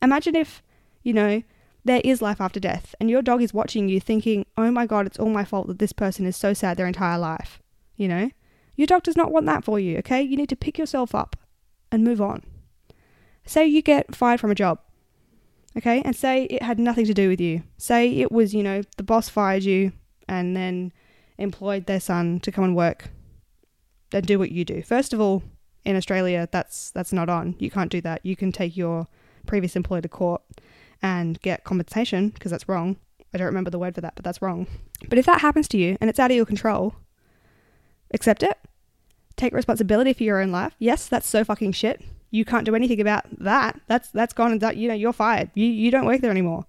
Imagine 0.00 0.36
if, 0.36 0.62
you 1.02 1.12
know, 1.12 1.42
there 1.84 2.00
is 2.04 2.22
life 2.22 2.40
after 2.40 2.60
death 2.60 2.94
and 3.00 3.10
your 3.10 3.22
dog 3.22 3.42
is 3.42 3.52
watching 3.52 3.88
you 3.88 4.00
thinking, 4.00 4.46
oh 4.56 4.70
my 4.70 4.86
god, 4.86 5.06
it's 5.06 5.18
all 5.18 5.30
my 5.30 5.44
fault 5.44 5.66
that 5.66 5.78
this 5.78 5.92
person 5.92 6.26
is 6.26 6.36
so 6.36 6.52
sad 6.54 6.76
their 6.76 6.86
entire 6.86 7.18
life. 7.18 7.60
You 7.96 8.08
know? 8.08 8.30
Your 8.76 8.86
dog 8.86 9.02
does 9.02 9.16
not 9.16 9.32
want 9.32 9.46
that 9.46 9.64
for 9.64 9.78
you, 9.78 9.98
okay? 9.98 10.22
You 10.22 10.36
need 10.36 10.48
to 10.48 10.56
pick 10.56 10.78
yourself 10.78 11.14
up 11.14 11.36
and 11.90 12.04
move 12.04 12.20
on. 12.20 12.42
Say 13.44 13.66
you 13.66 13.82
get 13.82 14.14
fired 14.14 14.40
from 14.40 14.50
a 14.50 14.56
job, 14.56 14.78
okay? 15.76 16.00
And 16.02 16.14
say 16.14 16.44
it 16.44 16.62
had 16.62 16.78
nothing 16.78 17.06
to 17.06 17.14
do 17.14 17.28
with 17.28 17.40
you. 17.40 17.64
Say 17.76 18.10
it 18.20 18.30
was, 18.30 18.54
you 18.54 18.62
know, 18.62 18.82
the 18.96 19.02
boss 19.02 19.28
fired 19.28 19.64
you 19.64 19.92
and 20.28 20.56
then 20.56 20.92
employed 21.38 21.86
their 21.86 22.00
son 22.00 22.40
to 22.40 22.52
come 22.52 22.64
and 22.64 22.76
work 22.76 23.10
and 24.12 24.26
do 24.26 24.38
what 24.38 24.50
you 24.50 24.64
do. 24.64 24.82
First 24.82 25.12
of 25.12 25.20
all, 25.20 25.42
in 25.84 25.96
Australia, 25.96 26.48
that's 26.50 26.90
that's 26.90 27.12
not 27.12 27.28
on. 27.28 27.56
You 27.58 27.70
can't 27.70 27.90
do 27.90 28.00
that. 28.02 28.24
You 28.24 28.36
can 28.36 28.52
take 28.52 28.76
your 28.76 29.08
previous 29.46 29.74
employer 29.74 30.00
to 30.02 30.08
court 30.08 30.42
and 31.02 31.40
get 31.42 31.64
compensation 31.64 32.28
because 32.30 32.50
that's 32.50 32.68
wrong. 32.68 32.96
I 33.34 33.38
don't 33.38 33.46
remember 33.46 33.70
the 33.70 33.78
word 33.78 33.94
for 33.94 34.00
that, 34.02 34.14
but 34.14 34.24
that's 34.24 34.42
wrong. 34.42 34.66
But 35.08 35.18
if 35.18 35.26
that 35.26 35.40
happens 35.40 35.66
to 35.68 35.78
you 35.78 35.96
and 36.00 36.08
it's 36.08 36.20
out 36.20 36.30
of 36.30 36.36
your 36.36 36.46
control, 36.46 36.94
accept 38.12 38.42
it. 38.42 38.58
Take 39.36 39.54
responsibility 39.54 40.12
for 40.12 40.22
your 40.22 40.40
own 40.40 40.52
life. 40.52 40.74
Yes, 40.78 41.08
that's 41.08 41.26
so 41.26 41.42
fucking 41.42 41.72
shit. 41.72 42.02
You 42.30 42.44
can't 42.44 42.64
do 42.64 42.74
anything 42.74 43.00
about 43.00 43.24
that. 43.40 43.80
That's 43.88 44.10
that's 44.10 44.32
gone 44.32 44.52
and 44.52 44.60
that 44.60 44.76
you 44.76 44.88
know 44.88 44.94
you're 44.94 45.12
fired. 45.12 45.50
You 45.54 45.66
you 45.66 45.90
don't 45.90 46.06
work 46.06 46.20
there 46.20 46.30
anymore. 46.30 46.66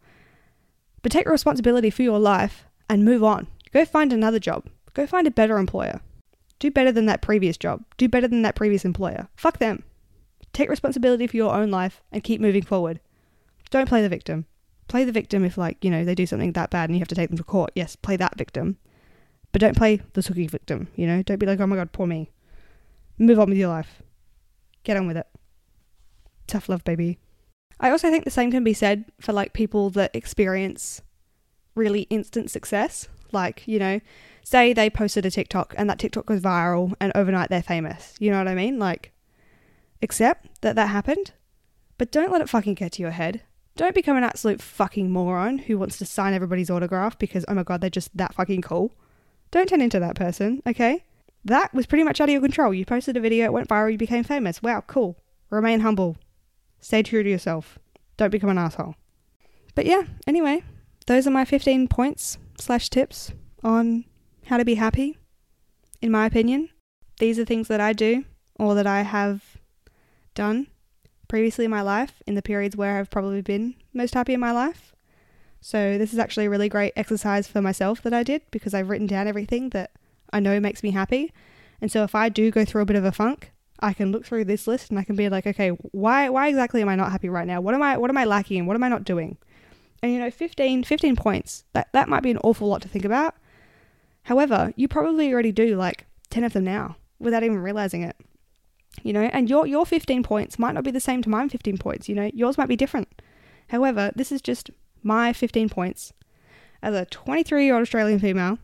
But 1.01 1.11
take 1.11 1.27
responsibility 1.27 1.89
for 1.89 2.01
your 2.01 2.19
life 2.19 2.65
and 2.89 3.05
move 3.05 3.23
on. 3.23 3.47
Go 3.73 3.83
find 3.85 4.13
another 4.13 4.39
job. 4.39 4.67
Go 4.93 5.07
find 5.07 5.25
a 5.25 5.31
better 5.31 5.57
employer. 5.57 6.01
Do 6.59 6.69
better 6.71 6.91
than 6.91 7.07
that 7.07 7.21
previous 7.21 7.57
job. 7.57 7.83
Do 7.97 8.07
better 8.07 8.27
than 8.27 8.43
that 8.43 8.55
previous 8.55 8.85
employer. 8.85 9.27
Fuck 9.35 9.57
them. 9.57 9.83
Take 10.53 10.69
responsibility 10.69 11.25
for 11.25 11.35
your 11.35 11.53
own 11.53 11.71
life 11.71 12.01
and 12.11 12.23
keep 12.23 12.39
moving 12.39 12.61
forward. 12.61 12.99
Don't 13.71 13.89
play 13.89 14.03
the 14.03 14.09
victim. 14.09 14.45
Play 14.87 15.03
the 15.03 15.11
victim 15.11 15.43
if, 15.43 15.57
like, 15.57 15.83
you 15.83 15.89
know, 15.89 16.05
they 16.05 16.13
do 16.13 16.27
something 16.27 16.51
that 16.51 16.69
bad 16.69 16.89
and 16.89 16.95
you 16.95 16.99
have 16.99 17.07
to 17.07 17.15
take 17.15 17.29
them 17.29 17.37
to 17.37 17.43
court. 17.43 17.71
Yes, 17.75 17.95
play 17.95 18.15
that 18.17 18.37
victim. 18.37 18.77
But 19.51 19.61
don't 19.61 19.75
play 19.75 20.01
the 20.13 20.21
sucky 20.21 20.49
victim, 20.49 20.89
you 20.95 21.07
know? 21.07 21.23
Don't 21.23 21.39
be 21.39 21.47
like, 21.47 21.59
oh 21.59 21.65
my 21.65 21.75
god, 21.75 21.91
poor 21.91 22.05
me. 22.05 22.29
Move 23.17 23.39
on 23.39 23.49
with 23.49 23.57
your 23.57 23.69
life. 23.69 24.03
Get 24.83 24.97
on 24.97 25.07
with 25.07 25.17
it. 25.17 25.27
Tough 26.45 26.69
love, 26.69 26.83
baby. 26.83 27.17
I 27.79 27.89
also 27.89 28.11
think 28.11 28.23
the 28.23 28.31
same 28.31 28.51
can 28.51 28.63
be 28.63 28.73
said 28.73 29.05
for, 29.19 29.33
like, 29.33 29.53
people 29.53 29.89
that 29.91 30.15
experience 30.15 31.01
really 31.75 32.01
instant 32.03 32.51
success. 32.51 33.07
Like, 33.33 33.67
you 33.67 33.79
know, 33.79 33.99
say 34.43 34.73
they 34.73 34.89
posted 34.89 35.25
a 35.25 35.31
TikTok 35.31 35.73
and 35.77 35.89
that 35.89 35.99
TikTok 35.99 36.25
goes 36.25 36.41
viral 36.41 36.93
and 36.99 37.11
overnight 37.15 37.49
they're 37.49 37.63
famous. 37.63 38.15
You 38.19 38.31
know 38.31 38.37
what 38.37 38.47
I 38.47 38.55
mean? 38.55 38.79
Like, 38.79 39.11
accept 40.01 40.61
that 40.61 40.75
that 40.75 40.87
happened, 40.87 41.31
but 41.97 42.11
don't 42.11 42.31
let 42.31 42.41
it 42.41 42.49
fucking 42.49 42.75
get 42.75 42.93
to 42.93 43.01
your 43.01 43.11
head. 43.11 43.41
Don't 43.75 43.95
become 43.95 44.17
an 44.17 44.23
absolute 44.23 44.61
fucking 44.61 45.09
moron 45.09 45.57
who 45.57 45.79
wants 45.79 45.97
to 45.97 46.05
sign 46.05 46.33
everybody's 46.33 46.69
autograph 46.69 47.17
because, 47.17 47.43
oh 47.47 47.55
my 47.55 47.63
god, 47.63 47.81
they're 47.81 47.89
just 47.89 48.15
that 48.15 48.35
fucking 48.35 48.61
cool. 48.61 48.95
Don't 49.49 49.67
turn 49.67 49.81
into 49.81 49.99
that 49.99 50.15
person, 50.15 50.61
okay? 50.67 51.03
That 51.45 51.73
was 51.73 51.87
pretty 51.87 52.03
much 52.03 52.21
out 52.21 52.29
of 52.29 52.33
your 52.33 52.41
control. 52.41 52.73
You 52.73 52.85
posted 52.85 53.17
a 53.17 53.19
video, 53.19 53.45
it 53.45 53.53
went 53.53 53.69
viral, 53.69 53.91
you 53.91 53.97
became 53.97 54.23
famous. 54.23 54.61
Wow, 54.61 54.83
cool. 54.85 55.17
Remain 55.49 55.79
humble. 55.79 56.17
Stay 56.79 57.01
true 57.01 57.23
to 57.23 57.29
yourself. 57.29 57.79
Don't 58.17 58.29
become 58.29 58.49
an 58.49 58.57
asshole. 58.57 58.95
But 59.75 59.85
yeah, 59.85 60.03
anyway, 60.27 60.63
those 61.07 61.25
are 61.25 61.31
my 61.31 61.45
15 61.45 61.87
points 61.87 62.37
slash 62.57 62.89
tips 62.89 63.31
on 63.63 64.05
how 64.45 64.57
to 64.57 64.65
be 64.65 64.75
happy. 64.75 65.17
In 66.01 66.11
my 66.11 66.25
opinion, 66.25 66.69
these 67.19 67.39
are 67.39 67.45
things 67.45 67.67
that 67.67 67.81
I 67.81 67.93
do 67.93 68.25
or 68.59 68.75
that 68.75 68.87
I 68.87 69.01
have 69.01 69.57
done 70.35 70.67
previously 71.27 71.65
in 71.65 71.71
my 71.71 71.81
life 71.81 72.21
in 72.27 72.35
the 72.35 72.41
periods 72.41 72.75
where 72.75 72.99
I've 72.99 73.09
probably 73.09 73.41
been 73.41 73.75
most 73.93 74.13
happy 74.13 74.33
in 74.33 74.39
my 74.39 74.51
life. 74.51 74.93
So, 75.61 75.97
this 75.97 76.11
is 76.11 76.19
actually 76.19 76.47
a 76.47 76.49
really 76.49 76.67
great 76.67 76.91
exercise 76.95 77.47
for 77.47 77.61
myself 77.61 78.01
that 78.01 78.13
I 78.13 78.21
did 78.21 78.41
because 78.51 78.73
I've 78.73 78.89
written 78.89 79.07
down 79.07 79.27
everything 79.29 79.69
that 79.69 79.91
I 80.33 80.41
know 80.41 80.59
makes 80.59 80.83
me 80.83 80.91
happy. 80.91 81.31
And 81.79 81.89
so, 81.89 82.03
if 82.03 82.13
I 82.13 82.27
do 82.27 82.51
go 82.51 82.65
through 82.65 82.81
a 82.81 82.85
bit 82.85 82.97
of 82.97 83.05
a 83.05 83.13
funk, 83.13 83.53
I 83.79 83.93
can 83.93 84.11
look 84.11 84.25
through 84.25 84.45
this 84.45 84.67
list 84.67 84.89
and 84.89 84.99
I 84.99 85.03
can 85.03 85.15
be 85.15 85.29
like, 85.29 85.47
okay, 85.47 85.69
why 85.69 86.29
why 86.29 86.49
exactly 86.49 86.81
am 86.81 86.89
I 86.89 86.95
not 86.95 87.11
happy 87.11 87.29
right 87.29 87.47
now? 87.47 87.61
What 87.61 87.75
am 87.75 87.81
I 87.81 87.97
what 87.97 88.09
am 88.09 88.17
I 88.17 88.25
lacking 88.25 88.65
what 88.65 88.75
am 88.75 88.83
I 88.83 88.89
not 88.89 89.03
doing? 89.05 89.37
And 90.03 90.13
you 90.13 90.19
know, 90.19 90.29
15, 90.29 90.83
15 90.83 91.15
points. 91.15 91.63
That 91.73 91.87
that 91.93 92.09
might 92.09 92.21
be 92.21 92.29
an 92.29 92.37
awful 92.43 92.67
lot 92.67 92.83
to 92.83 92.87
think 92.87 93.05
about. 93.05 93.35
However, 94.23 94.71
you 94.75 94.87
probably 94.87 95.33
already 95.33 95.51
do 95.51 95.75
like 95.75 96.05
10 96.29 96.43
of 96.43 96.53
them 96.53 96.63
now 96.65 96.97
without 97.19 97.43
even 97.43 97.57
realizing 97.57 98.03
it 98.03 98.15
you 99.01 99.11
know, 99.13 99.21
and 99.21 99.49
your 99.49 99.65
your 99.65 99.85
15 99.85 100.23
points 100.23 100.59
might 100.59 100.73
not 100.73 100.83
be 100.83 100.91
the 100.91 100.99
same 100.99 101.21
to 101.23 101.29
mine 101.29 101.49
15 101.49 101.77
points, 101.77 102.07
you 102.07 102.15
know, 102.15 102.29
yours 102.33 102.57
might 102.57 102.67
be 102.69 102.75
different. 102.75 103.21
However, 103.69 104.11
this 104.15 104.31
is 104.31 104.41
just 104.41 104.69
my 105.01 105.33
15 105.33 105.69
points 105.69 106.13
as 106.81 106.93
a 106.93 107.05
23 107.05 107.65
year 107.65 107.73
old 107.73 107.81
Australian 107.81 108.19
female 108.19 108.59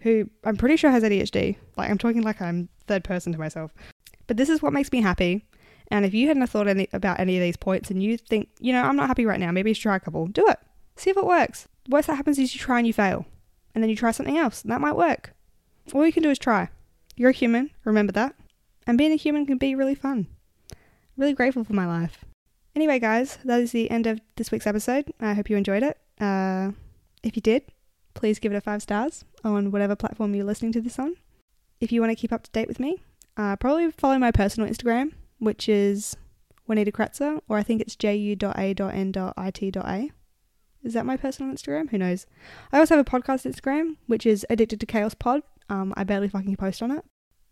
who 0.00 0.28
I'm 0.44 0.56
pretty 0.56 0.76
sure 0.76 0.90
has 0.90 1.02
ADHD. 1.02 1.56
Like, 1.76 1.90
I'm 1.90 1.98
talking 1.98 2.22
like 2.22 2.40
I'm 2.42 2.68
third 2.86 3.02
person 3.02 3.32
to 3.32 3.38
myself. 3.38 3.72
But 4.26 4.36
this 4.36 4.48
is 4.48 4.60
what 4.60 4.72
makes 4.72 4.92
me 4.92 5.00
happy. 5.00 5.46
And 5.90 6.04
if 6.04 6.14
you 6.14 6.28
hadn't 6.28 6.46
thought 6.48 6.68
any, 6.68 6.88
about 6.92 7.20
any 7.20 7.36
of 7.36 7.42
these 7.42 7.56
points 7.56 7.90
and 7.90 8.02
you 8.02 8.16
think, 8.16 8.48
you 8.60 8.72
know, 8.72 8.82
I'm 8.82 8.96
not 8.96 9.08
happy 9.08 9.26
right 9.26 9.40
now, 9.40 9.50
maybe 9.52 9.70
you 9.70 9.74
should 9.74 9.82
try 9.82 9.96
a 9.96 10.00
couple, 10.00 10.26
do 10.26 10.46
it. 10.48 10.58
See 10.96 11.10
if 11.10 11.16
it 11.16 11.26
works. 11.26 11.68
Worst 11.88 12.08
that 12.08 12.16
happens 12.16 12.38
is 12.38 12.54
you 12.54 12.60
try 12.60 12.78
and 12.78 12.86
you 12.86 12.92
fail. 12.92 13.26
And 13.74 13.82
then 13.82 13.90
you 13.90 13.96
try 13.96 14.10
something 14.10 14.38
else, 14.38 14.62
and 14.62 14.72
that 14.72 14.80
might 14.80 14.96
work. 14.96 15.34
All 15.92 16.04
you 16.04 16.12
can 16.12 16.22
do 16.22 16.30
is 16.30 16.38
try. 16.38 16.70
You're 17.14 17.30
a 17.30 17.34
human, 17.34 17.70
remember 17.84 18.12
that. 18.12 18.34
And 18.86 18.98
being 18.98 19.12
a 19.12 19.16
human 19.16 19.46
can 19.46 19.58
be 19.58 19.74
really 19.74 19.94
fun. 19.94 20.26
Really 21.16 21.34
grateful 21.34 21.64
for 21.64 21.74
my 21.74 21.86
life. 21.86 22.24
Anyway, 22.74 22.98
guys, 22.98 23.38
that 23.44 23.60
is 23.60 23.72
the 23.72 23.90
end 23.90 24.06
of 24.06 24.20
this 24.36 24.50
week's 24.50 24.66
episode. 24.66 25.12
I 25.20 25.34
hope 25.34 25.48
you 25.48 25.56
enjoyed 25.56 25.82
it. 25.82 25.98
Uh, 26.20 26.72
if 27.22 27.36
you 27.36 27.42
did, 27.42 27.62
please 28.14 28.38
give 28.38 28.52
it 28.52 28.56
a 28.56 28.60
five 28.60 28.82
stars 28.82 29.24
on 29.44 29.70
whatever 29.70 29.96
platform 29.96 30.34
you're 30.34 30.44
listening 30.44 30.72
to 30.72 30.80
this 30.80 30.98
on. 30.98 31.16
If 31.80 31.92
you 31.92 32.00
want 32.00 32.10
to 32.10 32.20
keep 32.20 32.32
up 32.32 32.42
to 32.42 32.50
date 32.50 32.68
with 32.68 32.80
me, 32.80 33.02
uh, 33.36 33.56
probably 33.56 33.90
follow 33.90 34.18
my 34.18 34.30
personal 34.30 34.68
Instagram, 34.68 35.12
which 35.38 35.68
is 35.68 36.16
Juanita 36.66 36.92
Kratzer, 36.92 37.40
or 37.48 37.58
I 37.58 37.62
think 37.62 37.80
it's 37.80 37.96
ju.a.n.it.a. 37.96 38.40
Is 40.82 40.92
that 40.92 41.06
my 41.06 41.16
personal 41.16 41.52
Instagram? 41.52 41.90
Who 41.90 41.98
knows? 41.98 42.26
I 42.72 42.78
also 42.78 42.96
have 42.96 43.06
a 43.06 43.10
podcast 43.10 43.50
Instagram, 43.50 43.96
which 44.06 44.24
is 44.24 44.46
Addicted 44.48 44.78
to 44.80 44.86
Chaos 44.86 45.14
Pod. 45.14 45.42
Um, 45.68 45.92
I 45.96 46.04
barely 46.04 46.28
fucking 46.28 46.56
post 46.56 46.80
on 46.82 46.92
it. 46.92 47.04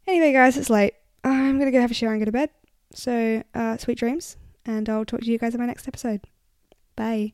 Anyway, 0.07 0.33
guys, 0.33 0.57
it's 0.57 0.70
late. 0.70 0.94
I'm 1.25 1.59
gonna 1.59 1.73
go 1.73 1.81
have 1.81 1.90
a 1.90 1.94
shower 1.94 2.12
and 2.12 2.20
go 2.20 2.27
to 2.27 2.33
bed. 2.33 2.51
So, 2.92 3.42
uh, 3.55 3.77
sweet 3.77 3.99
dreams, 3.99 4.37
and 4.64 4.88
I'll 4.88 5.05
talk 5.05 5.20
to 5.20 5.31
you 5.31 5.38
guys 5.38 5.55
in 5.55 5.61
my 5.61 5.66
next 5.66 5.88
episode. 5.88 6.20
Bye. 6.94 7.33